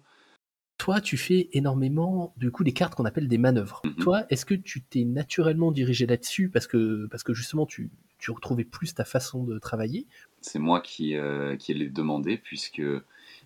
Toi, 0.78 1.00
tu 1.00 1.16
fais 1.16 1.50
énormément, 1.52 2.32
du 2.36 2.50
coup, 2.50 2.64
des 2.64 2.72
cartes 2.72 2.94
qu'on 2.96 3.04
appelle 3.04 3.28
des 3.28 3.38
manœuvres. 3.38 3.80
Mhm. 3.84 3.94
Toi, 3.96 4.22
est-ce 4.30 4.44
que 4.44 4.54
tu 4.54 4.82
t'es 4.82 5.04
naturellement 5.04 5.70
dirigé 5.70 6.06
là-dessus? 6.06 6.48
Parce 6.48 6.66
que, 6.66 7.06
parce 7.10 7.22
que 7.22 7.34
justement, 7.34 7.66
tu, 7.66 7.90
tu 8.18 8.30
retrouvais 8.30 8.64
plus 8.64 8.94
ta 8.94 9.04
façon 9.04 9.44
de 9.44 9.58
travailler 9.58 10.06
C'est 10.40 10.58
moi 10.58 10.80
qui, 10.80 11.16
euh, 11.16 11.56
qui 11.56 11.72
l'ai 11.74 11.88
demandé 11.88 12.36
puisque 12.36 12.82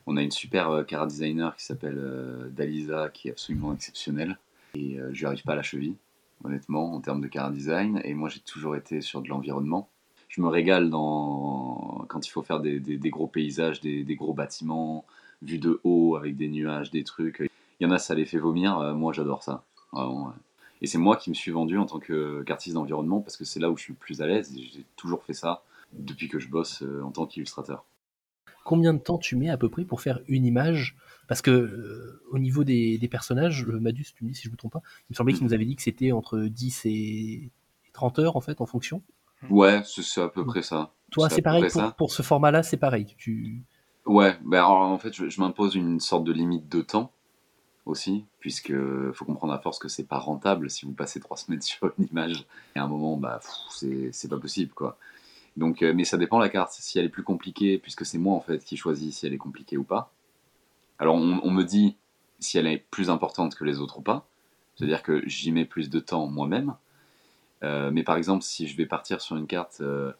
on 0.06 0.16
a 0.16 0.22
une 0.22 0.30
super 0.30 0.70
euh, 0.70 0.82
cara 0.82 1.06
designer 1.06 1.54
qui 1.56 1.64
s'appelle 1.64 1.98
euh, 1.98 2.48
Dalisa 2.50 3.10
qui 3.10 3.28
est 3.28 3.32
absolument 3.32 3.74
exceptionnelle 3.74 4.38
et 4.74 4.98
je 5.12 5.18
lui 5.18 5.26
arrive 5.26 5.42
pas 5.42 5.52
à 5.52 5.56
la 5.56 5.62
cheville 5.62 5.96
honnêtement 6.44 6.94
en 6.94 7.00
termes 7.00 7.20
de 7.20 7.28
cara 7.28 7.50
design 7.50 8.00
et 8.04 8.14
moi 8.14 8.30
j'ai 8.30 8.40
toujours 8.40 8.74
été 8.74 9.00
sur 9.02 9.20
de 9.20 9.28
l'environnement. 9.28 9.88
Je 10.28 10.40
me 10.40 10.48
régale 10.48 10.88
dans 10.88 12.06
quand 12.08 12.26
il 12.26 12.30
faut 12.30 12.42
faire 12.42 12.60
des, 12.60 12.80
gros 13.10 13.26
paysages, 13.26 13.80
des, 13.80 14.02
des 14.02 14.16
gros 14.16 14.32
bâtiments 14.32 15.04
vus 15.42 15.58
de 15.58 15.78
haut 15.84 16.16
avec 16.16 16.36
des 16.36 16.48
nuages, 16.48 16.90
des 16.90 17.04
trucs. 17.04 17.40
Il 17.80 17.84
y 17.84 17.86
en 17.86 17.90
a 17.90 17.98
ça 17.98 18.14
les 18.14 18.24
fait 18.24 18.38
vomir, 18.38 18.94
moi 18.94 19.12
j'adore 19.12 19.42
ça. 19.42 19.62
Vraiment, 19.92 20.28
ouais. 20.28 20.34
Et 20.82 20.86
c'est 20.88 20.98
moi 20.98 21.16
qui 21.16 21.30
me 21.30 21.34
suis 21.34 21.52
vendu 21.52 21.78
en 21.78 21.86
tant 21.86 22.00
que- 22.00 22.42
qu'artiste 22.42 22.74
d'environnement 22.74 23.20
parce 23.20 23.36
que 23.36 23.44
c'est 23.44 23.60
là 23.60 23.70
où 23.70 23.76
je 23.76 23.84
suis 23.84 23.92
le 23.92 23.98
plus 23.98 24.20
à 24.20 24.26
l'aise 24.26 24.52
et 24.56 24.64
j'ai 24.64 24.84
toujours 24.96 25.24
fait 25.24 25.32
ça 25.32 25.62
depuis 25.92 26.28
que 26.28 26.38
je 26.40 26.48
bosse 26.48 26.82
euh, 26.82 27.02
en 27.02 27.12
tant 27.12 27.24
qu'illustrateur. 27.26 27.84
Combien 28.64 28.92
de 28.92 28.98
temps 28.98 29.18
tu 29.18 29.36
mets 29.36 29.48
à 29.48 29.56
peu 29.56 29.68
près 29.68 29.84
pour 29.84 30.00
faire 30.00 30.20
une 30.26 30.44
image? 30.44 30.96
Parce 31.28 31.40
que 31.40 31.50
euh, 31.50 32.20
au 32.30 32.38
niveau 32.38 32.64
des, 32.64 32.98
des 32.98 33.08
personnages, 33.08 33.64
le 33.64 33.78
Madus, 33.78 34.12
tu 34.14 34.24
me 34.24 34.30
dis 34.30 34.34
si 34.34 34.42
je 34.42 34.48
ne 34.48 34.52
me 34.52 34.56
trompe 34.56 34.72
pas, 34.72 34.82
il 35.08 35.12
me 35.12 35.14
semblait 35.14 35.32
qu'il 35.34 35.46
nous 35.46 35.54
avait 35.54 35.64
dit 35.64 35.76
que 35.76 35.82
c'était 35.82 36.12
entre 36.12 36.40
10 36.40 36.82
et 36.84 37.50
30 37.92 38.18
heures 38.18 38.36
en 38.36 38.40
fait 38.40 38.60
en 38.60 38.66
fonction. 38.66 39.02
Ouais, 39.50 39.82
c'est 39.84 40.20
à 40.20 40.28
peu 40.28 40.44
près 40.44 40.62
ça. 40.62 40.92
Toi, 41.10 41.28
c'est 41.28 41.42
pareil 41.42 41.66
pour, 41.96 42.10
ce 42.10 42.22
format-là, 42.22 42.62
c'est 42.62 42.76
pareil. 42.76 43.14
Tu... 43.18 43.62
Ouais, 44.06 44.36
ben 44.44 44.58
alors, 44.58 44.80
en 44.80 44.98
fait, 44.98 45.14
je, 45.14 45.28
je 45.28 45.40
m'impose 45.40 45.74
une 45.74 46.00
sorte 46.00 46.24
de 46.24 46.32
limite 46.32 46.68
de 46.68 46.80
temps 46.80 47.12
aussi, 47.86 48.24
puisque 48.38 48.72
faut 49.12 49.24
comprendre 49.24 49.52
à 49.52 49.58
force 49.58 49.78
que 49.78 49.88
c'est 49.88 50.06
pas 50.06 50.18
rentable 50.18 50.70
si 50.70 50.86
vous 50.86 50.92
passez 50.92 51.20
trois 51.20 51.36
semaines 51.38 51.62
sur 51.62 51.92
une 51.98 52.06
image. 52.10 52.44
Et 52.76 52.78
à 52.78 52.84
un 52.84 52.88
moment, 52.88 53.16
bah, 53.16 53.40
c'est 53.70 54.28
pas 54.28 54.38
possible, 54.38 54.72
quoi. 54.72 54.98
Donc, 55.56 55.82
euh, 55.82 55.92
mais 55.94 56.04
ça 56.04 56.16
dépend 56.16 56.38
la 56.38 56.48
carte. 56.48 56.72
Si 56.72 56.98
elle 56.98 57.04
est 57.04 57.10
plus 57.10 57.22
compliquée, 57.22 57.78
puisque 57.78 58.06
c'est 58.06 58.18
moi 58.18 58.34
en 58.34 58.40
fait 58.40 58.64
qui 58.64 58.76
choisis 58.76 59.18
si 59.18 59.26
elle 59.26 59.34
est 59.34 59.38
compliquée 59.38 59.76
ou 59.76 59.84
pas. 59.84 60.10
Alors, 60.98 61.16
on, 61.16 61.50
me 61.50 61.64
dit 61.64 61.96
si 62.38 62.58
elle 62.58 62.66
est 62.66 62.84
plus 62.90 63.10
importante 63.10 63.54
que 63.54 63.64
les 63.64 63.80
autres 63.80 63.98
ou 63.98 64.02
pas. 64.02 64.26
C'est-à-dire 64.76 65.02
que 65.02 65.22
j'y 65.28 65.52
mets 65.52 65.64
plus 65.64 65.90
de 65.90 66.00
temps 66.00 66.26
moi-même. 66.26 66.74
Euh, 67.62 67.90
mais 67.92 68.02
par 68.02 68.16
exemple, 68.16 68.44
si 68.44 68.66
je 68.66 68.76
vais 68.76 68.86
partir 68.86 69.20
sur 69.20 69.36
une 69.36 69.46
carte, 69.46 69.80
euh, 69.80 70.12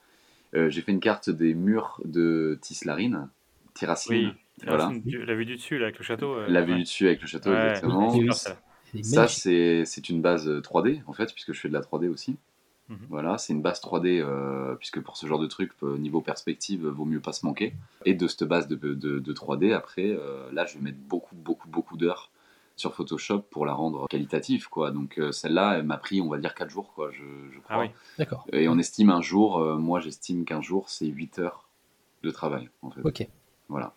j'ai 0.53 0.83
fait 0.83 0.93
une 0.93 1.01
carte 1.01 1.31
des 1.31 1.55
murs 1.55 2.01
de 2.05 2.59
Tislarine, 2.61 3.29
Tiracine. 3.75 4.13
Oui, 4.13 4.33
Voilà. 4.67 4.87
Racine, 4.87 5.03
tu- 5.05 5.25
la 5.25 5.35
vue 5.35 5.45
du 5.45 5.57
dessus, 5.57 5.79
là, 5.79 5.87
avec 5.87 5.99
le 5.99 6.05
château. 6.05 6.35
euh, 6.35 6.47
La 6.49 6.63
vue 6.63 6.73
ouais. 6.73 6.79
du 6.79 6.83
dessus 6.85 7.07
avec 7.07 7.21
le 7.21 7.27
château, 7.27 7.51
Ouais, 7.51 7.69
exactement. 7.71 8.13
super, 8.13 8.35
ça. 8.35 8.59
c'est 9.03 9.85
Ça, 9.85 10.01
une 10.09 10.21
base 10.23 10.49
3D, 10.63 11.03
en 11.07 11.13
fait, 11.13 11.33
puisque 11.33 11.53
je 11.53 11.61
fais 11.61 11.69
de 11.69 11.73
la 11.73 11.81
3D 11.81 12.09
aussi. 12.09 12.37
Mhm. 12.89 12.99
Voilà, 13.09 13.39
c'est 13.39 13.53
une 13.53 13.63
base 13.63 13.81
3D, 13.81 14.21
euh, 14.21 14.75
puisque 14.75 15.01
pour 15.01 15.17
ce 15.17 15.27
genre 15.27 15.39
de 15.39 15.47
truc, 15.47 15.73
euh, 15.83 15.97
niveau 15.99 16.21
perspective, 16.21 16.87
vaut 16.87 17.05
mieux 17.07 17.21
pas 17.21 17.33
se 17.33 17.47
manquer. 17.47 17.75
Et 18.05 18.15
de 18.15 18.27
cette 18.29 18.45
base 18.45 18.69
de, 18.69 18.77
de, 18.77 19.19
de 19.19 19.33
3D, 19.33 19.73
après, 19.73 20.09
euh, 20.11 20.51
là, 20.53 20.67
je 20.67 20.75
vais 20.75 20.81
mettre 20.85 20.99
beaucoup, 20.99 21.35
beaucoup, 21.37 21.69
beaucoup 21.69 21.97
d'heures 21.97 22.31
sur 22.77 22.95
Photoshop 22.95 23.41
pour 23.51 23.65
la 23.67 23.73
rendre 23.73 24.09
qualitative, 24.09 24.69
quoi. 24.69 24.91
Donc, 24.91 25.19
euh, 25.19 25.31
celle-là, 25.33 25.77
elle 25.79 25.85
m'a 25.85 25.97
pris, 25.99 26.21
on 26.21 26.29
va 26.29 26.39
dire, 26.39 26.55
4 26.55 26.71
jours, 26.71 26.93
quoi, 26.95 27.11
je, 27.13 27.23
je 27.53 27.59
crois. 27.61 27.77
Ah 27.77 27.81
oui. 27.81 27.91
D'accord. 28.19 28.47
Et 28.53 28.69
on 28.69 28.79
estime 28.79 29.11
un 29.11 29.23
jour, 29.23 29.59
euh, 29.59 29.77
moi, 29.79 30.01
j'estime 30.01 30.45
qu'un 30.45 30.61
jour, 30.61 30.89
c'est 30.89 31.07
8 31.07 31.39
heures 31.39 31.69
de 32.23 32.31
travail, 32.31 32.69
en 32.83 32.91
fait. 32.91 33.01
Ok. 33.05 33.27
Voilà. 33.69 33.95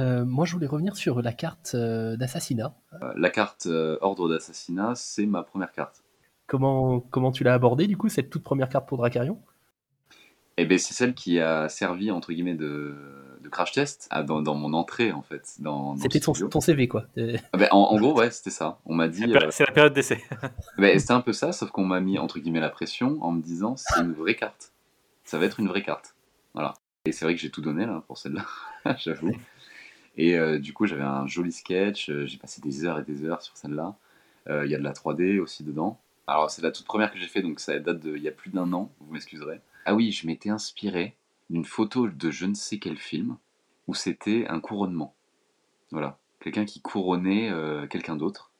Euh, 0.00 0.24
moi, 0.24 0.44
je 0.44 0.52
voulais 0.54 0.66
revenir 0.66 0.96
sur 0.96 1.22
la 1.22 1.32
carte 1.32 1.72
euh, 1.74 2.16
d'assassinat. 2.16 2.74
Euh, 3.02 3.12
la 3.16 3.30
carte 3.30 3.66
euh, 3.66 3.96
Ordre 4.00 4.28
d'assassinat, 4.28 4.94
c'est 4.96 5.26
ma 5.26 5.42
première 5.42 5.72
carte. 5.72 6.02
Comment, 6.46 7.00
comment 7.00 7.30
tu 7.32 7.44
l'as 7.44 7.54
abordée, 7.54 7.86
du 7.86 7.96
coup, 7.96 8.08
cette 8.08 8.28
toute 8.30 8.42
première 8.42 8.68
carte 8.68 8.86
pour 8.88 8.98
Dracarion 8.98 9.40
Eh 10.56 10.66
ben, 10.66 10.78
c'est 10.78 10.94
celle 10.94 11.14
qui 11.14 11.40
a 11.40 11.68
servi 11.68 12.10
entre 12.10 12.32
guillemets 12.32 12.54
de, 12.54 12.94
de 13.40 13.48
crash 13.48 13.72
test 13.72 14.06
à- 14.10 14.22
dans, 14.22 14.42
dans 14.42 14.54
mon 14.54 14.72
entrée 14.74 15.10
en 15.12 15.22
fait. 15.22 15.54
Dans, 15.60 15.94
dans 15.94 15.96
C'était 16.02 16.20
ton, 16.20 16.34
CV, 16.60 16.86
quoi. 16.88 17.06
Ah 17.52 17.56
ben, 17.56 17.68
en, 17.70 17.78
en 17.78 17.96
gros, 17.98 18.14
ouais, 18.18 18.30
c'était 18.30 18.50
ça. 18.50 18.78
On 18.84 18.94
m'a 18.94 19.08
dit. 19.08 19.20
C'est 19.20 19.26
la 19.28 19.40
péri- 19.40 19.52
C'est 19.52 19.66
la 19.66 19.72
période 19.72 19.92
d'essai. 19.94 20.22
ben, 20.78 20.98
c'était 20.98 21.12
un 21.12 21.20
peu 21.22 21.32
ça, 21.32 21.52
sauf 21.52 21.70
qu'on 21.70 21.84
m'a 21.86 22.00
mis 22.00 22.18
entre 22.18 22.38
guillemets 22.40 22.60
la 22.60 22.70
pression 22.70 23.18
en 23.22 23.32
me 23.32 23.40
disant 23.40 23.76
c'est 23.76 24.00
une 24.00 24.12
vraie 24.12 24.34
carte. 24.36 24.72
Ça 25.24 25.38
va 25.38 25.46
être 25.46 25.60
une 25.60 25.68
vraie 25.68 25.82
carte. 25.82 26.14
Voilà. 26.52 26.74
Et 27.06 27.12
c'est 27.12 27.24
vrai 27.24 27.34
que 27.34 27.40
j'ai 27.40 27.50
tout 27.50 27.60
donné 27.62 27.86
là 27.86 28.02
pour 28.06 28.18
celle-là, 28.18 28.44
j'avoue. 28.98 29.32
Et 30.16 30.38
euh, 30.38 30.58
du 30.58 30.72
coup, 30.72 30.86
j'avais 30.86 31.02
un 31.02 31.26
joli 31.26 31.52
sketch. 31.52 32.08
euh, 32.10 32.26
J'ai 32.26 32.38
passé 32.38 32.60
des 32.60 32.84
heures 32.84 32.98
et 32.98 33.04
des 33.04 33.24
heures 33.24 33.42
sur 33.42 33.56
celle-là. 33.56 33.96
Euh, 34.48 34.64
Il 34.64 34.70
y 34.70 34.74
a 34.74 34.78
de 34.78 34.84
la 34.84 34.92
3D 34.92 35.40
aussi 35.40 35.64
dedans. 35.64 35.98
Alors, 36.26 36.50
c'est 36.50 36.62
la 36.62 36.70
toute 36.70 36.86
première 36.86 37.12
que 37.12 37.18
j'ai 37.18 37.26
fait, 37.26 37.42
donc 37.42 37.60
ça 37.60 37.78
date 37.78 38.00
de 38.00 38.16
il 38.16 38.22
y 38.22 38.28
a 38.28 38.32
plus 38.32 38.50
d'un 38.50 38.72
an, 38.72 38.90
vous 39.00 39.12
m'excuserez. 39.12 39.60
Ah 39.84 39.94
oui, 39.94 40.12
je 40.12 40.26
m'étais 40.26 40.48
inspiré 40.50 41.14
d'une 41.50 41.64
photo 41.64 42.08
de 42.08 42.30
je 42.30 42.46
ne 42.46 42.54
sais 42.54 42.78
quel 42.78 42.96
film 42.96 43.36
où 43.88 43.94
c'était 43.94 44.46
un 44.48 44.60
couronnement. 44.60 45.14
Voilà, 45.90 46.18
quelqu'un 46.40 46.64
qui 46.64 46.80
couronnait 46.80 47.52
quelqu'un 47.90 48.16
d'autre. 48.16 48.50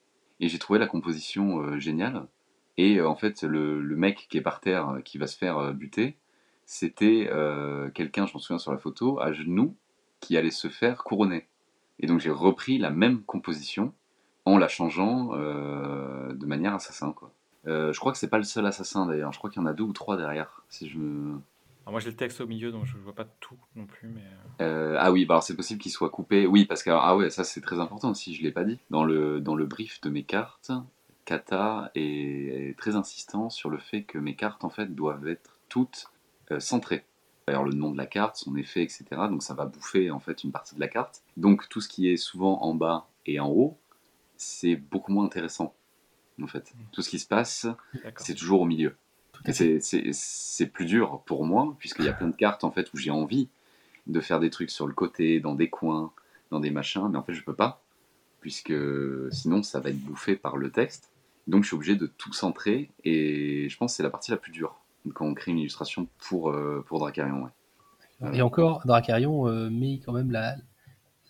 Et 0.40 0.48
j'ai 0.48 0.58
trouvé 0.58 0.78
la 0.78 0.86
composition 0.86 1.78
géniale. 1.80 2.26
Et 2.76 3.00
en 3.00 3.16
fait, 3.16 3.42
le, 3.42 3.80
le 3.80 3.96
mec 3.96 4.26
qui 4.28 4.36
est 4.36 4.42
par 4.42 4.60
terre, 4.60 4.98
qui 5.02 5.16
va 5.16 5.26
se 5.26 5.38
faire 5.38 5.72
buter, 5.72 6.16
c'était 6.66 7.30
quelqu'un, 7.94 8.26
je 8.26 8.34
m'en 8.34 8.40
souviens 8.40 8.58
sur 8.58 8.72
la 8.72 8.78
photo, 8.78 9.18
à 9.20 9.32
genoux, 9.32 9.74
qui 10.24 10.38
allait 10.38 10.50
se 10.50 10.68
faire 10.68 11.04
couronner. 11.04 11.46
Et 12.00 12.06
donc 12.06 12.18
j'ai 12.18 12.30
repris 12.30 12.78
la 12.78 12.90
même 12.90 13.22
composition 13.22 13.92
en 14.46 14.56
la 14.56 14.68
changeant 14.68 15.30
euh, 15.34 16.32
de 16.32 16.46
manière 16.46 16.74
assassin. 16.74 17.12
Quoi. 17.12 17.30
Euh, 17.66 17.92
je 17.92 18.00
crois 18.00 18.10
que 18.10 18.18
c'est 18.18 18.30
pas 18.30 18.38
le 18.38 18.44
seul 18.44 18.66
assassin 18.66 19.06
d'ailleurs, 19.06 19.32
je 19.32 19.38
crois 19.38 19.50
qu'il 19.50 19.60
y 19.60 19.64
en 19.64 19.68
a 19.68 19.74
deux 19.74 19.84
ou 19.84 19.92
trois 19.92 20.16
derrière. 20.16 20.64
Si 20.70 20.88
je 20.88 20.98
me... 20.98 21.40
Alors 21.82 21.92
moi 21.92 22.00
j'ai 22.00 22.10
le 22.10 22.16
texte 22.16 22.40
au 22.40 22.46
milieu 22.46 22.72
donc 22.72 22.87
je 22.87 22.96
vois 22.96 23.14
pas 23.14 23.26
tout 23.40 23.58
non 23.76 23.84
plus 23.84 24.08
mais 24.08 24.22
euh, 24.62 24.96
ah 24.98 25.12
oui, 25.12 25.26
bah 25.26 25.34
alors 25.34 25.42
c'est 25.42 25.56
possible 25.56 25.80
qu'il 25.80 25.92
soit 25.92 26.08
coupé. 26.08 26.46
Oui, 26.46 26.64
parce 26.64 26.82
que 26.82 26.90
ah 26.90 27.14
ouais, 27.16 27.28
ça 27.28 27.44
c'est 27.44 27.60
très 27.60 27.78
important 27.78 28.10
aussi, 28.10 28.34
je 28.34 28.42
l'ai 28.42 28.52
pas 28.52 28.64
dit. 28.64 28.80
Dans 28.88 29.04
le, 29.04 29.40
dans 29.40 29.54
le 29.54 29.66
brief 29.66 30.00
de 30.00 30.08
mes 30.08 30.22
cartes, 30.22 30.72
Kata 31.26 31.90
est 31.94 32.78
très 32.78 32.96
insistant 32.96 33.50
sur 33.50 33.68
le 33.68 33.78
fait 33.78 34.04
que 34.04 34.18
mes 34.18 34.37
cartes 34.37 34.64
en 34.64 34.70
fait 34.70 34.94
doivent 34.94 35.28
être 35.28 35.60
toutes 35.68 36.10
centrées. 36.58 37.04
D'ailleurs, 37.46 37.64
le 37.64 37.74
nom 37.74 37.90
de 37.90 37.96
la 37.98 38.07
carte, 38.07 38.37
son 38.37 38.57
effet, 38.57 38.83
etc. 38.83 39.04
Donc 39.28 39.42
ça 39.42 39.54
va 39.54 39.66
bouffer 39.66 40.11
en 40.11 40.20
fait 40.20 40.44
une 40.44 40.52
partie 40.52 40.74
de 40.74 40.80
la 40.80 40.88
carte. 40.88 41.22
Donc 41.37 41.68
tout 41.68 41.80
ce 41.80 41.88
qui 41.88 42.09
est 42.09 42.16
souvent 42.16 42.62
en 42.62 42.74
bas 42.74 43.09
et 43.26 43.38
en 43.40 43.48
haut, 43.50 43.76
c'est 44.37 44.76
beaucoup 44.76 45.12
moins 45.12 45.24
intéressant. 45.26 45.74
En 46.42 46.46
fait, 46.46 46.72
Mm. 46.74 46.78
tout 46.92 47.02
ce 47.02 47.11
qui 47.11 47.18
se 47.18 47.26
passe, 47.26 47.66
c'est 48.16 48.35
toujours 48.35 48.62
au 48.62 48.64
milieu. 48.64 48.96
Et 49.46 49.52
c'est 49.52 50.66
plus 50.66 50.87
dur 50.87 51.22
pour 51.26 51.44
moi, 51.44 51.76
puisqu'il 51.78 52.07
y 52.07 52.09
a 52.09 52.12
plein 52.12 52.28
de 52.28 52.37
cartes 52.37 52.64
en 52.64 52.70
fait 52.70 52.92
où 52.94 52.96
j'ai 52.96 53.11
envie 53.11 53.48
de 54.07 54.20
faire 54.20 54.40
des 54.40 54.50
trucs 54.50 54.70
sur 54.70 54.87
le 54.87 54.94
côté, 54.94 55.40
dans 55.40 55.54
des 55.54 55.68
coins, 55.68 56.12
dans 56.50 56.61
des 56.61 56.70
machins, 56.70 57.09
mais 57.11 57.18
en 57.18 57.22
fait 57.22 57.35
je 57.35 57.42
peux 57.44 57.54
pas, 57.54 57.83
puisque 58.40 58.72
sinon 59.33 59.62
ça 59.62 59.80
va 59.80 59.90
être 59.90 60.00
bouffé 60.00 60.37
par 60.37 60.57
le 60.57 60.70
texte. 60.70 61.11
Donc 61.46 61.62
je 61.62 61.68
suis 61.68 61.76
obligé 61.76 61.94
de 61.94 62.07
tout 62.07 62.33
centrer, 62.33 62.90
et 63.04 63.68
je 63.68 63.76
pense 63.76 63.92
que 63.92 63.96
c'est 63.98 64.02
la 64.02 64.11
partie 64.11 64.30
la 64.30 64.37
plus 64.38 64.52
dure 64.52 64.80
quand 65.12 65.26
on 65.26 65.34
crée 65.34 65.52
une 65.52 65.58
illustration 65.58 66.08
pour, 66.28 66.50
euh, 66.50 66.84
pour 66.86 66.98
Dracarion. 66.98 67.44
ouais. 67.44 67.50
Et 68.38 68.42
encore, 68.42 68.82
Dracarion 68.86 69.48
euh, 69.48 69.68
met 69.70 69.98
quand 70.04 70.12
même 70.12 70.30
la, 70.30 70.56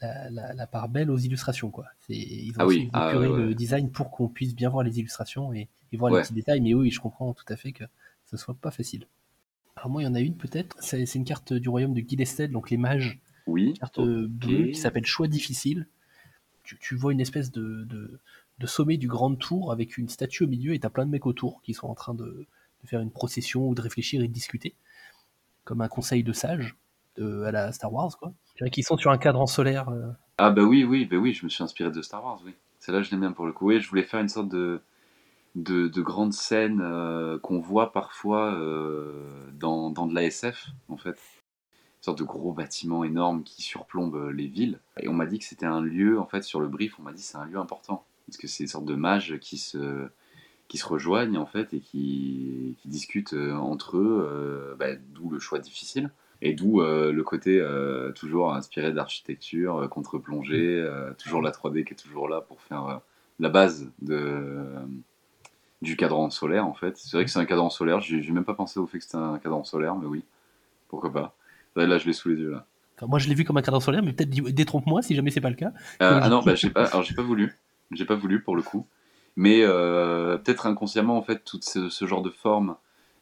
la, 0.00 0.30
la- 0.30 0.52
la 0.52 0.66
part 0.66 0.88
belle 0.88 1.10
aux 1.10 1.16
illustrations. 1.18 1.70
Quoi. 1.70 1.87
C'est- 2.06 2.14
Ils 2.14 2.52
ont 2.52 2.56
Ah 2.58 2.66
oui, 2.66 2.88
ah 2.92 3.08
épuré 3.08 3.26
ouais, 3.28 3.32
ouais. 3.34 3.42
le 3.46 3.54
design 3.54 3.90
pour 3.90 4.10
qu'on 4.10 4.28
puisse 4.28 4.54
bien 4.54 4.68
voir 4.68 4.84
les 4.84 4.98
illustrations 5.00 5.52
et, 5.52 5.68
et 5.92 5.96
voir 5.96 6.12
les 6.12 6.22
petits 6.22 6.34
détails. 6.34 6.60
Mais 6.60 6.74
oui, 6.74 6.90
je 6.90 7.00
comprends 7.00 7.32
tout 7.32 7.44
à 7.48 7.56
fait 7.56 7.72
que 7.72 7.84
ce 8.26 8.37
soit 8.37 8.54
pas 8.54 8.70
facile. 8.70 9.06
Alors 9.76 9.90
moi, 9.90 10.02
il 10.02 10.04
y 10.04 10.08
en 10.08 10.14
a 10.14 10.20
une 10.20 10.37
peut-être. 10.37 10.76
C'est 10.80 11.14
une 11.14 11.24
carte 11.24 11.52
du 11.52 11.68
royaume 11.68 11.94
de 11.94 12.00
Gilested, 12.06 12.50
donc 12.52 12.70
les 12.70 12.76
mages. 12.76 13.18
Oui, 13.46 13.68
Une 13.70 13.78
carte 13.78 13.98
euh, 13.98 14.26
bleue 14.28 14.68
qui 14.68 14.76
s'appelle 14.78 15.04
Choix 15.04 15.26
difficile. 15.28 15.87
Tu, 16.62 16.78
tu 16.78 16.94
vois 16.96 17.12
une 17.12 17.20
espèce 17.20 17.50
de, 17.50 17.84
de, 17.84 18.18
de 18.58 18.66
sommet 18.66 18.96
du 18.96 19.08
grand 19.08 19.34
tour 19.34 19.72
avec 19.72 19.98
une 19.98 20.08
statue 20.08 20.44
au 20.44 20.46
milieu 20.46 20.72
et 20.74 20.78
t'as 20.78 20.88
plein 20.88 21.04
de 21.04 21.10
mecs 21.10 21.26
autour 21.26 21.60
qui 21.62 21.74
sont 21.74 21.88
en 21.88 21.94
train 21.94 22.14
de, 22.14 22.46
de 22.85 22.88
faire 22.88 23.01
une 23.01 23.11
procession 23.11 23.68
ou 23.68 23.75
de 23.75 23.81
réfléchir 23.81 24.23
et 24.23 24.29
de 24.29 24.33
discuter. 24.33 24.75
Comme 25.64 25.81
un 25.81 25.88
conseil 25.88 26.23
de 26.23 26.33
sages 26.33 26.77
de, 27.16 27.42
à 27.44 27.51
la 27.51 27.73
Star 27.73 27.92
Wars, 27.92 28.16
quoi. 28.18 28.33
Qu'ils 28.70 28.85
sont 28.85 28.97
sur 28.97 29.11
un 29.11 29.18
cadran 29.18 29.47
solaire. 29.47 29.88
euh, 29.88 30.11
Ah 30.38 30.51
bah 30.51 30.62
oui, 30.62 30.85
oui, 30.85 31.07
bah 31.07 31.16
oui, 31.16 31.33
je 31.33 31.44
me 31.44 31.51
suis 31.51 31.64
inspiré 31.64 31.90
de 31.90 32.03
Star 32.03 32.25
Wars, 32.25 32.40
oui. 32.44 32.55
Celle-là, 32.79 33.03
je 33.03 33.11
l'aime 33.11 33.20
bien 33.20 33.33
pour 33.33 33.47
le 33.47 33.53
coup. 33.53 33.66
Oui, 33.68 33.81
je 33.81 33.88
voulais 33.88 34.03
faire 34.03 34.20
une 34.20 34.29
sorte 34.29 34.49
de, 34.49 34.81
de, 35.55 35.88
de 35.88 36.03
grande 36.03 36.33
scène 36.35 36.81
euh, 36.83 37.38
qu'on 37.38 37.61
voit 37.61 37.92
parfois 37.92 38.53
euh, 38.55 39.49
dans, 39.59 39.90
dans 39.90 40.07
de 40.07 40.14
la 40.14 40.25
SF, 40.25 40.68
en 40.88 40.97
fait. 40.97 41.11
Une 41.99 42.03
sorte 42.03 42.18
de 42.18 42.25
gros 42.25 42.53
bâtiment 42.53 43.03
énorme 43.05 43.42
qui 43.42 43.62
surplombe 43.62 44.14
euh, 44.16 44.31
les 44.33 44.47
villes. 44.47 44.79
Et 45.01 45.09
on 45.09 45.14
m'a 45.14 45.27
dit 45.27 45.38
que 45.38 45.44
c'était 45.47 45.66
un 45.66 45.81
lieu, 45.81 46.20
en 46.20 46.27
fait, 46.27 46.42
sur 46.42 46.61
le 46.61 46.68
brief, 46.68 46.99
on 46.99 47.03
m'a 47.03 47.12
dit 47.12 47.23
c'est 47.23 47.38
un 47.38 47.47
lieu 47.47 47.59
important. 47.59 48.05
Parce 48.27 48.37
que 48.37 48.47
c'est 48.47 48.64
une 48.64 48.68
sorte 48.68 48.85
de 48.85 48.94
mages 48.94 49.38
qui 49.40 49.57
se, 49.59 50.09
qui 50.74 50.78
se 50.78 50.88
rejoignent, 50.88 51.37
en 51.37 51.46
fait, 51.46 51.72
et 51.72 51.78
qui, 51.78 52.74
qui 52.82 52.88
discutent 52.88 53.34
euh, 53.34 53.52
entre 53.52 53.96
eux, 53.96 54.28
euh, 54.28 54.74
bah, 54.76 54.96
d'où 55.14 55.30
le 55.30 55.38
choix 55.38 55.60
difficile. 55.60 56.10
Et 56.42 56.52
d'où 56.52 56.80
euh, 56.80 57.12
le 57.12 57.22
côté 57.22 57.60
euh, 57.60 58.10
toujours 58.10 58.52
inspiré 58.52 58.90
d'architecture, 58.90 59.76
euh, 59.76 59.87
contre-plongée, 59.87 60.80
euh, 60.80 61.12
toujours 61.12 61.42
la 61.42 61.52
3D 61.52 61.84
qui 61.84 61.92
est 61.92 61.96
toujours 61.96 62.28
là 62.28 62.40
pour 62.40 62.60
faire 62.60 63.02
la 63.38 63.48
base 63.50 63.88
de, 64.02 64.64
du 65.80 65.96
cadran 65.96 66.28
solaire 66.30 66.66
en 66.66 66.74
fait. 66.74 66.96
C'est 66.96 67.16
vrai 67.16 67.24
que 67.24 67.30
c'est 67.30 67.38
un 67.38 67.44
cadran 67.44 67.70
solaire, 67.70 68.00
j'ai 68.00 68.32
même 68.32 68.44
pas 68.44 68.54
pensé 68.54 68.80
au 68.80 68.88
fait 68.88 68.98
que 68.98 69.04
c'était 69.04 69.16
un 69.16 69.38
cadran 69.38 69.62
solaire, 69.62 69.94
mais 69.94 70.06
oui, 70.06 70.24
pourquoi 70.88 71.12
pas. 71.12 71.37
Là, 71.76 71.87
là, 71.87 71.98
je 71.98 72.06
l'ai 72.06 72.12
sous 72.12 72.30
les 72.30 72.37
yeux 72.37 72.50
là. 72.50 72.66
Enfin, 72.96 73.06
moi, 73.06 73.20
je 73.20 73.28
l'ai 73.28 73.37
vu 73.37 73.44
comme 73.44 73.58
un 73.58 73.62
cadran 73.62 73.78
solaire, 73.78 74.02
mais 74.02 74.12
peut-être 74.12 74.30
détrompe-moi 74.30 75.02
si 75.02 75.14
jamais 75.14 75.30
c'est 75.30 75.40
pas 75.40 75.50
le 75.50 75.56
cas. 75.56 75.70
Ah 76.00 76.28
non, 76.28 76.42
bah, 76.42 76.56
j'ai 76.56 76.70
pas, 76.70 76.87
alors 76.87 77.04
j'ai 77.04 77.14
pas 77.14 77.22
voulu, 77.22 77.54
j'ai 77.92 78.04
pas 78.04 78.16
voulu 78.16 78.42
pour 78.42 78.56
le 78.56 78.62
coup, 78.62 78.88
mais 79.37 79.62
euh, 79.62 80.37
peut-être 80.38 80.66
inconsciemment 80.66 81.16
en 81.16 81.23
fait 81.23 81.44
tout 81.44 81.61
ce, 81.62 81.88
ce 81.88 82.07
genre 82.07 82.23
de 82.23 82.31
forme, 82.31 82.77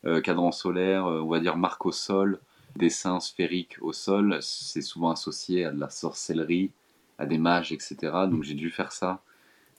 euh, 0.04 0.20
cadran 0.20 0.52
solaire, 0.52 1.06
euh, 1.06 1.20
on 1.20 1.28
va 1.28 1.40
dire 1.40 1.56
marque 1.56 1.86
au 1.86 1.92
sol, 1.92 2.40
dessin 2.76 3.20
sphérique 3.20 3.76
au 3.80 3.92
sol, 3.92 4.38
c'est 4.40 4.82
souvent 4.82 5.10
associé 5.10 5.64
à 5.64 5.70
de 5.72 5.80
la 5.80 5.90
sorcellerie, 5.90 6.70
à 7.18 7.26
des 7.26 7.38
mages, 7.38 7.72
etc. 7.72 7.96
Donc 8.28 8.42
j'ai 8.42 8.54
dû 8.54 8.70
faire 8.70 8.92
ça 8.92 9.22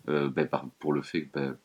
euh, 0.10 0.30
par- 0.30 0.65
pour 0.80 0.93
le 0.93 1.02
fait 1.02 1.24
que, 1.26 1.39
bah, 1.39 1.56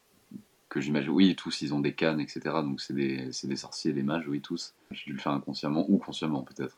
que 0.69 0.81
j'imagine, 0.81 1.11
oui, 1.11 1.35
tous 1.35 1.63
ils 1.63 1.73
ont 1.75 1.81
des 1.81 1.95
cannes, 1.95 2.21
etc. 2.21 2.41
Donc 2.63 2.81
c'est 2.81 2.95
des, 2.95 3.57
sorciers, 3.57 3.93
des 3.93 4.03
mages, 4.03 4.27
oui, 4.29 4.41
tous. 4.41 4.75
J'ai 4.91 5.05
dû 5.07 5.13
le 5.13 5.19
faire 5.19 5.33
inconsciemment 5.33 5.85
ou 5.89 5.99
consciemment 5.99 6.43
peut-être. 6.43 6.77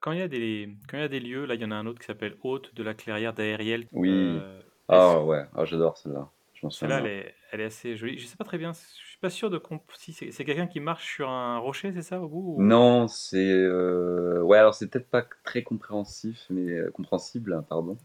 Quand 0.00 0.12
il 0.12 0.18
y 0.18 0.22
a 0.22 0.28
des, 0.28 0.70
quand 0.88 0.96
il 0.96 1.00
y 1.00 1.04
a 1.04 1.08
des 1.08 1.20
lieux, 1.20 1.44
là, 1.44 1.54
il 1.54 1.60
y 1.60 1.64
en 1.64 1.70
a 1.70 1.74
un 1.76 1.86
autre 1.86 2.00
qui 2.00 2.06
s'appelle 2.06 2.36
Hôte 2.42 2.74
de 2.74 2.82
la 2.82 2.94
clairière 2.94 3.34
d'Aériel. 3.34 3.86
Oui. 3.92 4.10
Euh, 4.10 4.60
Ah 4.88 5.22
ouais, 5.22 5.44
ah, 5.54 5.64
j'adore 5.64 5.98
celle-là. 5.98 6.28
Celle-là, 6.68 6.98
elle 6.98 7.06
est, 7.06 7.34
elle 7.52 7.60
est 7.60 7.64
assez 7.64 7.96
jolie. 7.96 8.18
Je 8.18 8.26
sais 8.26 8.36
pas 8.36 8.44
très 8.44 8.58
bien, 8.58 8.72
je 8.72 8.78
suis 9.06 9.18
pas 9.18 9.30
sûr 9.30 9.50
de 9.50 9.58
comp- 9.58 9.82
si 9.98 10.12
c'est 10.12 10.30
c'est 10.32 10.44
quelqu'un 10.44 10.66
qui 10.66 10.80
marche 10.80 11.06
sur 11.14 11.28
un 11.30 11.58
rocher, 11.58 11.92
c'est 11.92 12.02
ça, 12.02 12.20
au 12.20 12.28
bout 12.28 12.38
ou- 12.38 12.68
Non, 12.68 13.08
c'est 13.08 13.38
euh, 13.52 14.40
ouais, 14.42 14.58
alors 14.58 14.74
c'est 14.74 14.86
peut-être 14.88 15.08
pas 15.10 15.22
très 15.44 15.62
compréhensif, 15.64 16.46
mais 16.50 16.70
euh, 16.72 16.90
compréhensible, 16.92 17.64
pardon. 17.68 17.96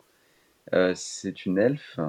Euh, 0.74 0.94
c'est 0.96 1.46
une 1.46 1.60
elfe 1.60 2.00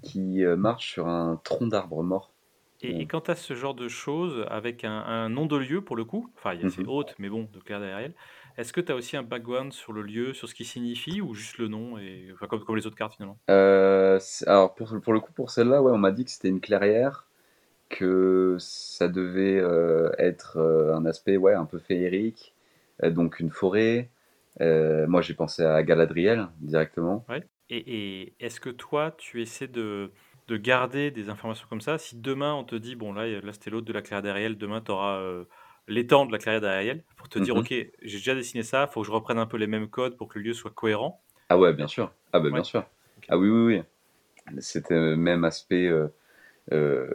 qui 0.00 0.44
euh, 0.44 0.54
marche 0.54 0.92
sur 0.92 1.08
un 1.08 1.40
tronc 1.42 1.66
d'arbre 1.66 2.04
mort. 2.04 2.30
Et, 2.82 3.00
et 3.02 3.06
quand 3.06 3.22
tu 3.22 3.36
ce 3.36 3.54
genre 3.54 3.74
de 3.74 3.88
choses 3.88 4.44
avec 4.50 4.84
un, 4.84 4.90
un 4.92 5.28
nom 5.28 5.46
de 5.46 5.56
lieu 5.56 5.82
pour 5.82 5.96
le 5.96 6.04
coup, 6.04 6.30
enfin, 6.36 6.54
il 6.54 6.60
y 6.60 6.64
a 6.64 6.68
c'est 6.68 6.82
Mhm. 6.82 6.86
Hôte, 6.86 7.14
mais 7.18 7.28
bon, 7.28 7.48
de 7.52 7.60
clair 7.60 7.80
d'Aériel, 7.80 8.14
est-ce 8.56 8.72
que 8.72 8.80
tu 8.80 8.92
as 8.92 8.94
aussi 8.96 9.16
un 9.16 9.22
background 9.22 9.72
sur 9.72 9.92
le 9.92 10.02
lieu, 10.02 10.34
sur 10.34 10.48
ce 10.48 10.54
qui 10.54 10.64
signifie, 10.64 11.20
ou 11.20 11.34
juste 11.34 11.58
le 11.58 11.68
nom, 11.68 11.98
et, 11.98 12.30
enfin, 12.34 12.46
comme, 12.46 12.64
comme 12.64 12.76
les 12.76 12.86
autres 12.86 12.96
cartes 12.96 13.14
finalement? 13.14 13.38
Euh, 13.50 14.18
c'est- 14.20 14.46
alors 14.48 14.74
pour, 14.74 14.88
pour 15.00 15.12
le 15.12 15.20
coup, 15.20 15.32
pour 15.32 15.50
celle-là, 15.50 15.82
ouais, 15.82 15.92
on 15.92 15.98
m'a 15.98 16.12
dit 16.12 16.24
que 16.24 16.30
c'était 16.30 16.48
une 16.48 16.60
clairière, 16.60 17.26
que 17.90 18.56
ça 18.60 19.08
devait 19.08 19.58
euh, 19.60 20.10
être 20.18 20.58
euh, 20.58 20.96
un 20.96 21.06
aspect 21.06 21.36
ouais, 21.38 21.54
un 21.54 21.66
peu 21.66 21.78
féerique, 21.78 22.54
donc 23.02 23.40
une 23.40 23.50
forêt. 23.50 24.10
Moi, 24.60 25.22
j'ai 25.22 25.34
pensé 25.34 25.64
à 25.64 25.82
Galadriel 25.82 26.48
directement. 26.60 27.26
Et, 27.70 28.22
et 28.22 28.34
est-ce 28.40 28.60
que 28.60 28.70
toi, 28.70 29.12
tu 29.12 29.40
essaies 29.42 29.68
de, 29.68 30.12
de 30.48 30.56
garder 30.56 31.10
des 31.10 31.28
informations 31.30 31.66
comme 31.68 31.80
ça? 31.80 31.98
Si 31.98 32.16
demain, 32.16 32.54
on 32.54 32.64
te 32.64 32.74
dit, 32.74 32.96
bon, 32.96 33.12
là, 33.12 33.26
là 33.40 33.52
c'était 33.52 33.70
l'autre 33.70 33.86
de 33.86 33.92
la 33.92 34.02
clairière 34.02 34.22
d'Ariel, 34.22 34.58
demain, 34.58 34.80
tu 34.80 34.90
auras 34.92 35.18
l'étang 35.88 36.26
de 36.26 36.32
la 36.32 36.38
clairière 36.38 36.60
d'Ariel, 36.60 37.04
pour 37.16 37.28
te 37.28 37.38
dire, 37.38 37.54
Mhm. 37.54 37.60
ok, 37.60 37.68
j'ai 38.02 38.18
déjà 38.18 38.34
dessiné 38.34 38.62
ça, 38.62 38.86
faut 38.86 39.00
que 39.02 39.06
je 39.06 39.12
reprenne 39.12 39.38
un 39.38 39.46
peu 39.46 39.56
les 39.56 39.66
mêmes 39.66 39.88
codes 39.88 40.16
pour 40.16 40.28
que 40.28 40.38
le 40.38 40.44
lieu 40.46 40.54
soit 40.54 40.70
cohérent. 40.70 41.22
Ah 41.48 41.58
ouais, 41.58 41.72
bien 41.72 41.86
sûr. 41.86 42.12
Ah 42.32 42.40
bah 42.40 42.48
bien 42.48 42.58
Ouais. 42.58 42.64
sûr. 42.64 42.86
Ok. 43.18 43.26
Ah 43.28 43.38
oui, 43.38 43.48
oui, 43.48 43.76
oui. 43.76 43.82
C'était 44.60 44.94
le 44.94 45.16
même 45.16 45.44
aspect 45.44 45.86
euh, 45.86 46.08
euh, 46.72 47.08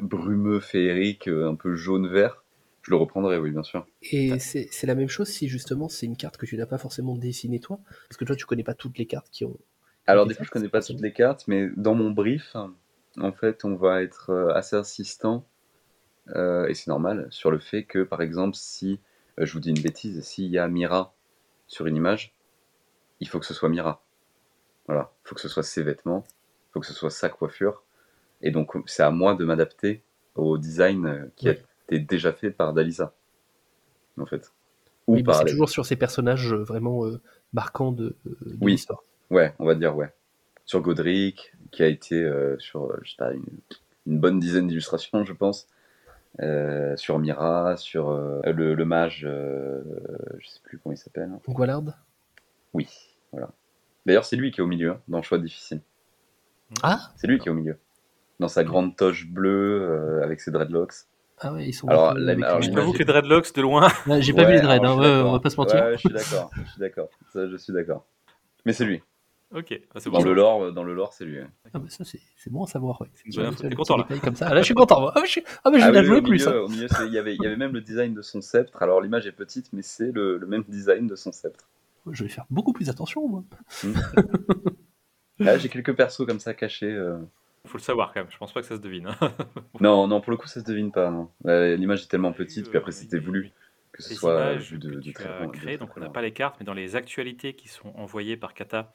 brumeux, 0.00 0.60
féerique, 0.60 1.28
euh, 1.28 1.48
un 1.48 1.54
peu 1.54 1.74
jaune-vert. 1.74 2.44
Je 2.82 2.90
le 2.90 2.96
reprendrai, 2.96 3.38
oui, 3.38 3.50
bien 3.50 3.62
sûr. 3.62 3.86
Et 4.10 4.38
c'est 4.40 4.68
c'est 4.72 4.86
la 4.88 4.96
même 4.96 5.08
chose 5.08 5.28
si 5.28 5.48
justement 5.48 5.88
c'est 5.88 6.06
une 6.06 6.16
carte 6.16 6.36
que 6.36 6.46
tu 6.46 6.56
n'as 6.56 6.66
pas 6.66 6.78
forcément 6.78 7.16
dessinée 7.16 7.60
toi, 7.60 7.78
parce 8.08 8.16
que 8.16 8.24
toi 8.24 8.34
tu 8.34 8.46
connais 8.46 8.64
pas 8.64 8.74
toutes 8.74 8.98
les 8.98 9.06
cartes 9.06 9.28
qui 9.30 9.44
ont. 9.44 9.56
Alors 10.06 10.26
des 10.26 10.34
fois, 10.34 10.44
je 10.44 10.50
connais 10.50 10.68
pas 10.68 10.82
toutes 10.82 11.00
les 11.00 11.12
cartes, 11.12 11.46
mais 11.46 11.68
dans 11.76 11.94
mon 11.94 12.10
brief, 12.10 12.56
en 13.18 13.32
fait, 13.32 13.64
on 13.64 13.76
va 13.76 14.02
être 14.02 14.30
euh, 14.30 14.52
assez 14.54 14.74
insistant, 14.74 15.46
euh, 16.30 16.66
et 16.68 16.74
c'est 16.74 16.88
normal, 16.88 17.26
sur 17.30 17.50
le 17.50 17.58
fait 17.58 17.84
que, 17.84 18.02
par 18.02 18.22
exemple, 18.22 18.56
si, 18.56 19.00
euh, 19.38 19.46
je 19.46 19.52
vous 19.52 19.60
dis 19.60 19.70
une 19.70 19.80
bêtise, 19.80 20.22
s'il 20.22 20.50
y 20.50 20.58
a 20.58 20.68
Mira 20.68 21.14
sur 21.66 21.86
une 21.86 21.96
image, 21.96 22.34
il 23.20 23.28
faut 23.28 23.38
que 23.40 23.46
ce 23.46 23.54
soit 23.54 23.68
Mira. 23.68 24.02
Voilà, 24.86 25.12
il 25.24 25.28
faut 25.28 25.34
que 25.34 25.40
ce 25.40 25.48
soit 25.48 25.62
ses 25.62 25.82
vêtements, 25.82 26.24
il 26.26 26.72
faut 26.72 26.80
que 26.80 26.86
ce 26.86 26.92
soit 26.94 27.10
sa 27.10 27.28
coiffure, 27.28 27.82
et 28.40 28.50
donc 28.50 28.72
c'est 28.86 29.02
à 29.02 29.10
moi 29.10 29.34
de 29.34 29.44
m'adapter 29.44 30.02
au 30.34 30.58
design 30.58 31.06
euh, 31.06 31.26
qui 31.36 31.48
a 31.48 31.52
été 31.52 31.98
déjà 31.98 32.32
fait 32.32 32.50
par 32.50 32.72
Dalisa, 32.72 33.14
en 34.18 34.26
fait. 34.26 34.52
Ou 35.06 35.14
Oui, 35.14 35.24
c'est 35.32 35.44
toujours 35.44 35.68
sur 35.68 35.84
ces 35.84 35.96
personnages 35.96 36.54
vraiment 36.54 37.04
euh, 37.04 37.20
marquants 37.52 37.92
de, 37.92 38.16
de 38.24 38.56
Oui. 38.60 38.72
l'histoire. 38.72 39.02
Ouais, 39.30 39.54
on 39.58 39.64
va 39.64 39.74
dire 39.74 39.96
ouais. 39.96 40.12
Sur 40.64 40.80
Godric, 40.80 41.52
qui 41.72 41.82
a 41.82 41.88
été 41.88 42.30
sur 42.58 42.92
je 43.02 43.10
sais 43.10 43.16
pas, 43.16 43.32
une, 43.32 43.44
une 44.06 44.18
bonne 44.20 44.38
dizaine 44.38 44.68
d'illustrations, 44.68 45.24
je 45.24 45.32
pense. 45.32 45.66
Euh, 46.40 46.96
sur 46.96 47.18
Mira, 47.18 47.76
sur 47.76 48.08
euh, 48.10 48.40
le, 48.44 48.74
le 48.74 48.84
mage, 48.84 49.24
euh, 49.28 49.82
je 50.38 50.48
sais 50.48 50.60
plus 50.64 50.78
comment 50.78 50.94
il 50.94 50.98
s'appelle. 50.98 51.30
Donc 51.46 51.58
Wallard? 51.58 51.82
Oui, 52.72 52.88
voilà. 53.32 53.50
D'ailleurs, 54.06 54.24
c'est 54.24 54.36
lui 54.36 54.50
qui 54.50 54.60
est 54.60 54.64
au 54.64 54.66
milieu, 54.66 54.92
hein, 54.92 55.00
dans 55.08 55.18
le 55.18 55.22
choix 55.22 55.38
difficile. 55.38 55.80
Ah 56.82 57.10
C'est 57.16 57.26
lui 57.26 57.38
qui 57.38 57.48
est 57.48 57.50
au 57.50 57.54
milieu. 57.54 57.76
Dans 58.40 58.48
sa 58.48 58.64
grande 58.64 58.96
toche 58.96 59.26
bleue, 59.26 59.82
euh, 59.82 60.24
avec 60.24 60.40
ses 60.40 60.50
dreadlocks. 60.50 60.94
Ah 61.38 61.52
ouais, 61.52 61.68
ils 61.68 61.72
sont. 61.72 61.88
Alors, 61.88 62.14
la- 62.14 62.32
alors, 62.32 62.62
Je 62.62 62.70
t'avoue 62.70 62.92
que 62.92 62.98
les 62.98 63.04
dreadlocks, 63.04 63.54
de 63.54 63.60
loin, 63.62 63.88
Ouais, 64.06 64.22
J'ai 64.22 64.32
pas 64.32 64.42
Ouais, 64.44 64.48
vu 64.48 64.54
les 64.54 64.60
dreads, 64.62 64.84
hein, 64.84 65.24
on 65.26 65.32
va 65.32 65.40
pas 65.40 65.50
se 65.50 65.56
mentir. 65.56 65.82
Ouais, 65.82 65.92
je 65.92 65.98
suis 65.98 66.14
d'accord, 66.14 66.50
je 66.64 66.70
suis 66.70 66.80
d'accord. 66.80 67.10
Ça, 67.32 67.46
je 67.48 67.56
suis 67.56 67.72
d'accord. 67.72 68.06
Mais 68.64 68.72
c'est 68.72 68.84
lui. 68.84 69.02
Ok, 69.54 69.80
ah, 69.94 70.00
c'est 70.00 70.10
Dans 70.10 70.22
le 70.22 70.32
lore, 70.32 70.72
dans 70.72 70.84
le 70.84 70.94
lore, 70.94 71.12
c'est 71.12 71.24
lui. 71.24 71.38
ouais. 71.40 71.46
Ah 71.74 71.78
bah 71.78 71.86
ça 71.88 72.04
c'est 72.04 72.50
bon 72.50 72.64
à 72.64 72.66
savoir. 72.66 73.00
Ouais. 73.00 73.08
C'est 73.14 73.30
T'es 73.56 73.68
les 73.68 73.76
content, 73.76 73.96
là 73.96 74.06
comme 74.22 74.34
ça. 74.36 74.48
Ah, 74.50 74.54
là 74.54 74.60
je 74.60 74.66
suis 74.66 74.74
content. 74.74 75.00
moi. 75.00 75.12
Ah, 75.14 75.20
bah, 75.20 75.26
je, 75.26 75.30
suis... 75.30 75.44
ah, 75.64 75.70
je 75.72 76.02
jouer 76.04 76.22
plus. 76.22 76.44
milieu, 76.46 76.48
hein. 76.48 76.60
au 76.62 76.68
milieu, 76.68 76.86
il 77.06 77.12
y 77.12 77.18
avait, 77.18 77.34
il 77.34 77.42
y 77.42 77.46
avait 77.46 77.56
même 77.56 77.72
le 77.72 77.80
design 77.80 78.14
de 78.14 78.22
son 78.22 78.40
sceptre. 78.40 78.82
Alors 78.82 79.00
l'image 79.00 79.26
est 79.26 79.32
petite, 79.32 79.72
mais 79.72 79.82
c'est 79.82 80.12
le, 80.12 80.36
le 80.38 80.46
même 80.46 80.64
design 80.68 81.06
de 81.06 81.14
son 81.16 81.32
sceptre. 81.32 81.68
Je 82.10 82.24
vais 82.24 82.28
faire 82.30 82.46
beaucoup 82.50 82.72
plus 82.72 82.90
attention 82.90 83.28
moi. 83.28 83.44
Là, 85.38 85.58
j'ai 85.58 85.68
quelques 85.68 85.94
persos 85.94 86.26
comme 86.26 86.40
ça 86.40 86.54
cachés. 86.54 86.92
euh. 86.92 87.18
faut 87.66 87.78
le 87.78 87.82
savoir 87.82 88.12
quand 88.12 88.20
même. 88.20 88.30
Je 88.30 88.38
pense 88.38 88.52
pas 88.52 88.60
que 88.60 88.66
ça 88.66 88.76
se 88.76 88.80
devine. 88.80 89.06
hein. 89.20 89.32
Non, 89.80 90.06
non, 90.06 90.20
pour 90.20 90.30
le 90.32 90.36
coup, 90.36 90.48
ça 90.48 90.60
se 90.60 90.64
devine 90.66 90.92
pas. 90.92 91.12
Euh, 91.46 91.76
L'image 91.76 92.02
est 92.04 92.08
tellement 92.08 92.32
petite, 92.32 92.68
puis 92.68 92.78
après, 92.78 92.92
c'était 92.92 93.18
voulu 93.18 93.50
que 93.92 94.02
ce 94.02 94.10
les 94.10 94.14
soit 94.16 94.32
images 94.32 94.72
vu 94.72 94.78
de, 94.78 94.90
que 94.90 94.94
de 94.96 95.00
tu 95.00 95.12
très 95.12 95.28
as 95.28 95.46
de 95.46 95.52
très, 95.52 95.76
Donc, 95.78 95.90
on 95.96 96.00
n'a 96.00 96.08
pas 96.08 96.22
les 96.22 96.32
cartes, 96.32 96.56
mais 96.58 96.64
dans 96.66 96.74
les 96.74 96.96
actualités 96.96 97.54
qui 97.54 97.68
sont 97.68 97.92
envoyées 97.96 98.36
par 98.36 98.54
Kata 98.54 98.92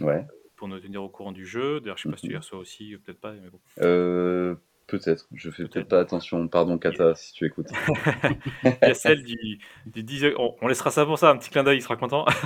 Ouais. 0.00 0.26
pour 0.56 0.68
nous 0.68 0.78
tenir 0.80 1.02
au 1.02 1.08
courant 1.08 1.32
du 1.32 1.46
jeu. 1.46 1.80
D'ailleurs, 1.80 1.96
je 1.98 2.02
sais 2.04 2.08
pas 2.10 2.16
si 2.16 2.22
tu 2.22 2.26
Mhm. 2.28 2.32
les 2.32 2.38
reçois 2.38 2.58
aussi, 2.58 2.94
euh, 2.94 2.98
peut-être 2.98 3.20
pas, 3.20 3.32
mais 3.32 3.48
bon. 3.50 3.60
Euh, 3.82 4.54
peut-être. 4.86 5.28
Je 5.34 5.50
fais 5.50 5.62
Peut-être. 5.64 5.72
peut-être 5.72 5.88
pas 5.88 6.00
attention. 6.00 6.48
Pardon, 6.48 6.78
Kata, 6.78 7.14
si 7.14 7.32
tu 7.32 7.44
écoutes. 7.46 7.68
Il 8.64 8.88
y 8.88 8.90
a 8.90 8.94
celle 8.94 9.22
du, 9.22 9.58
du 9.86 10.02
10 10.02 10.24
oc- 10.24 10.34
on, 10.38 10.56
on 10.60 10.66
laissera 10.68 10.90
ça 10.90 11.04
pour 11.06 11.18
ça, 11.18 11.30
un 11.30 11.36
petit 11.36 11.50
clin 11.50 11.62
d'œil, 11.64 11.78
il 11.78 11.82
sera 11.82 11.96
content. 11.96 12.24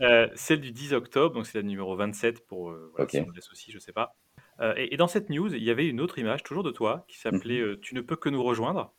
Euh, 0.00 0.28
celle 0.36 0.60
du 0.60 0.70
10 0.70 0.92
octobre, 0.92 1.34
donc 1.34 1.44
c'est 1.44 1.58
la 1.58 1.64
numéro 1.64 1.96
27 1.96 2.46
pour 2.46 2.70
euh, 2.70 2.88
voilà, 2.92 3.04
Ok. 3.06 3.10
si 3.10 3.20
on 3.20 3.26
le 3.26 3.34
laisse 3.34 3.50
aussi, 3.50 3.72
je 3.72 3.80
sais 3.80 3.90
pas. 3.92 4.14
Euh, 4.60 4.72
et, 4.76 4.94
et 4.94 4.96
dans 4.96 5.08
cette 5.08 5.28
news, 5.28 5.52
il 5.52 5.60
y 5.64 5.70
avait 5.70 5.88
une 5.88 6.00
autre 6.00 6.20
image, 6.20 6.44
toujours 6.44 6.62
de 6.62 6.70
toi, 6.70 7.04
qui 7.08 7.18
s'appelait 7.18 7.58
euh, 7.58 7.80
Tu 7.82 7.96
ne 7.96 8.00
peux 8.00 8.14
que 8.14 8.28
nous 8.28 8.40
rejoindre. 8.44 8.92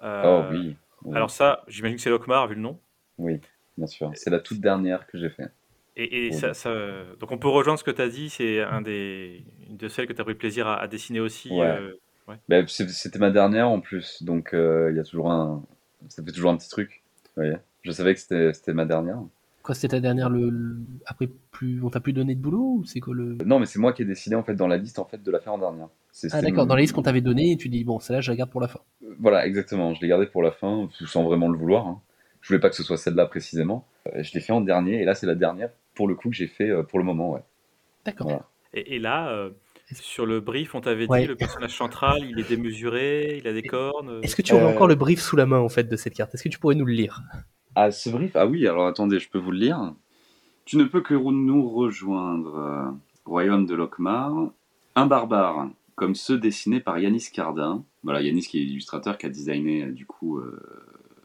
Oh 0.00 0.02
Euh, 0.04 0.50
oui. 0.50 0.76
oui. 1.04 1.16
Alors 1.16 1.30
ça, 1.30 1.62
j'imagine 1.68 1.96
que 1.96 2.02
c'est 2.02 2.10
Lokmar 2.10 2.48
vu 2.48 2.56
le 2.56 2.60
nom. 2.60 2.80
Oui, 3.18 3.40
bien 3.78 3.86
sûr. 3.86 4.10
C'est 4.14 4.30
la 4.30 4.40
toute 4.40 4.58
dernière 4.60 5.06
que 5.06 5.16
j'ai 5.16 5.30
fait. 5.30 5.52
Et, 5.96 6.26
et 6.26 6.30
Oui. 6.30 6.34
ça, 6.34 6.54
ça- 6.54 6.74
donc 7.20 7.30
on 7.30 7.38
peut 7.38 7.48
rejoindre 7.48 7.78
ce 7.78 7.84
que 7.84 7.90
tu 7.92 8.02
as 8.02 8.08
dit, 8.08 8.28
c'est 8.28 8.60
un 8.62 8.82
des, 8.82 9.44
une 9.68 9.76
de 9.76 9.88
celles 9.88 10.06
que 10.08 10.12
tu 10.12 10.20
as 10.20 10.24
pris 10.24 10.34
plaisir 10.34 10.66
à, 10.66 10.80
à 10.80 10.88
dessiner 10.88 11.20
aussi. 11.20 11.50
Ouais. 11.52 11.78
euh, 12.50 12.64
c'est- 12.66 12.88
C'était 12.90 13.18
ma 13.20 13.30
dernière 13.30 13.68
en 13.68 13.80
plus, 13.80 14.22
donc 14.22 14.54
euh, 14.54 14.88
il 14.90 14.96
y 14.96 15.00
a 15.00 15.04
toujours 15.04 15.30
un. 15.30 15.62
Ça 16.08 16.22
fait 16.22 16.32
toujours 16.32 16.50
un 16.50 16.56
petit 16.56 16.68
truc. 16.68 17.02
Voyez 17.36 17.54
Je 17.82 17.90
savais 17.92 18.14
que 18.14 18.20
c'était 18.20 18.72
ma 18.72 18.84
dernière. 18.86 19.18
Quoi, 19.62 19.74
c'était 19.74 19.96
ta 19.96 20.00
dernière 20.00 20.28
le, 20.28 20.50
le- 20.50 20.76
après 21.06 21.26
plus 21.50 21.80
on 21.82 21.88
t'a 21.88 22.00
plus 22.00 22.12
donné 22.12 22.34
de 22.34 22.40
boulot 22.40 22.80
ou 22.80 22.84
c'est 22.84 23.00
quoi 23.00 23.14
le 23.14 23.38
Non, 23.46 23.58
mais 23.58 23.64
c'est 23.66 23.78
moi 23.78 23.94
qui 23.94 24.02
ai 24.02 24.04
décidé 24.04 24.34
en 24.36 24.42
fait 24.42 24.54
dans 24.54 24.66
la 24.66 24.76
liste 24.76 24.98
en 24.98 25.06
fait 25.06 25.22
de 25.22 25.30
la 25.30 25.40
faire 25.40 25.54
en 25.54 25.58
dernière. 25.58 25.88
C'est- 26.12 26.28
Ah 26.32 26.42
d'accord, 26.42 26.64
mon- 26.64 26.66
dans 26.66 26.74
la 26.74 26.82
liste 26.82 26.92
qu'on 26.92 27.02
t'avait 27.02 27.22
donnée, 27.22 27.52
et 27.52 27.56
tu 27.56 27.68
dis 27.70 27.82
bon, 27.84 27.98
celle-là 27.98 28.20
je 28.20 28.30
la 28.30 28.36
garde 28.36 28.50
pour 28.50 28.60
la 28.60 28.68
fin. 28.68 28.80
Voilà, 29.20 29.46
exactement. 29.46 29.94
Je 29.94 30.00
l'ai 30.02 30.08
gardée 30.08 30.26
pour 30.26 30.42
la 30.42 30.50
fin, 30.50 30.88
sans 31.06 31.22
vraiment 31.24 31.48
le 31.48 31.56
vouloir. 31.56 31.86
hein. 31.86 32.00
Je 32.42 32.48
voulais 32.48 32.60
pas 32.60 32.68
que 32.68 32.76
ce 32.76 32.82
soit 32.82 32.98
celle-là 32.98 33.24
précisément. 33.26 33.86
Euh, 34.14 34.22
Je 34.22 34.34
l'ai 34.34 34.40
fait 34.40 34.52
en 34.52 34.60
dernier, 34.60 35.00
et 35.00 35.04
là 35.06 35.14
c'est 35.14 35.26
la 35.26 35.34
dernière 35.34 35.70
pour 35.94 36.08
le 36.08 36.14
coup 36.14 36.30
que 36.30 36.36
j'ai 36.36 36.46
fait 36.48 36.70
euh, 36.70 36.82
pour 36.82 36.98
le 36.98 37.04
moment, 37.04 37.32
ouais. 37.32 37.42
D'accord. 38.04 38.26
Voilà. 38.26 38.48
Et, 38.72 38.96
et 38.96 38.98
là, 38.98 39.30
euh, 39.30 39.50
sur 39.92 40.26
le 40.26 40.40
brief, 40.40 40.74
on 40.74 40.80
t'avait 40.80 41.06
Ouais. 41.06 41.22
dit 41.22 41.26
le 41.28 41.36
personnage 41.36 41.76
central, 41.76 42.24
il 42.28 42.38
est 42.38 42.48
démesuré, 42.48 43.38
il 43.38 43.46
a 43.46 43.52
des 43.52 43.62
cornes. 43.62 44.08
euh, 44.08 44.20
Est-ce 44.22 44.34
que 44.36 44.42
tu 44.42 44.52
aurais 44.54 44.64
encore 44.64 44.88
le 44.88 44.94
brief 44.94 45.20
sous 45.20 45.36
la 45.36 45.46
main 45.46 45.58
en 45.60 45.68
fait 45.68 45.84
de 45.84 45.96
cette 45.96 46.14
carte? 46.14 46.34
Est-ce 46.34 46.42
que 46.44 46.48
tu 46.48 46.58
pourrais 46.58 46.74
nous 46.74 46.84
le 46.86 46.92
lire? 46.92 47.22
Ah, 47.74 47.90
ce 47.90 48.08
brief? 48.10 48.34
Ah 48.34 48.46
oui, 48.46 48.66
alors 48.66 48.86
attendez, 48.86 49.18
je 49.18 49.28
peux 49.28 49.38
vous 49.38 49.50
le 49.50 49.58
lire. 49.58 49.94
Tu 50.64 50.76
ne 50.76 50.84
peux 50.84 51.02
que 51.02 51.14
nous 51.14 51.68
rejoindre, 51.68 52.56
euh, 52.56 52.90
royaume 53.24 53.66
de 53.66 53.74
Lokmar. 53.74 54.32
Un 54.96 55.06
barbare, 55.06 55.68
comme 55.94 56.14
ceux 56.14 56.38
dessinés 56.38 56.80
par 56.80 56.98
Yanis 56.98 57.28
Cardin. 57.32 57.84
Voilà, 58.02 58.22
Yanis 58.22 58.42
qui 58.46 58.58
est 58.60 58.64
l'illustrateur 58.64 59.18
qui 59.18 59.26
a 59.26 59.28
designé 59.28 59.86
du 59.86 60.06
coup 60.06 60.38
euh, 60.38 60.60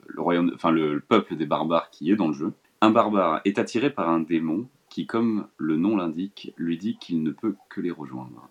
le 0.08 0.22
royaume, 0.22 0.52
enfin 0.56 0.72
le, 0.72 0.94
le 0.96 1.00
peuple 1.02 1.36
des 1.36 1.46
barbares 1.46 1.90
qui 1.92 2.12
est 2.12 2.16
dans 2.16 2.28
le 2.28 2.34
jeu. 2.34 2.52
Un 2.82 2.92
barbare 2.92 3.42
est 3.46 3.60
attiré 3.60 3.90
par 3.90 4.10
un 4.10 4.20
démon 4.20 4.68
qui, 4.90 5.06
comme 5.06 5.48
le 5.58 5.76
nom 5.78 5.98
l'indique, 5.98 6.54
lui 6.58 6.78
dit 6.78 6.98
qu'il 6.98 7.22
ne 7.24 7.32
peut 7.32 7.56
que 7.70 7.82
les 7.82 7.92
rejoindre. 7.92 8.48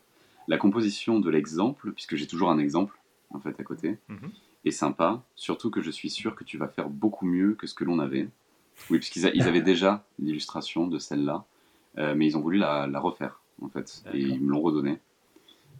La 0.49 0.59
composition 0.59 1.18
de 1.20 1.31
l'exemple, 1.31 1.93
puisque 1.93 2.16
j'ai 2.16 2.26
toujours 2.26 2.51
un 2.51 2.59
exemple 2.59 2.99
en 3.31 3.41
fait 3.41 3.59
à 3.61 3.64
côté, 3.64 3.99
Mhm. 4.09 4.31
est 4.64 4.70
sympa, 4.70 5.22
surtout 5.37 5.70
que 5.70 5.83
je 5.83 5.91
suis 5.91 6.11
sûr 6.11 6.35
que 6.35 6.45
tu 6.45 6.57
vas 6.59 6.68
faire 6.68 6.89
beaucoup 6.89 7.26
mieux 7.26 7.55
que 7.55 7.66
ce 7.66 7.74
que 7.74 7.85
l'on 7.85 7.99
avait. 7.99 8.29
Oui, 8.91 8.99
puisqu'ils 8.99 9.26
avaient 9.26 9.61
déjà 9.62 10.05
l'illustration 10.18 10.87
de 10.87 10.99
celle-là, 10.99 11.45
euh, 11.99 12.14
mais 12.14 12.26
ils 12.26 12.37
ont 12.37 12.41
voulu 12.41 12.59
la, 12.59 12.87
la 12.87 13.01
refaire, 13.01 13.41
en 13.62 13.68
fait, 13.68 14.03
et 14.12 14.20
ils 14.20 14.41
me 14.41 14.51
l'ont 14.51 14.61
redonné. 14.62 14.99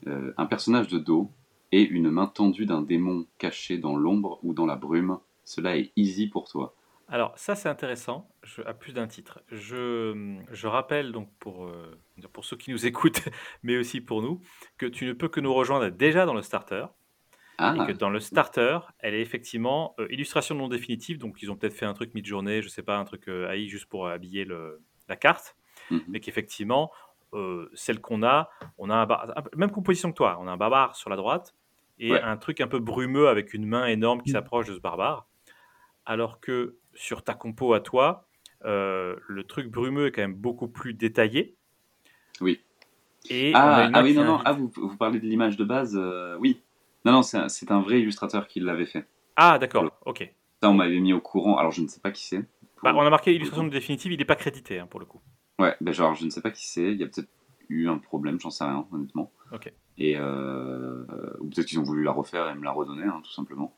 Euh, 0.07 0.33
un 0.37 0.47
personnage 0.47 0.89
de 0.89 0.99
dos 0.99 1.31
et 1.73 1.83
une 1.83 2.11
main 2.11 2.27
tendue 2.27 2.67
d'un 2.67 2.83
démon 2.83 3.27
caché 3.39 3.79
dans 3.79 3.97
l'ombre 3.97 4.39
ou 4.43 4.53
dans 4.55 4.67
la 4.67 4.77
brume, 4.77 5.19
cela 5.45 5.77
est 5.77 5.91
easy 5.97 6.27
pour 6.29 6.49
toi. 6.49 6.75
Alors 7.11 7.33
ça 7.39 7.55
c'est 7.55 7.69
intéressant, 7.71 8.29
je- 8.43 8.61
à 8.63 8.75
plus 8.75 8.93
d'un 8.93 9.07
titre. 9.07 9.41
Je, 9.49 10.37
je 10.51 10.67
rappelle 10.67 11.11
donc 11.13 11.31
pour, 11.39 11.65
euh, 11.65 11.99
pour 12.33 12.45
ceux 12.45 12.57
qui 12.57 12.71
nous 12.71 12.85
écoutent, 12.87 13.29
mais 13.63 13.77
aussi 13.79 14.01
pour 14.01 14.21
nous, 14.23 14.41
que 14.77 14.87
tu 14.87 15.07
ne 15.07 15.13
peux 15.15 15.29
que 15.29 15.41
nous 15.41 15.55
rejoindre 15.55 15.89
déjà 15.89 16.27
dans 16.27 16.35
le 16.35 16.43
starter. 16.43 16.85
Ah, 17.61 17.75
Et 17.77 17.87
que 17.93 17.99
dans 17.99 18.11
le 18.11 18.21
starter, 18.21 18.79
elle 19.01 19.15
est 19.15 19.21
effectivement 19.21 19.95
euh, 19.99 20.07
illustration 20.11 20.55
non 20.55 20.69
définitive, 20.69 21.19
donc 21.19 21.43
ils 21.43 21.51
ont 21.51 21.57
peut-être 21.57 21.75
fait 21.75 21.87
un 21.87 21.93
truc 21.95 22.15
mid-journée, 22.15 22.63
je 22.63 22.69
sais 22.69 22.85
pas, 22.85 22.97
un 22.99 23.05
truc 23.05 23.27
euh, 23.29 23.51
AI 23.51 23.67
juste 23.69 23.87
pour 23.87 24.07
habiller 24.07 24.45
le, 24.45 24.81
la 25.09 25.17
carte, 25.17 25.57
mhm. 25.91 26.03
mais 26.07 26.21
qu'effectivement, 26.21 26.93
euh, 27.33 27.69
celle 27.75 28.01
qu'on 28.01 28.23
a, 28.23 28.49
on 28.77 28.91
a 28.91 28.95
un 28.95 29.07
bar- 29.07 29.35
même 29.57 29.73
composition 29.73 30.11
que 30.13 30.17
toi, 30.17 30.39
on 30.41 30.47
a 30.47 30.53
un 30.53 30.57
barbare 30.57 30.95
sur 30.95 31.11
la 31.11 31.17
droite 31.17 31.55
et 31.99 32.13
Ouais. 32.13 32.21
un 32.23 32.37
truc 32.37 32.61
un 32.61 32.69
peu 32.69 32.79
brumeux 32.79 33.27
avec 33.29 33.53
une 33.55 33.67
main 33.67 33.87
énorme 33.87 34.23
qui 34.23 34.31
Mm. 34.31 34.35
s'approche 34.35 34.67
de 34.69 34.75
ce 34.75 34.81
barbare, 34.81 35.27
alors 36.07 36.39
que 36.39 36.77
sur 36.95 37.23
ta 37.23 37.35
compo 37.35 37.73
à 37.75 37.81
toi, 37.81 38.27
euh, 38.65 39.17
le 39.27 39.45
truc 39.45 39.71
brumeux 39.71 40.07
est 40.07 40.13
quand 40.13 40.23
même 40.23 40.35
beaucoup 40.35 40.69
plus 40.69 40.95
détaillé. 40.95 41.57
Oui. 42.41 42.61
Et 43.31 43.53
ah, 43.55 43.91
ah 43.93 44.03
oui, 44.03 44.15
non, 44.15 44.25
non, 44.25 44.41
ah, 44.45 44.53
vous, 44.53 44.71
vous 44.75 44.97
parlez 44.97 45.21
de 45.21 45.27
l'image 45.27 45.57
de 45.57 45.65
base 45.65 45.97
euh, 45.97 46.37
Oui. 46.41 46.61
Non, 47.05 47.13
non, 47.13 47.23
c'est 47.23 47.39
un, 47.39 47.77
un 47.77 47.81
vrai 47.81 48.01
illustrateur 48.01 48.47
qui 48.47 48.61
l'avait 48.61 48.87
fait. 48.87 49.07
Ah, 49.37 49.59
d'accord, 49.59 49.93
ok. 50.05 50.31
Ça, 50.63 50.69
on 50.69 50.75
m'avait 50.75 50.99
mis 50.99 51.13
au 51.13 51.21
courant, 51.21 51.57
alors 51.57 51.71
je 51.71 51.83
ne 51.83 51.89
sais 51.89 52.01
pas 52.01 52.11
qui 52.11 52.27
c'est. 52.27 52.45
Bah, 52.83 52.93
on 52.95 53.01
a 53.01 53.11
marqué 53.11 53.35
illustration 53.35 53.67
définitive, 53.67 54.13
il 54.13 54.19
n'est 54.19 54.25
pas 54.25 54.37
crédité 54.37 54.79
hein, 54.79 54.87
pour 54.87 55.01
le 55.01 55.07
coup. 55.07 55.21
Ouais, 55.59 55.75
ben 55.81 55.93
genre, 55.93 56.15
je 56.15 56.25
ne 56.25 56.31
sais 56.31 56.41
pas 56.41 56.51
qui 56.51 56.67
c'est. 56.67 56.93
Il 56.93 56.99
y 56.99 57.05
a 57.05 57.07
peut-être 57.07 57.29
eu 57.69 57.89
un 57.89 57.99
problème, 57.99 58.41
j'en 58.41 58.51
sais 58.51 58.65
rien, 58.65 58.87
honnêtement. 58.93 59.33
Ok. 59.53 59.73
Et 59.99 60.17
euh, 60.17 61.05
ou 61.41 61.49
peut-être 61.49 61.67
qu'ils 61.67 61.81
ont 61.81 61.85
voulu 61.85 62.05
la 62.05 62.13
refaire 62.13 62.49
et 62.49 62.55
me 62.55 62.65
la 62.65 62.71
redonner, 62.71 63.05
hein, 63.05 63.21
tout 63.25 63.33
simplement. 63.33 63.75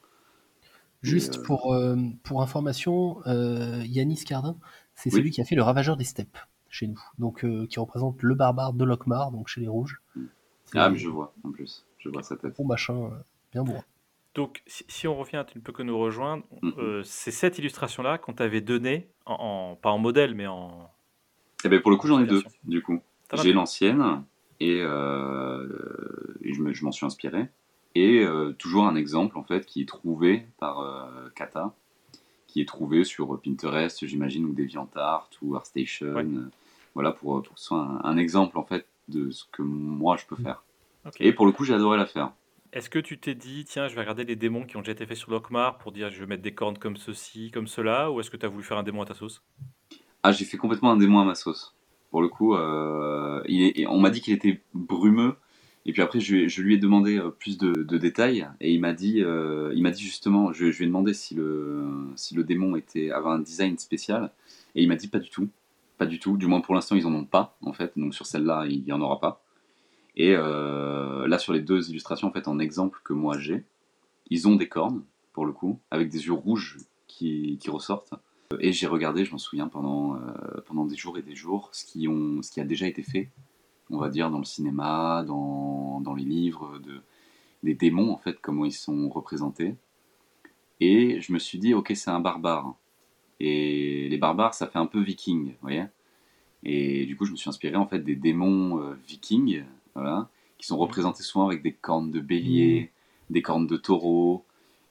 Juste 1.03 1.39
euh, 1.39 1.43
pour, 1.43 1.73
euh, 1.75 1.97
pour 2.23 2.43
information, 2.43 3.21
euh, 3.27 3.83
Yanis 3.87 4.25
Cardin, 4.25 4.57
c'est 4.95 5.11
Oui. 5.11 5.17
celui 5.19 5.31
qui 5.31 5.41
a 5.41 5.45
fait 5.45 5.55
le 5.57 5.63
Ravageur 5.63 5.97
des 5.97 6.05
Steppes 6.05 6.37
chez 6.69 6.87
nous, 6.87 7.01
donc 7.19 7.45
euh, 7.45 7.67
qui 7.67 7.81
représente 7.81 8.23
le 8.23 8.35
barbare 8.35 8.73
de 8.73 8.85
Lokmar, 8.85 9.33
donc 9.33 9.49
chez 9.49 9.61
les 9.61 9.69
Rouges. 9.69 10.01
Ah, 10.75 10.89
mais 10.91 10.99
je 10.99 11.09
vois, 11.09 11.33
en 11.43 11.51
plus. 11.51 11.85
Je 11.99 12.09
vois 12.11 12.23
sa 12.23 12.37
tête. 12.37 12.55
bon 12.57 12.65
machin, 12.67 13.11
bien 13.53 13.65
bon. 13.65 13.83
Donc, 14.37 14.63
si, 14.67 14.85
si 14.87 15.09
on 15.09 15.19
revient, 15.19 15.45
tu 15.51 15.59
ne 15.59 15.63
peux 15.63 15.73
que 15.73 15.83
nous 15.83 15.99
rejoindre. 15.99 16.45
Mhm. 16.63 16.73
euh, 16.79 17.03
c'est 17.03 17.33
cette 17.33 17.59
illustration-là 17.59 18.19
qu'on 18.19 18.33
t'avait 18.33 18.61
donnée, 18.61 19.09
en, 19.27 19.35
en- 19.73 19.77
pas 19.77 19.91
en 19.91 19.99
modèle, 19.99 20.35
mais 20.35 20.47
en. 20.47 20.89
Eh 21.65 21.69
ben, 21.69 21.81
pour 21.81 21.91
le 21.91 21.97
coup, 21.97 22.07
j'en 22.07 22.21
ai 22.23 22.27
deux, 22.27 22.43
du 22.65 22.83
coup. 22.83 23.01
J'ai 23.43 23.53
l'ancienne, 23.53 24.23
et, 24.61 24.79
euh, 24.81 26.39
et 26.43 26.53
je 26.55 26.63
me- 26.63 26.73
je 26.73 26.85
m'en 26.85 26.93
suis 26.93 27.07
inspiré. 27.07 27.49
Et 27.95 28.21
euh, 28.21 28.53
toujours 28.53 28.87
un 28.87 28.97
exemple, 28.97 29.37
en 29.39 29.43
fait, 29.45 29.67
qui 29.67 29.83
est 29.83 29.89
trouvé 29.89 30.47
par 30.59 30.81
euh, 30.81 31.29
Kata, 31.35 31.75
qui 32.47 32.61
est 32.61 32.67
trouvé 32.67 33.05
sur 33.05 33.41
Pinterest, 33.41 34.07
j'imagine, 34.07 34.45
ou 34.45 34.53
DeviantArt, 34.53 35.31
ou 35.43 35.57
ArtStation. 35.57 36.15
Ouais. 36.15 36.25
euh, 36.25 36.51
Voilà, 36.95 37.13
pour, 37.13 37.43
pour 37.43 37.55
que 37.55 37.61
ce 37.61 37.67
soit 37.67 37.79
un, 37.81 38.01
un 38.05 38.17
exemple, 38.17 38.59
en 38.59 38.65
fait, 38.65 38.87
de 39.09 39.31
ce 39.31 39.45
que 39.53 39.63
moi, 39.63 40.17
je 40.17 40.27
peux 40.27 40.37
faire. 40.37 40.63
Ok. 41.07 41.17
Et 41.21 41.33
pour 41.33 41.47
le 41.47 41.53
coup, 41.53 41.65
j'ai 41.65 41.75
adoré 41.75 41.99
la 41.99 42.07
faire. 42.07 42.33
Est-ce 42.73 42.91
que 42.91 43.01
tu 43.01 43.19
t'es 43.19 43.35
dit, 43.35 43.65
tiens, 43.65 43.89
je 43.89 43.95
vais 43.97 44.01
regarder 44.01 44.25
les 44.25 44.37
démons 44.37 44.65
qui 44.65 44.77
ont 44.77 44.81
déjà 44.81 44.93
été 44.93 45.05
faits 45.07 45.17
sur 45.17 45.31
Lokmar 45.33 45.79
pour 45.79 45.91
dire, 45.91 46.11
je 46.11 46.21
vais 46.21 46.27
mettre 46.27 46.43
des 46.43 46.55
cornes 46.55 46.79
comme 46.79 46.97
ceci, 46.97 47.51
comme 47.51 47.67
cela, 47.67 48.11
ou 48.13 48.21
est-ce 48.21 48.31
que 48.31 48.37
tu 48.37 48.47
as 48.47 48.49
voulu 48.49 48.63
faire 48.63 48.79
un 48.79 48.85
démon 48.85 49.03
à 49.03 49.07
ta 49.07 49.15
sauce? 49.15 49.43
Ah, 50.23 50.33
j'ai 50.33 50.45
fait 50.45 50.57
complètement 50.57 50.93
un 50.93 50.97
démon 50.97 51.19
à 51.21 51.25
ma 51.25 51.35
sauce. 51.35 51.75
Pour 52.11 52.23
le 52.23 52.29
coup, 52.29 52.55
euh, 52.55 53.43
il 53.49 53.63
est- 53.63 53.87
on 53.87 53.99
m'a 53.99 54.11
dit 54.11 54.21
qu'il 54.21 54.35
était 54.35 54.61
brumeux. 54.75 55.37
Et 55.87 55.93
puis 55.93 56.03
après, 56.03 56.21
je, 56.21 56.61
lui 56.61 56.75
ai- 56.75 56.79
demandé 56.79 57.19
euh, 57.19 57.31
plus 57.31 57.57
de, 57.59 57.97
détails. 57.97 58.47
Et 58.61 58.73
il 58.73 58.81
m'a 58.81 58.93
dit, 58.93 59.23
euh, 59.23 59.73
il 59.75 59.83
m'a 59.83 59.91
dit 59.91 60.03
justement, 60.03 60.53
je, 60.53 60.67
lui 60.67 60.85
ai 60.85 60.87
demandé 60.87 61.15
si 61.15 61.35
le, 61.35 61.87
si 62.17 62.35
le 62.35 62.45
démon 62.45 62.75
avait 62.75 63.11
un 63.11 63.39
design 63.39 63.79
spécial. 63.79 64.31
Et 64.75 64.83
il 64.83 64.89
m'a 64.89 64.97
dit 64.97 65.09
pas 65.09 65.19
du 65.19 65.31
tout. 65.31 65.49
Pas 65.99 66.07
du 66.07 66.19
tout. 66.19 66.37
Du 66.37 66.47
moins 66.47 66.61
pour 66.61 66.75
l'instant, 66.75 66.97
ils 66.97 67.07
en 67.07 67.15
ont 67.15 67.25
pas, 67.25 67.57
en 67.63 67.73
fait. 67.73 67.93
Donc 67.97 68.15
sur 68.15 68.27
celle-là, 68.27 68.67
il 68.69 68.85
y 68.85 68.93
en 68.93 69.01
aura 69.01 69.21
pas. 69.21 69.43
Et 70.17 70.35
euh, 70.37 71.27
là, 71.27 71.39
sur 71.39 71.53
les 71.53 71.61
deux 71.61 71.89
illustrations, 71.91 72.29
en 72.29 72.33
fait, 72.33 72.49
en 72.49 72.59
exemple 72.59 73.01
que 73.05 73.13
moi 73.13 73.39
j'ai, 73.39 73.65
ils 74.29 74.49
ont 74.49 74.57
des 74.57 74.69
cornes, 74.69 75.03
pour 75.33 75.47
le 75.47 75.53
coup, 75.53 75.79
avec 75.91 76.11
des 76.11 76.27
yeux 76.27 76.33
rouges 76.33 76.79
qui, 77.07 77.59
qui 77.59 77.71
ressortent. 77.71 78.13
Et 78.59 78.73
j'ai 78.73 78.87
regardé, 78.89 79.25
je 79.25 79.31
m'en 79.31 79.39
souviens, 79.39 79.69
pendant, 79.69 80.19
pendant 80.67 80.85
des 80.85 80.97
jours 80.97 81.17
et 81.17 81.23
des 81.23 81.37
jours, 81.37 81.69
ce 81.73 81.85
qui, 81.85 82.09
ont, 82.09 82.43
ce 82.43 82.51
qui 82.51 82.61
a 82.61 82.65
déjà 82.65 82.89
été 82.89 83.05
fait, 83.05 83.31
on 83.91 83.99
va 83.99 84.09
dire, 84.09 84.31
dans 84.31 84.39
le 84.39 84.45
cinéma, 84.45 85.25
dans, 85.27 86.01
dans 86.01 86.15
les 86.15 86.25
livres, 86.25 86.79
de, 86.81 87.01
des 87.65 87.75
démons, 87.75 88.13
en 88.13 88.19
fait, 88.19 88.39
comment 88.43 88.65
ils 88.67 88.73
sont 88.73 89.09
représentés. 89.11 89.77
Et 90.81 91.21
je 91.21 91.33
me 91.33 91.39
suis 91.39 91.59
dit, 91.59 91.75
ok, 91.75 91.93
c'est 91.95 92.11
un 92.11 92.21
barbare. 92.21 92.75
Et 93.41 94.09
les 94.11 94.19
barbares, 94.19 94.55
ça 94.55 94.67
fait 94.69 94.79
un 94.79 94.87
peu 94.87 95.01
viking, 95.01 95.49
vous 95.51 95.57
voyez 95.63 95.85
Et 96.65 97.07
du 97.07 97.17
coup, 97.17 97.27
je 97.27 97.33
me 97.33 97.37
suis 97.37 97.51
inspiré, 97.51 97.77
en 97.77 97.87
fait, 97.87 98.01
des 98.01 98.17
démons 98.17 98.81
euh, 98.81 98.95
vikings, 99.07 99.65
voilà, 99.95 100.29
qui 100.59 100.67
sont 100.67 100.79
représentés 100.79 101.23
souvent 101.23 101.47
avec 101.47 101.63
des 101.63 101.73
cornes 101.73 102.11
de 102.11 102.21
bélier, 102.21 102.93
des 103.31 103.43
cornes 103.43 103.67
de 103.69 103.77
taureau, 103.77 104.45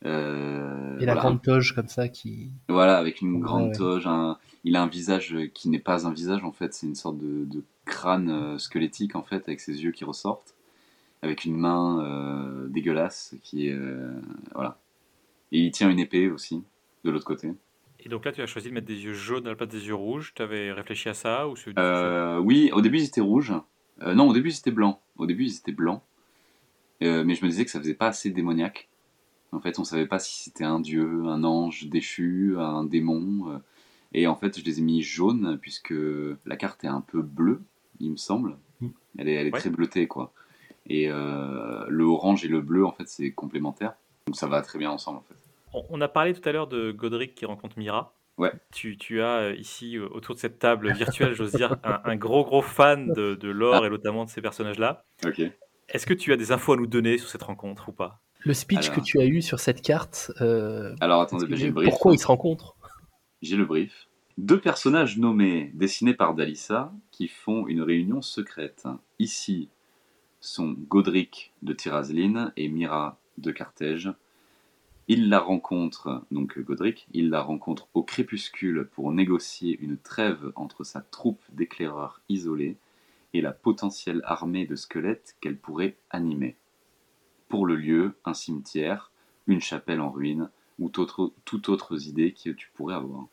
Euh, 0.05 0.97
Et 1.01 1.05
la 1.05 1.13
voilà. 1.13 1.21
grande 1.21 1.41
toge 1.41 1.75
comme 1.75 1.89
ça 1.89 2.07
qui. 2.07 2.51
Voilà, 2.69 2.97
avec 2.97 3.21
une 3.21 3.35
Ouais, 3.35 3.41
grande 3.41 3.71
ouais. 3.71 3.77
toge. 3.77 4.07
un- 4.07 4.37
Il 4.63 4.75
a 4.75 4.83
un 4.83 4.87
visage 4.87 5.35
qui 5.53 5.69
n'est 5.69 5.79
pas 5.79 6.07
un 6.07 6.13
visage 6.13 6.43
en 6.43 6.51
fait, 6.51 6.73
c'est 6.73 6.87
une 6.87 6.95
sorte 6.95 7.17
de, 7.17 7.45
de 7.45 7.63
crâne 7.89 8.29
euh, 8.29 8.57
squelettique 8.57 9.15
en 9.15 9.23
fait, 9.23 9.47
avec 9.47 9.59
ses 9.59 9.83
yeux 9.83 9.91
qui 9.91 10.05
ressortent, 10.05 10.55
avec 11.21 11.43
une 11.45 11.57
main 11.57 12.03
euh, 12.03 12.67
dégueulasse 12.67 13.35
qui 13.43 13.67
est. 13.67 13.73
euh, 13.73 14.11
voilà. 14.53 14.79
Et 15.51 15.59
il 15.59 15.71
tient 15.71 15.89
une 15.89 15.99
épée 15.99 16.29
aussi, 16.29 16.63
de 17.03 17.11
l'autre 17.11 17.25
côté. 17.25 17.51
Et 17.99 18.07
donc 18.07 18.23
là, 18.23 18.31
tu 18.31 18.41
as 18.41 18.45
choisi 18.45 18.69
de 18.69 18.73
mettre 18.73 18.87
des 18.87 19.03
yeux 19.03 19.13
jaunes 19.13 19.47
à 19.47 19.49
la 19.49 19.55
place 19.55 19.69
des 19.69 19.87
yeux 19.87 19.95
rouges. 19.95 20.31
Tu 20.35 20.41
avais 20.41 20.71
réfléchi 20.71 21.09
à 21.09 21.13
ça 21.13 21.47
ou 21.49 21.55
oui, 22.45 22.69
au 22.71 22.81
début 22.81 22.99
ils 22.99 23.05
étaient 23.05 23.19
rouges. 23.19 23.53
Non, 24.01 24.29
au 24.29 24.33
début 24.33 24.49
ils 24.51 24.57
étaient 24.57 24.71
blancs. 24.71 24.99
Au 25.17 25.25
début 25.25 25.45
ils 25.45 25.57
étaient 25.57 25.73
blancs. 25.73 26.01
Euh, 27.01 27.23
mais 27.23 27.35
je 27.35 27.43
me 27.45 27.49
disais 27.49 27.65
que 27.65 27.71
ça 27.71 27.79
faisait 27.79 27.93
pas 27.93 28.07
assez 28.07 28.29
démoniaque. 28.29 28.89
En 29.51 29.59
fait, 29.59 29.79
on 29.79 29.83
savait 29.83 30.05
pas 30.05 30.19
si 30.19 30.43
c'était 30.43 30.63
un 30.65 30.79
dieu, 30.79 31.23
un 31.25 31.43
ange 31.43 31.87
déchu, 31.87 32.55
un 32.57 32.83
démon. 32.83 33.51
euh, 33.51 33.57
et 34.13 34.27
en 34.27 34.35
fait, 34.35 34.59
je 34.59 34.65
les 34.65 34.79
ai 34.79 34.81
mis 34.81 35.01
jaunes 35.01 35.57
puisque 35.61 35.93
la 36.45 36.55
carte 36.57 36.83
est 36.83 36.87
un 36.87 37.01
peu 37.01 37.21
bleue, 37.21 37.61
il 37.99 38.11
me 38.11 38.17
semble. 38.17 38.57
Mm. 38.81 38.87
Elle 39.17 39.29
est, 39.29 39.33
elle 39.35 39.47
est 39.47 39.53
Ouais. 39.53 39.59
très 39.59 39.69
bleutée, 39.69 40.07
quoi. 40.07 40.31
Et 40.87 41.09
euh, 41.09 41.85
le 41.87 42.03
orange 42.05 42.43
et 42.45 42.47
le 42.47 42.61
bleu, 42.61 42.85
en 42.85 42.91
fait, 42.91 43.07
c'est 43.07 43.31
complémentaire. 43.31 43.93
Donc 44.27 44.35
ça 44.35 44.47
va 44.47 44.61
très 44.61 44.79
bien 44.79 44.89
ensemble, 44.91 45.19
en 45.19 45.21
fait. 45.21 45.35
On, 45.73 45.83
on 45.89 46.01
a 46.01 46.07
parlé 46.07 46.33
tout 46.33 46.47
à 46.47 46.51
l'heure 46.51 46.67
de 46.67 46.91
Godric 46.91 47.35
qui 47.35 47.45
rencontre 47.45 47.77
Mira. 47.77 48.13
Ouais. 48.37 48.51
Tu, 48.73 48.97
tu 48.97 49.21
as 49.21 49.37
euh, 49.49 49.55
ici, 49.55 49.97
euh, 49.97 50.07
autour 50.11 50.33
de 50.35 50.39
cette 50.39 50.59
table 50.59 50.91
virtuelle, 50.93 51.33
j'ose 51.33 51.51
dire, 51.53 51.75
un, 51.83 51.99
un 52.05 52.15
gros 52.15 52.43
gros 52.45 52.61
fan 52.61 53.11
de, 53.13 53.35
de 53.35 53.49
lore 53.49 53.85
et 53.85 53.89
notamment 53.89 54.23
de 54.25 54.29
ces 54.29 54.41
personnages-là. 54.41 55.03
Ok. 55.25 55.41
Est-ce 55.89 56.05
que 56.05 56.13
tu 56.13 56.31
as 56.31 56.37
des 56.37 56.51
infos 56.51 56.73
à 56.73 56.77
nous 56.77 56.87
donner 56.87 57.17
sur 57.17 57.27
cette 57.29 57.43
rencontre 57.43 57.89
ou 57.89 57.91
pas? 57.91 58.21
Le 58.45 58.53
speech 58.53 58.85
Alors. 58.89 58.95
que 58.95 59.01
tu 59.01 59.19
as 59.19 59.25
eu 59.25 59.41
sur 59.41 59.59
cette 59.59 59.81
carte. 59.81 60.31
euh, 60.39 60.95
Alors 61.01 61.21
attendez, 61.21 61.45
bah, 61.47 61.55
j'ai 61.57 61.67
le 61.67 61.73
brief. 61.73 61.89
pourquoi 61.89 62.13
ils 62.13 62.19
se 62.19 62.27
rencontrent 62.27 62.75
J'ai 63.41 63.57
le 63.57 63.65
brief. 63.65 64.07
Deux 64.39 64.61
personnages 64.61 65.17
nommés, 65.17 65.69
dessinés 65.73 66.13
par 66.13 66.33
Dalissa, 66.33 66.93
qui 67.11 67.27
font 67.27 67.67
une 67.67 67.81
réunion 67.81 68.21
secrète. 68.21 68.87
Ici 69.19 69.67
sont 70.39 70.77
Godric 70.87 71.51
de 71.61 71.73
Tirazline 71.73 72.53
et 72.55 72.69
Mira 72.69 73.19
de 73.37 73.51
Carthège. 73.51 74.13
Il 75.09 75.27
la 75.27 75.39
rencontre, 75.39 76.23
donc 76.31 76.57
Godric, 76.57 77.05
il 77.11 77.29
la 77.29 77.41
rencontre 77.41 77.89
au 77.93 78.01
crépuscule 78.01 78.87
pour 78.93 79.11
négocier 79.11 79.77
une 79.81 79.97
trêve 79.97 80.53
entre 80.55 80.85
sa 80.85 81.01
troupe 81.01 81.43
d'éclaireurs 81.51 82.21
isolés 82.29 82.77
et 83.33 83.41
la 83.41 83.51
potentielle 83.51 84.21
armée 84.23 84.65
de 84.65 84.77
squelettes 84.77 85.35
qu'elle 85.41 85.57
pourrait 85.57 85.97
animer. 86.11 86.55
Pour 87.49 87.65
le 87.65 87.75
lieu, 87.75 88.13
un 88.23 88.33
cimetière, 88.33 89.11
une 89.47 89.59
chapelle 89.59 89.99
en 89.99 90.11
ruine 90.11 90.49
ou 90.79 90.87
toute 90.87 91.67
autre 91.67 92.07
idée 92.07 92.31
que 92.31 92.51
tu 92.51 92.71
pourrais 92.73 92.95
avoir. 92.95 93.27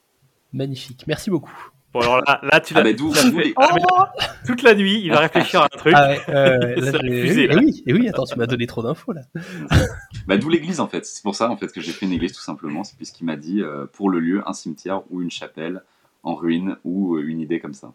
Magnifique. 0.52 1.04
Merci 1.06 1.30
beaucoup. 1.30 1.52
Bon, 1.92 2.00
alors 2.00 2.20
là, 2.26 2.40
là, 2.42 2.60
tu 2.60 2.74
Ah 2.76 2.82
bah 2.82 2.90
les- 2.90 3.54
Ah, 3.56 3.70
mais 3.74 3.80
là, 3.80 4.12
toute 4.46 4.62
la 4.62 4.74
nuit, 4.74 5.00
il 5.02 5.10
va 5.10 5.20
réfléchir 5.20 5.62
à 5.62 5.64
un 5.64 5.68
truc. 5.68 5.94
Ah 5.96 6.08
ouais, 6.10 6.20
euh, 6.28 6.58
là, 6.80 6.90
j'ai- 6.92 6.98
refusé, 7.20 7.44
et 7.44 7.46
là. 7.46 7.56
oui, 7.58 7.82
et 7.86 7.92
oui, 7.94 8.08
attends, 8.08 8.24
tu 8.24 8.38
m'as 8.38 8.46
donné 8.46 8.66
trop 8.66 8.82
d'infos 8.82 9.12
là. 9.12 9.22
Bah, 10.26 10.36
d'où 10.36 10.48
l'église 10.48 10.80
en 10.80 10.88
fait. 10.88 11.06
C'est 11.06 11.22
pour 11.22 11.34
ça 11.36 11.48
en 11.50 11.56
fait 11.56 11.72
que 11.72 11.80
j'ai 11.80 11.92
fait 11.92 12.04
une 12.04 12.12
église 12.12 12.32
tout 12.32 12.40
simplement. 12.42 12.82
C'est 12.84 12.96
puisqu'il 12.96 13.24
m'a 13.24 13.36
dit 13.36 13.62
euh, 13.62 13.86
pour 13.86 14.10
le 14.10 14.18
lieu 14.18 14.42
un 14.46 14.52
cimetière 14.52 15.02
ou 15.10 15.22
une 15.22 15.30
chapelle 15.30 15.82
en 16.24 16.34
ruine 16.34 16.76
ou 16.84 17.16
euh, 17.16 17.22
une 17.26 17.40
idée 17.40 17.60
comme 17.60 17.74
ça. 17.74 17.92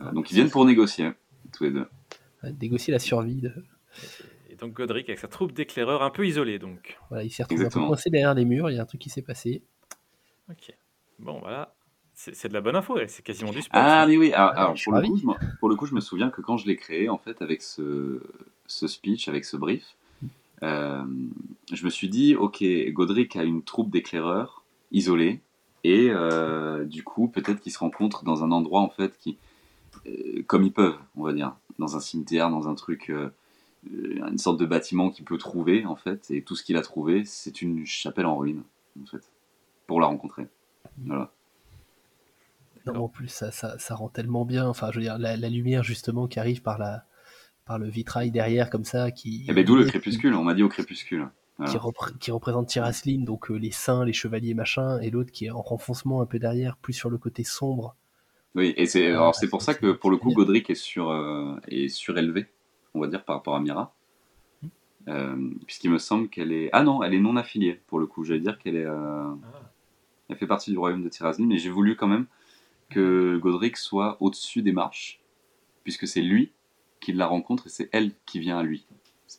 Euh, 0.00 0.10
donc 0.12 0.30
ils 0.30 0.34
viennent 0.34 0.50
pour 0.50 0.64
négocier 0.64 1.12
tous 1.52 1.64
les 1.64 1.70
deux. 1.70 1.86
Négocier 2.60 2.92
la 2.92 2.98
survie. 2.98 3.40
De... 3.40 3.52
Et 4.50 4.56
donc 4.56 4.72
Godric 4.72 5.08
avec 5.08 5.20
sa 5.20 5.28
troupe 5.28 5.52
d'éclaireurs 5.52 6.02
un 6.02 6.10
peu 6.10 6.26
isolée 6.26 6.58
donc. 6.58 6.98
Voilà, 7.10 7.22
il 7.24 7.30
s'est 7.30 7.44
retrouvé 7.44 7.66
un 7.66 7.70
peu 7.70 7.78
coincé 7.80 8.10
derrière 8.10 8.34
les 8.34 8.44
murs. 8.44 8.70
Il 8.70 8.76
y 8.76 8.78
a 8.78 8.82
un 8.82 8.86
truc 8.86 9.00
qui 9.00 9.08
s'est 9.10 9.22
passé. 9.22 9.62
Ok. 10.50 10.74
Bon 11.20 11.38
voilà, 11.40 11.74
c'est 12.18 12.48
de 12.48 12.52
la 12.52 12.60
bonne 12.60 12.74
info, 12.74 12.98
c'est 13.06 13.22
quasiment 13.22 13.52
du 13.52 13.62
sport. 13.62 13.80
Ah 13.80 14.04
mais 14.06 14.16
oui. 14.16 14.32
Alors, 14.32 14.74
pour, 14.82 14.92
le 14.92 15.02
coup, 15.02 15.16
je 15.16 15.26
me, 15.26 15.32
pour 15.60 15.68
le 15.68 15.76
coup 15.76 15.86
je 15.86 15.94
me 15.94 16.00
souviens 16.00 16.30
que 16.30 16.40
quand 16.40 16.56
je 16.56 16.66
l'ai 16.66 16.76
créé 16.76 17.08
en 17.08 17.16
fait 17.16 17.40
avec 17.42 17.62
ce, 17.62 18.20
ce 18.66 18.88
speech, 18.88 19.28
avec 19.28 19.44
ce 19.44 19.56
brief, 19.56 19.94
euh, 20.64 21.04
je 21.72 21.84
me 21.84 21.90
suis 21.90 22.08
dit 22.08 22.34
ok 22.34 22.64
Godric 22.88 23.36
a 23.36 23.44
une 23.44 23.62
troupe 23.62 23.90
d'éclaireurs 23.90 24.64
isolés 24.90 25.40
et 25.84 26.08
euh, 26.10 26.84
du 26.84 27.04
coup 27.04 27.28
peut-être 27.28 27.60
qu'ils 27.60 27.70
se 27.70 27.78
rencontrent 27.78 28.24
dans 28.24 28.42
un 28.42 28.50
endroit 28.50 28.80
en 28.80 28.90
fait 28.90 29.16
qui 29.18 29.36
euh, 30.06 30.42
comme 30.48 30.64
ils 30.64 30.72
peuvent, 30.72 30.98
on 31.14 31.22
va 31.22 31.32
dire, 31.32 31.54
dans 31.78 31.96
un 31.96 32.00
cimetière, 32.00 32.50
dans 32.50 32.68
un 32.68 32.74
truc, 32.74 33.12
une 33.88 34.38
sorte 34.38 34.58
de 34.58 34.66
bâtiment 34.66 35.10
qu'il 35.10 35.24
peut 35.24 35.38
trouver 35.38 35.86
en 35.86 35.94
fait, 35.94 36.28
et 36.32 36.42
tout 36.42 36.56
ce 36.56 36.64
qu'il 36.64 36.76
a 36.76 36.82
trouvé, 36.82 37.24
c'est 37.24 37.62
une 37.62 37.86
chapelle 37.86 38.26
en 38.26 38.36
ruine 38.36 38.64
en 39.00 39.06
fait, 39.06 39.30
pour 39.86 40.00
la 40.00 40.08
rencontrer. 40.08 40.48
Voilà. 41.06 41.30
Non, 42.92 43.04
en 43.04 43.08
plus, 43.08 43.28
ça, 43.28 43.50
ça, 43.50 43.78
ça 43.78 43.94
rend 43.94 44.08
tellement 44.08 44.44
bien. 44.44 44.66
Enfin, 44.68 44.90
je 44.92 44.96
veux 44.98 45.02
dire, 45.04 45.18
la, 45.18 45.36
la 45.36 45.48
lumière 45.48 45.82
justement 45.82 46.26
qui 46.26 46.38
arrive 46.40 46.62
par 46.62 46.78
la 46.78 47.04
par 47.64 47.78
le 47.78 47.86
vitrail 47.88 48.30
derrière 48.30 48.70
comme 48.70 48.84
ça, 48.84 49.10
qui 49.10 49.44
Et 49.48 49.52
ben 49.52 49.62
d'où 49.64 49.76
le 49.76 49.84
crépuscule. 49.84 50.34
On 50.34 50.42
m'a 50.44 50.54
dit 50.54 50.62
au 50.62 50.68
crépuscule. 50.70 51.28
qui, 51.58 51.62
Voilà. 51.64 51.78
repré- 51.80 52.16
qui 52.18 52.30
représente 52.30 52.68
Tirasline, 52.68 53.24
donc 53.26 53.50
euh, 53.50 53.56
les 53.56 53.72
saints, 53.72 54.04
les 54.06 54.14
chevaliers, 54.14 54.54
machin, 54.54 54.98
et 55.00 55.10
l'autre 55.10 55.30
qui 55.32 55.46
est 55.46 55.50
en 55.50 55.60
renfoncement 55.60 56.22
un 56.22 56.26
peu 56.26 56.38
derrière, 56.38 56.76
plus 56.78 56.94
sur 56.94 57.10
le 57.10 57.18
côté 57.18 57.44
sombre. 57.44 57.94
Oui, 58.54 58.72
et 58.78 58.86
c'est 58.86 59.08
alors 59.08 59.34
c'est 59.34 59.48
pour 59.50 59.60
ça 59.60 59.74
que 59.74 59.92
pour 59.92 60.10
le 60.10 60.16
coup 60.16 60.32
Godric 60.32 60.70
est 60.70 60.74
sur 60.74 61.10
euh, 61.10 61.56
est 61.68 61.88
surélevé, 61.88 62.46
on 62.94 63.00
va 63.00 63.06
dire 63.08 63.22
par 63.24 63.36
rapport 63.36 63.54
à 63.54 63.60
Mira, 63.60 63.92
Euh, 65.08 65.36
puisqu'il 65.66 65.90
me 65.90 65.98
semble 65.98 66.28
qu'elle 66.28 66.52
est 66.52 66.68
ah 66.72 66.82
non, 66.82 67.02
elle 67.02 67.14
est 67.14 67.20
non 67.20 67.36
affiliée 67.36 67.80
pour 67.86 67.98
le 67.98 68.06
coup. 68.06 68.24
J'allais 68.24 68.40
dire 68.40 68.58
qu'elle 68.58 68.76
est 68.76 68.84
euh, 68.86 69.24
Ah. 69.44 69.70
Elle 70.30 70.36
fait 70.36 70.46
partie 70.46 70.70
du 70.70 70.78
royaume 70.78 71.02
de 71.02 71.08
Tirazine, 71.08 71.46
mais 71.46 71.56
j'ai 71.58 71.70
voulu 71.70 71.96
quand 71.96 72.06
même 72.08 72.26
que 72.90 73.36
Godric 73.38 73.76
soit 73.76 74.16
au-dessus 74.20 74.62
des 74.62 74.72
marches, 74.72 75.20
puisque 75.84 76.06
c'est 76.08 76.22
lui 76.22 76.52
qui 77.00 77.12
la 77.12 77.26
rencontre 77.26 77.66
et 77.66 77.70
c'est 77.70 77.88
elle 77.92 78.12
qui 78.26 78.38
vient 78.40 78.58
à 78.58 78.62
lui, 78.62 78.86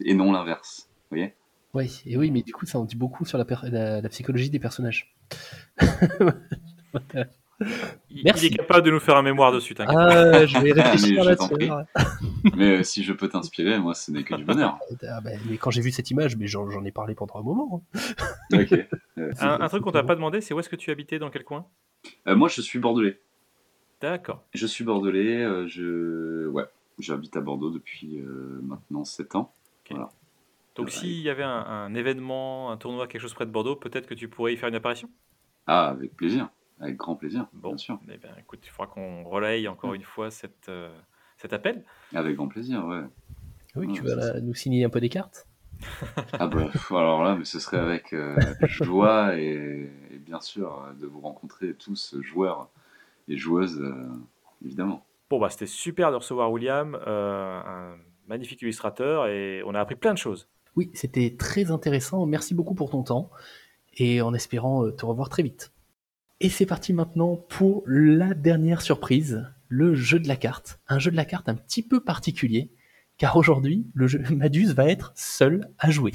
et 0.03 0.13
non 0.13 0.31
l'inverse. 0.31 0.89
Vous 1.09 1.17
voyez 1.17 1.33
Oui, 1.73 2.01
et 2.05 2.15
oui, 2.17 2.31
mais 2.31 2.41
du 2.43 2.53
coup, 2.53 2.65
ça 2.65 2.79
en 2.79 2.85
dit 2.85 2.95
beaucoup 2.95 3.25
sur 3.25 3.37
la, 3.37 3.45
per- 3.45 3.57
la- 3.63 4.01
la 4.01 4.09
psychologie 4.09 4.49
des 4.49 4.59
personnages. 4.59 5.15
Il, 8.09 8.23
Merci. 8.23 8.47
il 8.47 8.53
est 8.53 8.57
capable 8.57 8.85
de 8.85 8.91
nous 8.91 9.01
faire 9.01 9.17
un 9.17 9.21
mémoire 9.21 9.51
dessus, 9.51 9.75
t'inquiète. 9.75 9.97
Ah, 9.99 10.45
je 10.45 10.57
vais 10.59 10.71
Mais 10.73 10.81
réfléchir 10.81 11.25
là-dessus. 11.25 11.69
Mais 12.55 12.77
euh, 12.79 12.83
si 12.83 13.03
je 13.03 13.11
peux 13.11 13.27
t'inspirer, 13.27 13.77
moi, 13.79 13.93
ce 13.93 14.11
n'est 14.11 14.23
que 14.23 14.33
du 14.35 14.45
bonheur. 14.45 14.79
Ah, 15.05 15.19
bah, 15.19 15.31
mais 15.49 15.57
quand 15.57 15.69
j'ai 15.69 15.81
vu 15.81 15.91
cette 15.91 16.09
image, 16.09 16.37
mais 16.37 16.47
j'en 16.47 16.85
ai 16.85 16.91
parlé 16.93 17.15
pendant 17.15 17.35
un 17.35 17.41
moment. 17.43 17.83
hein. 17.93 18.59
Ok. 18.61 18.71
Euh, 19.17 19.31
Un, 19.41 19.59
un 19.59 19.67
truc 19.67 19.83
qu'on 19.83 19.91
t'a 19.91 20.03
pas 20.03 20.15
demandé, 20.15 20.39
c'est 20.39 20.53
où 20.53 20.59
est-ce 20.61 20.69
que 20.69 20.77
tu 20.77 20.89
habitais, 20.89 21.19
dans 21.19 21.29
quel 21.29 21.43
coin? 21.43 21.65
Euh, 22.27 22.35
moi, 22.37 22.47
je 22.47 22.61
suis 22.61 22.79
bordelais. 22.79 23.19
D'accord. 24.01 24.43
Je 24.53 24.65
suis 24.65 24.83
bordelais. 24.83 25.43
euh, 25.43 25.67
je 25.67 26.47
ouais, 26.47 26.65
j'habite 26.99 27.35
à 27.37 27.41
Bordeaux 27.41 27.69
depuis 27.71 28.19
euh, 28.19 28.59
maintenant 28.63 29.03
7 29.05 29.35
ans. 29.35 29.53
Donc 30.75 30.87
Ouais. 30.87 30.93
s'il 30.93 31.19
y 31.21 31.29
avait 31.29 31.43
un, 31.43 31.49
un 31.65 31.93
événement, 31.93 32.71
un 32.71 32.77
tournoi, 32.77 33.07
quelque 33.07 33.21
chose 33.21 33.33
près 33.33 33.45
de 33.45 33.51
Bordeaux, 33.51 33.75
peut-être 33.75 34.07
que 34.07 34.13
tu 34.13 34.29
pourrais 34.29 34.53
y 34.53 34.57
faire 34.57 34.69
une 34.69 34.75
apparition? 34.75 35.09
Ah, 35.67 35.87
avec 35.89 36.15
plaisir, 36.15 36.49
avec 36.79 36.97
grand 36.97 37.15
plaisir, 37.15 37.47
Bon. 37.53 37.69
bien 37.69 37.77
sûr, 37.77 37.99
Eh 38.11 38.17
bien, 38.17 38.35
écoute, 38.37 38.61
il 38.65 38.69
faudra 38.69 38.87
qu'on 38.91 39.23
relaye 39.23 39.67
encore 39.67 39.93
une 39.93 40.03
fois 40.03 40.31
cette, 40.31 40.69
euh, 40.69 40.89
cet 41.37 41.53
appel. 41.53 41.85
avec 42.13 42.35
grand 42.35 42.47
plaisir, 42.47 42.85
ouais. 42.85 43.03
Oui, 43.75 43.87
tu 43.93 44.03
vas 44.03 44.15
là, 44.15 44.39
nous 44.41 44.53
signer 44.53 44.83
un 44.83 44.89
peu 44.89 44.99
des 44.99 45.09
cartes? 45.09 45.47
Ah 46.39 46.47
bah, 46.47 46.71
alors 46.91 47.23
là, 47.23 47.35
mais 47.35 47.45
ce 47.45 47.59
serait 47.59 47.77
avec 47.77 48.13
euh, 48.13 48.53
joie 48.79 49.37
et, 49.37 49.89
et 50.11 50.17
bien 50.17 50.39
sûr 50.41 50.87
de 50.99 51.05
vous 51.05 51.19
rencontrer 51.19 51.73
tous, 51.73 52.15
joueurs 52.21 52.69
et 53.29 53.37
joueuses, 53.37 53.79
euh, 53.79 53.93
évidemment. 54.65 55.05
Bon, 55.29 55.39
bah, 55.39 55.49
c'était 55.49 55.67
super 55.67 56.11
de 56.11 56.17
recevoir 56.17 56.51
William, 56.51 56.97
euh, 57.07 57.61
un 57.65 57.95
magnifique 58.27 58.61
illustrateur, 58.61 59.27
et 59.27 59.61
on 59.65 59.75
a 59.75 59.79
appris 59.79 59.95
plein 59.95 60.13
de 60.13 60.17
choses. 60.17 60.49
Oui, 60.75 60.89
c'était 60.93 61.35
très 61.37 61.71
intéressant. 61.71 62.25
Merci 62.25 62.53
beaucoup 62.53 62.75
pour 62.75 62.89
ton 62.89 63.03
temps 63.03 63.29
et 63.97 64.21
en 64.21 64.33
espérant 64.33 64.85
euh, 64.85 64.91
te 64.91 65.05
revoir 65.05 65.29
très 65.29 65.43
vite. 65.43 65.71
Et 66.39 66.49
c'est 66.49 66.65
parti 66.65 66.93
maintenant 66.93 67.35
pour 67.35 67.83
la 67.85 68.33
dernière 68.33 68.81
surprise, 68.81 69.45
le 69.67 69.93
jeu 69.93 70.19
de 70.19 70.27
la 70.27 70.35
carte. 70.35 70.79
Un 70.87 70.99
jeu 70.99 71.11
de 71.11 71.15
la 71.15 71.25
carte 71.25 71.49
un 71.49 71.55
petit 71.55 71.83
peu 71.83 71.99
particulier, 71.99 72.71
car 73.17 73.35
aujourd'hui, 73.35 73.87
le 73.93 74.07
jeu 74.07 74.23
Madus 74.31 74.73
va 74.73 74.87
être 74.87 75.11
seul 75.15 75.69
à 75.77 75.91
jouer. 75.91 76.13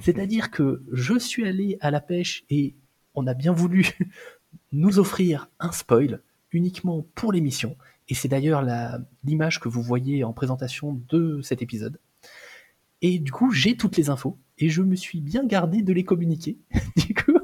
C'est-à-dire 0.00 0.50
que 0.50 0.82
je 0.92 1.18
suis 1.18 1.46
allé 1.46 1.78
à 1.80 1.90
la 1.90 2.00
pêche 2.00 2.44
et 2.50 2.76
on 3.14 3.26
a 3.26 3.34
bien 3.34 3.52
voulu 3.52 3.90
nous 4.72 4.98
offrir 4.98 5.50
un 5.58 5.72
spoil 5.72 6.20
uniquement 6.56 7.06
pour 7.14 7.32
l'émission. 7.32 7.76
Et 8.08 8.14
c'est 8.14 8.28
d'ailleurs 8.28 8.64
l'image 9.24 9.60
que 9.60 9.68
vous 9.68 9.82
voyez 9.82 10.24
en 10.24 10.32
présentation 10.32 11.00
de 11.08 11.40
cet 11.42 11.62
épisode. 11.62 12.00
Et 13.02 13.18
du 13.18 13.32
coup, 13.32 13.50
j'ai 13.50 13.76
toutes 13.76 13.96
les 13.96 14.10
infos 14.10 14.38
et 14.58 14.68
je 14.68 14.82
me 14.82 14.96
suis 14.96 15.20
bien 15.20 15.44
gardé 15.44 15.82
de 15.82 15.92
les 15.92 16.04
communiquer. 16.04 16.58
du 16.96 17.14
coup, 17.14 17.38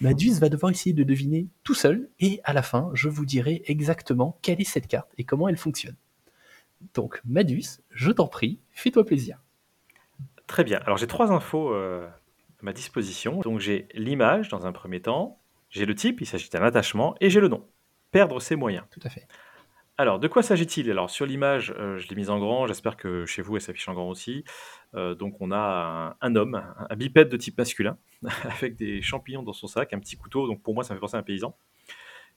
Madus 0.00 0.38
va 0.40 0.48
devoir 0.48 0.72
essayer 0.72 0.94
de 0.94 1.04
deviner 1.04 1.48
tout 1.62 1.74
seul 1.74 2.08
et 2.20 2.40
à 2.44 2.52
la 2.52 2.62
fin, 2.62 2.90
je 2.94 3.08
vous 3.08 3.26
dirai 3.26 3.62
exactement 3.66 4.38
quelle 4.42 4.60
est 4.60 4.64
cette 4.64 4.86
carte 4.86 5.12
et 5.18 5.24
comment 5.24 5.48
elle 5.48 5.56
fonctionne. 5.56 5.96
Donc, 6.94 7.20
Madus, 7.24 7.80
je 7.90 8.10
t'en 8.10 8.26
prie, 8.26 8.60
fais-toi 8.70 9.04
plaisir. 9.04 9.42
Très 10.46 10.64
bien. 10.64 10.80
Alors, 10.84 10.98
j'ai 10.98 11.06
trois 11.06 11.32
infos, 11.32 11.72
euh, 11.72 12.06
ma 12.64 12.72
disposition. 12.72 13.40
Donc 13.40 13.60
j'ai 13.60 13.86
l'image 13.94 14.48
dans 14.48 14.66
un 14.66 14.72
premier 14.72 15.00
temps, 15.00 15.38
j'ai 15.68 15.86
le 15.86 15.94
type, 15.94 16.20
il 16.20 16.26
s'agit 16.26 16.48
d'un 16.48 16.62
attachement, 16.62 17.14
et 17.20 17.30
j'ai 17.30 17.40
le 17.40 17.48
nom. 17.48 17.64
Perdre 18.14 18.40
ses 18.40 18.54
moyens. 18.54 18.84
Tout 18.92 19.00
à 19.02 19.08
fait. 19.08 19.26
Alors, 19.98 20.20
de 20.20 20.28
quoi 20.28 20.44
s'agit-il? 20.44 20.88
Alors, 20.88 21.10
sur 21.10 21.26
l'image, 21.26 21.74
euh, 21.76 21.98
je 21.98 22.06
l'ai 22.06 22.14
mise 22.14 22.30
en 22.30 22.38
grand, 22.38 22.68
j'espère 22.68 22.96
que 22.96 23.26
chez 23.26 23.42
vous, 23.42 23.56
elle 23.56 23.60
s'affiche 23.60 23.88
en 23.88 23.94
grand 23.94 24.08
aussi. 24.08 24.44
Euh, 24.94 25.16
donc, 25.16 25.40
on 25.40 25.50
a 25.50 26.16
un, 26.20 26.36
homme, 26.36 26.62
un, 26.88 26.94
bipède 26.94 27.28
de 27.28 27.36
type 27.36 27.58
masculin, 27.58 27.98
avec 28.44 28.76
des 28.76 29.02
champignons 29.02 29.42
dans 29.42 29.52
son 29.52 29.66
sac, 29.66 29.92
un 29.92 29.98
petit 29.98 30.16
couteau, 30.16 30.46
donc 30.46 30.62
pour 30.62 30.74
moi, 30.74 30.84
ça 30.84 30.94
me 30.94 30.98
fait 30.98 31.00
penser 31.00 31.16
à 31.16 31.18
un 31.18 31.24
paysan, 31.24 31.56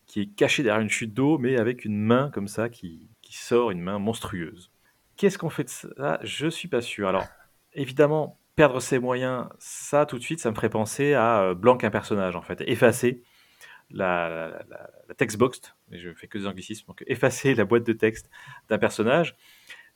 qui 0.07 0.21
est 0.21 0.35
caché 0.35 0.63
derrière 0.63 0.81
une 0.81 0.89
chute 0.89 1.13
d'eau, 1.13 1.37
mais 1.37 1.59
avec 1.59 1.85
une 1.85 1.99
main 1.99 2.31
comme 2.33 2.47
ça 2.47 2.69
qui, 2.69 3.07
qui 3.21 3.37
sort, 3.37 3.69
une 3.69 3.81
main 3.81 3.99
monstrueuse. 3.99 4.71
Qu'est-ce 5.15 5.37
qu'on 5.37 5.51
fait 5.51 5.65
de 5.65 5.69
ça? 5.69 6.19
Je 6.23 6.47
suis 6.47 6.69
pas 6.69 6.81
sûr. 6.81 7.07
Alors, 7.07 7.27
évidemment, 7.73 8.39
perdre 8.55 8.79
ses 8.79 8.97
moyens, 8.97 9.45
ça, 9.59 10.07
tout 10.07 10.17
de 10.17 10.23
suite, 10.23 10.39
ça 10.39 10.49
me 10.49 10.55
ferait 10.55 10.71
penser 10.71 11.13
à 11.13 11.43
euh, 11.43 11.53
blanc 11.53 11.77
un 11.83 11.91
personnage, 11.91 12.35
en 12.35 12.41
fait. 12.41 12.63
Effacer 12.65 13.21
la, 13.89 14.49
la, 14.69 14.89
la 15.07 15.15
textbox, 15.15 15.61
et 15.91 15.99
je 15.99 16.13
fais 16.13 16.27
que 16.27 16.37
des 16.37 16.47
anglicismes, 16.47 16.85
donc 16.87 17.03
effacer 17.07 17.55
la 17.55 17.65
boîte 17.65 17.85
de 17.85 17.93
texte 17.93 18.29
d'un 18.69 18.77
personnage, 18.77 19.35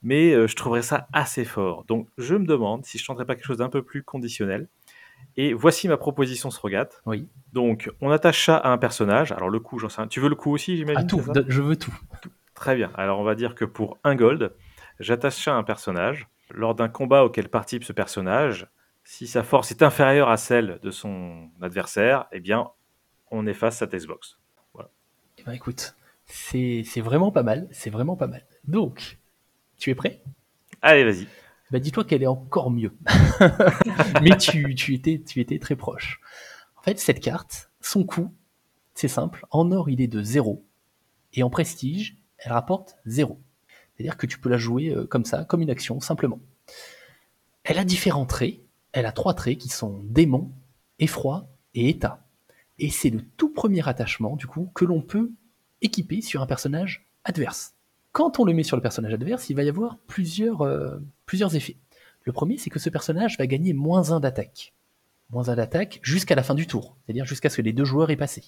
mais 0.02 0.34
euh, 0.34 0.48
je 0.48 0.56
trouverais 0.56 0.82
ça 0.82 1.08
assez 1.14 1.46
fort. 1.46 1.84
Donc 1.86 2.08
je 2.18 2.36
me 2.36 2.46
demande 2.46 2.86
si 2.86 2.98
je 2.98 3.04
ne 3.04 3.08
tenterais 3.08 3.26
pas 3.26 3.36
quelque 3.36 3.46
chose 3.46 3.58
d'un 3.58 3.70
peu 3.70 3.84
plus 3.84 4.04
conditionnel. 4.04 4.68
Et 5.38 5.54
voici 5.54 5.88
ma 5.88 5.98
proposition 5.98 6.50
Srogate. 6.50 7.02
Oui. 7.06 7.28
Donc 7.54 7.92
on 8.02 8.10
attache 8.10 8.46
ça 8.46 8.58
à 8.58 8.70
un 8.70 8.78
personnage. 8.78 9.32
Alors 9.32 9.50
le 9.50 9.60
coup, 9.60 9.78
j'en 9.78 9.90
sais 9.90 10.06
Tu 10.08 10.20
veux 10.20 10.30
le 10.30 10.36
coup 10.36 10.52
aussi, 10.52 10.78
j'imagine 10.78 11.08
tout, 11.08 11.22
je 11.48 11.62
veux 11.62 11.76
tout. 11.76 11.94
Très 12.56 12.76
bien. 12.76 12.92
Alors 12.96 13.20
on 13.20 13.24
va 13.24 13.36
dire 13.36 13.54
que 13.56 13.66
pour 13.66 14.00
un 14.04 14.16
gold, 14.16 14.54
j'attache 15.00 15.44
ça 15.44 15.54
à 15.54 15.58
un 15.58 15.64
personnage. 15.64 16.28
Lors 16.54 16.76
d'un 16.76 16.90
combat 16.90 17.24
auquel 17.24 17.48
participe 17.48 17.84
ce 17.86 17.94
personnage, 17.94 18.68
si 19.04 19.26
sa 19.26 19.42
force 19.42 19.72
est 19.72 19.84
inférieure 19.84 20.30
à 20.30 20.38
celle 20.38 20.80
de 20.82 20.92
son 20.92 21.50
adversaire, 21.62 22.26
eh 22.34 22.40
bien 22.42 22.72
on 23.32 23.48
efface 23.48 23.78
sa 23.78 23.88
textbox. 23.88 24.38
Voilà. 24.74 24.90
Eh 25.38 25.44
ben, 25.44 25.54
écoute, 25.54 25.96
c'est 26.26 26.84
vraiment 26.98 27.32
pas 27.32 27.44
mal, 27.44 27.68
c'est 27.72 27.90
vraiment 27.90 28.16
pas 28.16 28.28
mal. 28.28 28.46
Donc, 28.66 29.20
tu 29.78 29.90
es 29.90 29.96
prêt? 29.96 30.22
Allez, 30.82 31.04
vas-y. 31.04 31.28
Bah, 31.72 31.80
dis-toi 31.80 32.04
qu'elle 32.04 32.24
est 32.24 32.28
encore 32.28 32.70
mieux. 32.70 32.94
Mais 34.22 34.38
tu, 34.38 34.76
tu, 34.76 34.94
étais, 34.94 35.22
tu 35.26 35.40
étais 35.40 35.58
très 35.58 35.76
proche. 35.76 36.20
En 36.76 36.82
fait, 36.82 37.00
cette 37.00 37.22
carte, 37.22 37.72
son 37.80 38.04
coût, 38.04 38.34
c'est 38.94 39.08
simple. 39.08 39.46
En 39.52 39.72
or, 39.72 39.90
il 39.90 40.02
est 40.02 40.08
de 40.08 40.22
0. 40.22 40.66
Et 41.34 41.44
en 41.44 41.50
prestige, 41.50 42.18
elle 42.38 42.52
rapporte 42.52 42.98
0. 43.06 43.40
C'est-à-dire 43.96 44.18
que 44.18 44.26
tu 44.26 44.40
peux 44.40 44.50
la 44.50 44.58
jouer 44.58 44.90
euh, 44.90 45.06
comme 45.06 45.26
ça, 45.26 45.46
comme 45.46 45.62
une 45.62 45.70
action, 45.70 46.00
simplement. 46.00 46.40
Elle 47.64 47.78
a 47.78 47.86
différents 47.86 48.26
traits. 48.26 48.60
Elle 48.92 49.06
a 49.06 49.12
trois 49.12 49.34
traits 49.34 49.58
qui 49.58 49.70
sont 49.70 50.02
démon, 50.04 50.52
effroi 51.00 51.48
et 51.74 51.90
état. 51.90 52.26
Et 52.82 52.90
c'est 52.90 53.12
le 53.12 53.22
tout 53.38 53.54
premier 53.54 53.88
attachement, 53.88 54.36
du 54.36 54.48
coup, 54.48 54.72
que 54.74 54.86
l'on 54.86 55.04
peut 55.04 55.32
équiper 55.84 56.22
sur 56.22 56.42
un 56.42 56.48
personnage 56.48 57.08
adverse. 57.24 57.76
Quand 58.12 58.40
on 58.40 58.44
le 58.44 58.54
met 58.54 58.64
sur 58.64 58.76
le 58.76 58.82
personnage 58.82 59.14
adverse, 59.14 59.52
il 59.52 59.56
va 59.56 59.62
y 59.62 59.70
avoir 59.70 60.00
plusieurs, 60.08 60.62
euh, 60.62 60.98
plusieurs 61.28 61.56
effets. 61.56 61.78
Le 62.24 62.34
premier, 62.34 62.58
c'est 62.58 62.72
que 62.72 62.80
ce 62.80 62.90
personnage 62.90 63.38
va 63.38 63.46
gagner 63.46 63.74
moins 63.74 64.12
1 64.12 64.20
d'attaque. 64.20 64.74
Moins 65.30 65.50
1 65.50 65.58
d'attaque 65.58 66.00
jusqu'à 66.02 66.34
la 66.34 66.42
fin 66.42 66.56
du 66.56 66.66
tour, 66.66 66.98
c'est-à-dire 67.06 67.26
jusqu'à 67.26 67.50
ce 67.52 67.58
que 67.58 67.62
les 67.62 67.72
deux 67.72 67.86
joueurs 67.86 68.10
aient 68.10 68.18
passé. 68.18 68.46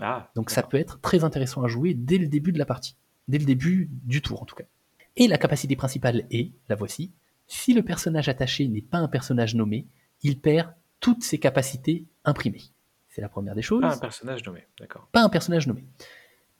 Ah, 0.00 0.28
Donc 0.34 0.50
ça 0.50 0.64
peut 0.64 0.76
être 0.76 1.00
très 1.00 1.22
intéressant 1.22 1.62
à 1.62 1.68
jouer 1.68 1.94
dès 1.94 2.18
le 2.18 2.26
début 2.26 2.50
de 2.50 2.58
la 2.58 2.66
partie, 2.66 2.96
dès 3.28 3.38
le 3.38 3.44
début 3.44 3.88
du 4.04 4.22
tour 4.22 4.42
en 4.42 4.44
tout 4.44 4.56
cas. 4.56 4.66
Et 5.14 5.28
la 5.28 5.38
capacité 5.38 5.76
principale 5.76 6.26
est, 6.32 6.50
la 6.68 6.74
voici, 6.74 7.12
si 7.46 7.74
le 7.74 7.84
personnage 7.84 8.28
attaché 8.28 8.66
n'est 8.66 8.82
pas 8.82 8.98
un 8.98 9.08
personnage 9.08 9.54
nommé, 9.54 9.86
il 10.22 10.40
perd 10.40 10.74
toutes 10.98 11.22
ses 11.22 11.38
capacités 11.38 12.06
imprimées. 12.24 12.72
C'est 13.18 13.22
la 13.22 13.28
première 13.28 13.56
des 13.56 13.62
choses. 13.62 13.80
Pas 13.80 13.94
un 13.94 13.98
personnage 13.98 14.44
nommé, 14.46 14.64
d'accord. 14.78 15.08
Pas 15.10 15.22
un 15.22 15.28
personnage 15.28 15.66
nommé. 15.66 15.84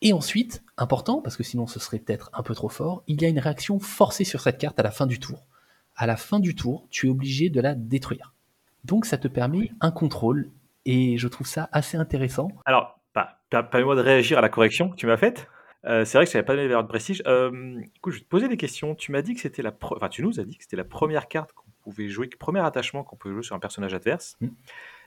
Et 0.03 0.13
ensuite, 0.13 0.65
important, 0.77 1.23
parce 1.23 1.37
que 1.37 1.45
sinon 1.45 1.69
ce 1.69 1.79
serait 1.79 2.01
peut-être 2.01 2.31
un 2.33 2.43
peu 2.43 2.53
trop 2.53 2.69
fort, 2.69 3.05
il 3.07 3.23
y 3.23 3.25
a 3.25 3.29
une 3.29 3.39
réaction 3.39 3.79
forcée 3.79 4.25
sur 4.25 4.41
cette 4.41 4.59
carte 4.59 4.77
à 4.81 4.83
la 4.83 4.91
fin 4.91 5.07
du 5.07 5.21
tour. 5.21 5.47
À 5.95 6.09
la 6.09 6.17
fin 6.17 6.41
du 6.41 6.57
tour, 6.57 6.89
tu 6.91 7.07
es 7.07 7.11
obligé 7.11 7.49
de 7.49 7.61
la 7.61 7.77
détruire. 7.77 8.35
Donc 8.83 9.07
ça 9.07 9.19
te 9.19 9.29
permet 9.29 9.71
un 9.81 9.93
contrôle, 9.93 10.51
et 10.85 11.17
je 11.17 11.29
trouve 11.29 11.47
ça 11.47 11.69
assez 11.71 11.97
intéressant. 11.97 12.49
Alors, 12.65 12.99
bah, 13.15 13.39
permets-moi 13.51 13.95
de 13.95 14.01
réagir 14.01 14.39
à 14.39 14.41
la 14.41 14.49
correction 14.49 14.89
que 14.89 14.97
tu 14.97 15.07
m'as 15.07 15.17
faite. 15.17 15.47
Euh, 15.85 16.05
c'est 16.05 16.19
vrai 16.19 16.25
que 16.25 16.33
je 16.33 16.37
n'avais 16.37 16.45
pas 16.45 16.57
donné 16.57 16.67
la 16.67 16.83
de 16.83 16.89
prestige. 16.89 17.23
Euh, 17.29 17.81
écoute, 17.95 18.15
je 18.15 18.19
vais 18.19 18.25
te 18.25 18.29
poser 18.29 18.49
des 18.49 18.57
questions. 18.57 18.97
Tu 18.97 19.13
m'as 19.13 19.23
dit 19.23 19.35
que 19.35 19.41
c'était 19.41 19.63
la, 19.63 19.73
enfin, 19.81 20.09
tu 20.09 20.25
nous 20.25 20.41
as 20.41 20.43
dit 20.43 20.57
que 20.57 20.65
c'était 20.65 20.77
la 20.77 20.83
première 20.83 21.29
carte 21.29 21.53
qu'on 21.53 21.71
pouvait 21.85 22.09
jouer, 22.09 22.29
le 22.33 22.37
premier 22.37 22.67
attachement 22.67 23.05
qu'on 23.05 23.15
pouvait 23.15 23.35
jouer 23.35 23.45
sur 23.45 23.55
un 23.55 23.61
personnage 23.61 23.95
adverse. 23.95 24.37
Mm. 24.41 24.49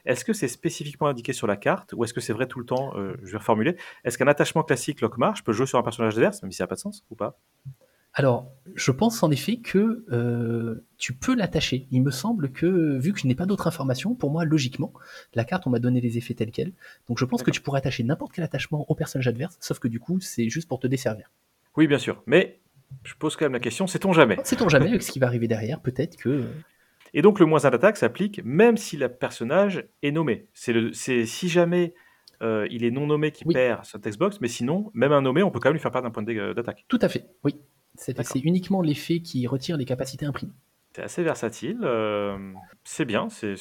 Est-ce 0.05 0.25
que 0.25 0.33
c'est 0.33 0.47
spécifiquement 0.47 1.07
indiqué 1.07 1.33
sur 1.33 1.47
la 1.47 1.57
carte 1.57 1.93
ou 1.93 2.03
est-ce 2.03 2.13
que 2.13 2.21
c'est 2.21 2.33
vrai 2.33 2.47
tout 2.47 2.59
le 2.59 2.65
temps 2.65 2.93
euh, 2.95 3.15
Je 3.23 3.31
vais 3.31 3.37
reformuler. 3.37 3.75
Est-ce 4.03 4.17
qu'un 4.17 4.27
attachement 4.27 4.63
classique 4.63 5.01
Lockmar, 5.01 5.35
je 5.35 5.43
peux 5.43 5.53
jouer 5.53 5.65
sur 5.65 5.79
un 5.79 5.83
personnage 5.83 6.13
adverse, 6.13 6.41
même 6.41 6.51
si 6.51 6.57
ça 6.57 6.63
n'a 6.63 6.67
pas 6.67 6.75
de 6.75 6.79
sens 6.79 7.03
ou 7.09 7.15
pas? 7.15 7.39
Alors, 8.13 8.51
je 8.75 8.91
pense 8.91 9.23
en 9.23 9.31
effet 9.31 9.57
que 9.57 10.03
euh, 10.11 10.85
tu 10.97 11.13
peux 11.13 11.33
l'attacher. 11.33 11.87
Il 11.91 12.01
me 12.01 12.11
semble 12.11 12.51
que, 12.51 12.97
vu 12.97 13.13
que 13.13 13.19
je 13.19 13.27
n'ai 13.27 13.35
pas 13.35 13.45
d'autres 13.45 13.67
informations, 13.67 14.15
pour 14.15 14.31
moi, 14.31 14.43
logiquement, 14.43 14.91
la 15.33 15.45
carte, 15.45 15.65
on 15.65 15.69
m'a 15.69 15.79
donné 15.79 16.01
les 16.01 16.17
effets 16.17 16.33
tels 16.33 16.51
quels. 16.51 16.73
Donc 17.07 17.19
je 17.19 17.25
pense 17.25 17.41
que 17.41 17.51
tu 17.51 17.61
pourrais 17.61 17.77
attacher 17.77 18.03
n'importe 18.03 18.33
quel 18.33 18.43
attachement 18.43 18.85
au 18.89 18.95
personnage 18.95 19.27
adverse, 19.27 19.57
sauf 19.61 19.79
que 19.79 19.87
du 19.87 19.99
coup, 19.99 20.19
c'est 20.19 20.49
juste 20.49 20.67
pour 20.67 20.79
te 20.79 20.87
desservir. 20.87 21.31
Oui, 21.77 21.87
bien 21.87 21.99
sûr. 21.99 22.21
Mais 22.25 22.59
je 23.03 23.13
pose 23.15 23.37
quand 23.37 23.45
même 23.45 23.53
la 23.53 23.61
question, 23.61 23.87
sait-on 23.87 24.11
jamais? 24.11 24.37
Sait-on 24.43 24.67
jamais 24.67 24.89
avec 24.89 25.03
ce 25.03 25.11
qui 25.11 25.19
va 25.19 25.27
arriver 25.27 25.47
derrière 25.47 25.79
Peut-être 25.79 26.17
que... 26.17 26.47
Et 27.13 27.21
donc 27.21 27.39
le 27.39 27.45
moins 27.45 27.65
1 27.65 27.71
d'attaque 27.71 27.97
s'applique 27.97 28.41
même 28.43 28.77
si 28.77 28.97
le 28.97 29.09
personnage 29.09 29.85
est 30.01 30.11
nommé. 30.11 30.47
C'est 30.53 31.25
si 31.25 31.49
jamais 31.49 31.93
euh, 32.41 32.67
il 32.71 32.83
est 32.83 32.91
non 32.91 33.07
nommé 33.07 33.31
qui 33.31 33.45
perd 33.45 33.85
sa 33.85 33.99
textbox, 33.99 34.41
mais 34.41 34.47
sinon, 34.47 34.89
même 34.93 35.11
un 35.11 35.21
nommé, 35.21 35.43
on 35.43 35.51
peut 35.51 35.59
quand 35.59 35.69
même 35.69 35.75
lui 35.75 35.81
faire 35.81 35.91
perdre 35.91 36.07
un 36.07 36.11
point 36.11 36.23
d'attaque. 36.23 36.85
Tout 36.87 36.99
à 37.01 37.09
fait, 37.09 37.27
oui. 37.43 37.59
C'est 37.95 38.39
uniquement 38.39 38.81
l'effet 38.81 39.19
qui 39.19 39.45
retire 39.47 39.77
les 39.77 39.85
capacités 39.85 40.25
imprimées. 40.25 40.53
C'est 40.95 41.03
assez 41.03 41.23
versatile, 41.23 41.79
euh, 41.83 42.53
c'est 42.83 43.05
bien, 43.05 43.29
c'est 43.29 43.55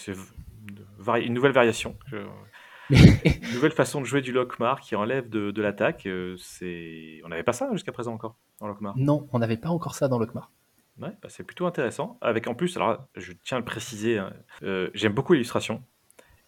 une 1.20 1.34
nouvelle 1.34 1.52
variation. 1.52 1.96
une 2.90 3.54
nouvelle 3.54 3.72
façon 3.72 4.00
de 4.00 4.06
jouer 4.06 4.20
du 4.20 4.32
Lockmar 4.32 4.80
qui 4.80 4.96
enlève 4.96 5.28
de, 5.28 5.60
l'attaque. 5.60 6.06
Euh, 6.06 6.36
on 7.24 7.28
n'avait 7.28 7.42
pas 7.42 7.52
ça 7.52 7.68
jusqu'à 7.72 7.92
présent 7.92 8.14
encore 8.14 8.36
dans 8.60 8.66
Lockmar? 8.66 8.94
Non, 8.96 9.28
on 9.32 9.38
n'avait 9.38 9.56
pas 9.56 9.68
encore 9.68 9.94
ça 9.94 10.08
dans 10.08 10.18
Lockmar. 10.18 10.50
Ouais, 10.98 11.16
bah, 11.22 11.28
c'est 11.28 11.44
plutôt 11.44 11.66
intéressant. 11.66 12.18
Avec 12.20 12.46
en 12.46 12.54
plus, 12.54 12.76
alors 12.76 13.06
je 13.16 13.32
tiens 13.44 13.56
à 13.56 13.60
le 13.60 13.64
préciser, 13.64 14.18
hein, 14.18 14.32
euh, 14.62 14.90
j'aime 14.94 15.12
beaucoup 15.12 15.32
l'illustration. 15.32 15.82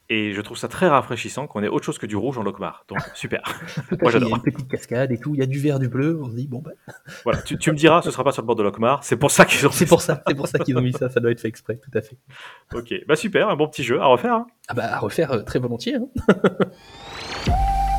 Et 0.09 0.35
je 0.35 0.41
trouve 0.43 0.59
ça 0.59 0.69
très 0.69 0.89
rafraîchissant 0.89 1.47
qu'on 1.47 1.63
ait 1.63 1.69
autre 1.69 1.87
chose 1.87 1.97
que 1.97 2.05
du 2.05 2.17
rouge 2.17 2.37
en 2.37 2.43
Lokmar. 2.43 2.85
Donc 2.89 2.99
super. 3.15 3.41
Moi 4.03 4.11
j'adore. 4.11 4.29
Il 4.29 4.33
y 4.33 4.35
a 4.35 4.37
une 4.37 4.43
petite 4.43 4.69
cascade 4.69 5.11
et 5.11 5.19
tout, 5.19 5.35
il 5.35 5.41
y 5.41 5.43
a 5.43 5.47
du 5.47 5.59
vert, 5.59 5.79
du 5.79 5.89
bleu. 5.89 6.21
On 6.23 6.29
se 6.29 6.35
dit 6.35 6.49
bon 6.49 6.59
ben. 6.59 6.73
Voilà, 7.25 7.41
tu, 7.41 7.55
me 7.55 7.77
diras, 7.77 8.03
ce 8.03 8.11
sera 8.11 8.25
pas 8.25 8.33
sur 8.33 8.43
le 8.43 8.47
bord 8.47 8.57
de 8.57 8.63
Lokmar. 8.63 9.03
C'est 9.05 9.17
pour 9.17 9.31
ça 9.31 9.45
qu'ils 9.47 9.67
ont. 9.67 9.71
C'est 9.71 9.87
pour 9.87 10.03
ça, 10.03 10.23
c'est 10.27 10.35
pour 10.35 10.49
ça 10.49 10.59
qu'ils 10.59 10.77
ont 10.77 10.83
mis 10.83 10.93
ça. 10.93 11.09
Ça 11.09 11.21
doit 11.21 11.31
être 11.31 11.41
fait 11.41 11.49
exprès, 11.49 11.79
tout 11.79 11.97
à 11.97 12.03
fait. 12.03 12.19
Ok, 12.75 12.93
bah 13.07 13.17
super, 13.17 13.49
un 13.49 13.57
bon 13.57 13.69
petit 13.69 13.85
jeu 13.85 14.01
à 14.01 14.07
refaire. 14.07 14.35
Hein. 14.35 14.47
Ah 14.69 14.75
bah 14.75 14.95
à 14.95 14.99
refaire 14.99 15.33
euh, 15.33 15.43
très 15.43 15.59
volontiers. 15.59 15.95
Hein. 15.95 16.09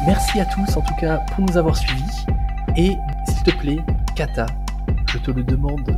Merci 0.06 0.39
à 0.39 0.46
tous 0.46 0.78
en 0.78 0.82
tout 0.82 0.96
cas 1.00 1.18
pour 1.34 1.46
nous 1.46 1.58
avoir 1.58 1.76
suivis. 1.76 2.26
Et 2.78 2.91
s'il 3.28 3.44
te 3.44 3.58
plaît, 3.60 3.80
Kata, 4.16 4.46
je 5.08 5.18
te 5.18 5.32
le 5.32 5.44
demande 5.44 5.84
de 5.86 5.94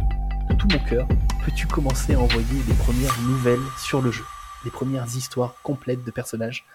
tout 0.58 0.68
mon 0.72 0.80
cœur, 0.80 1.08
peux-tu 1.43 1.68
commencer 1.68 2.14
à 2.14 2.20
envoyer 2.20 2.64
les 2.68 2.74
premières 2.76 3.20
nouvelles 3.22 3.60
sur 3.78 4.01
le 4.01 4.12
jeu, 4.12 4.24
les 4.64 4.72
premières 4.72 5.06
histoires 5.06 5.56
complètes 5.64 6.03
de 6.03 6.12
personnages? 6.12 6.66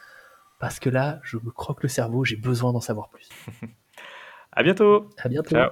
Parce 0.58 0.78
que 0.78 0.90
là, 0.90 1.20
je 1.22 1.38
me 1.38 1.50
croque 1.50 1.82
le 1.82 1.88
cerveau, 1.88 2.24
j'ai 2.24 2.36
besoin 2.36 2.72
d'en 2.72 2.80
savoir 2.80 3.08
plus. 3.08 3.28
à 4.52 4.62
bientôt. 4.62 5.08
À 5.18 5.28
bientôt. 5.28 5.50
Ciao. 5.50 5.70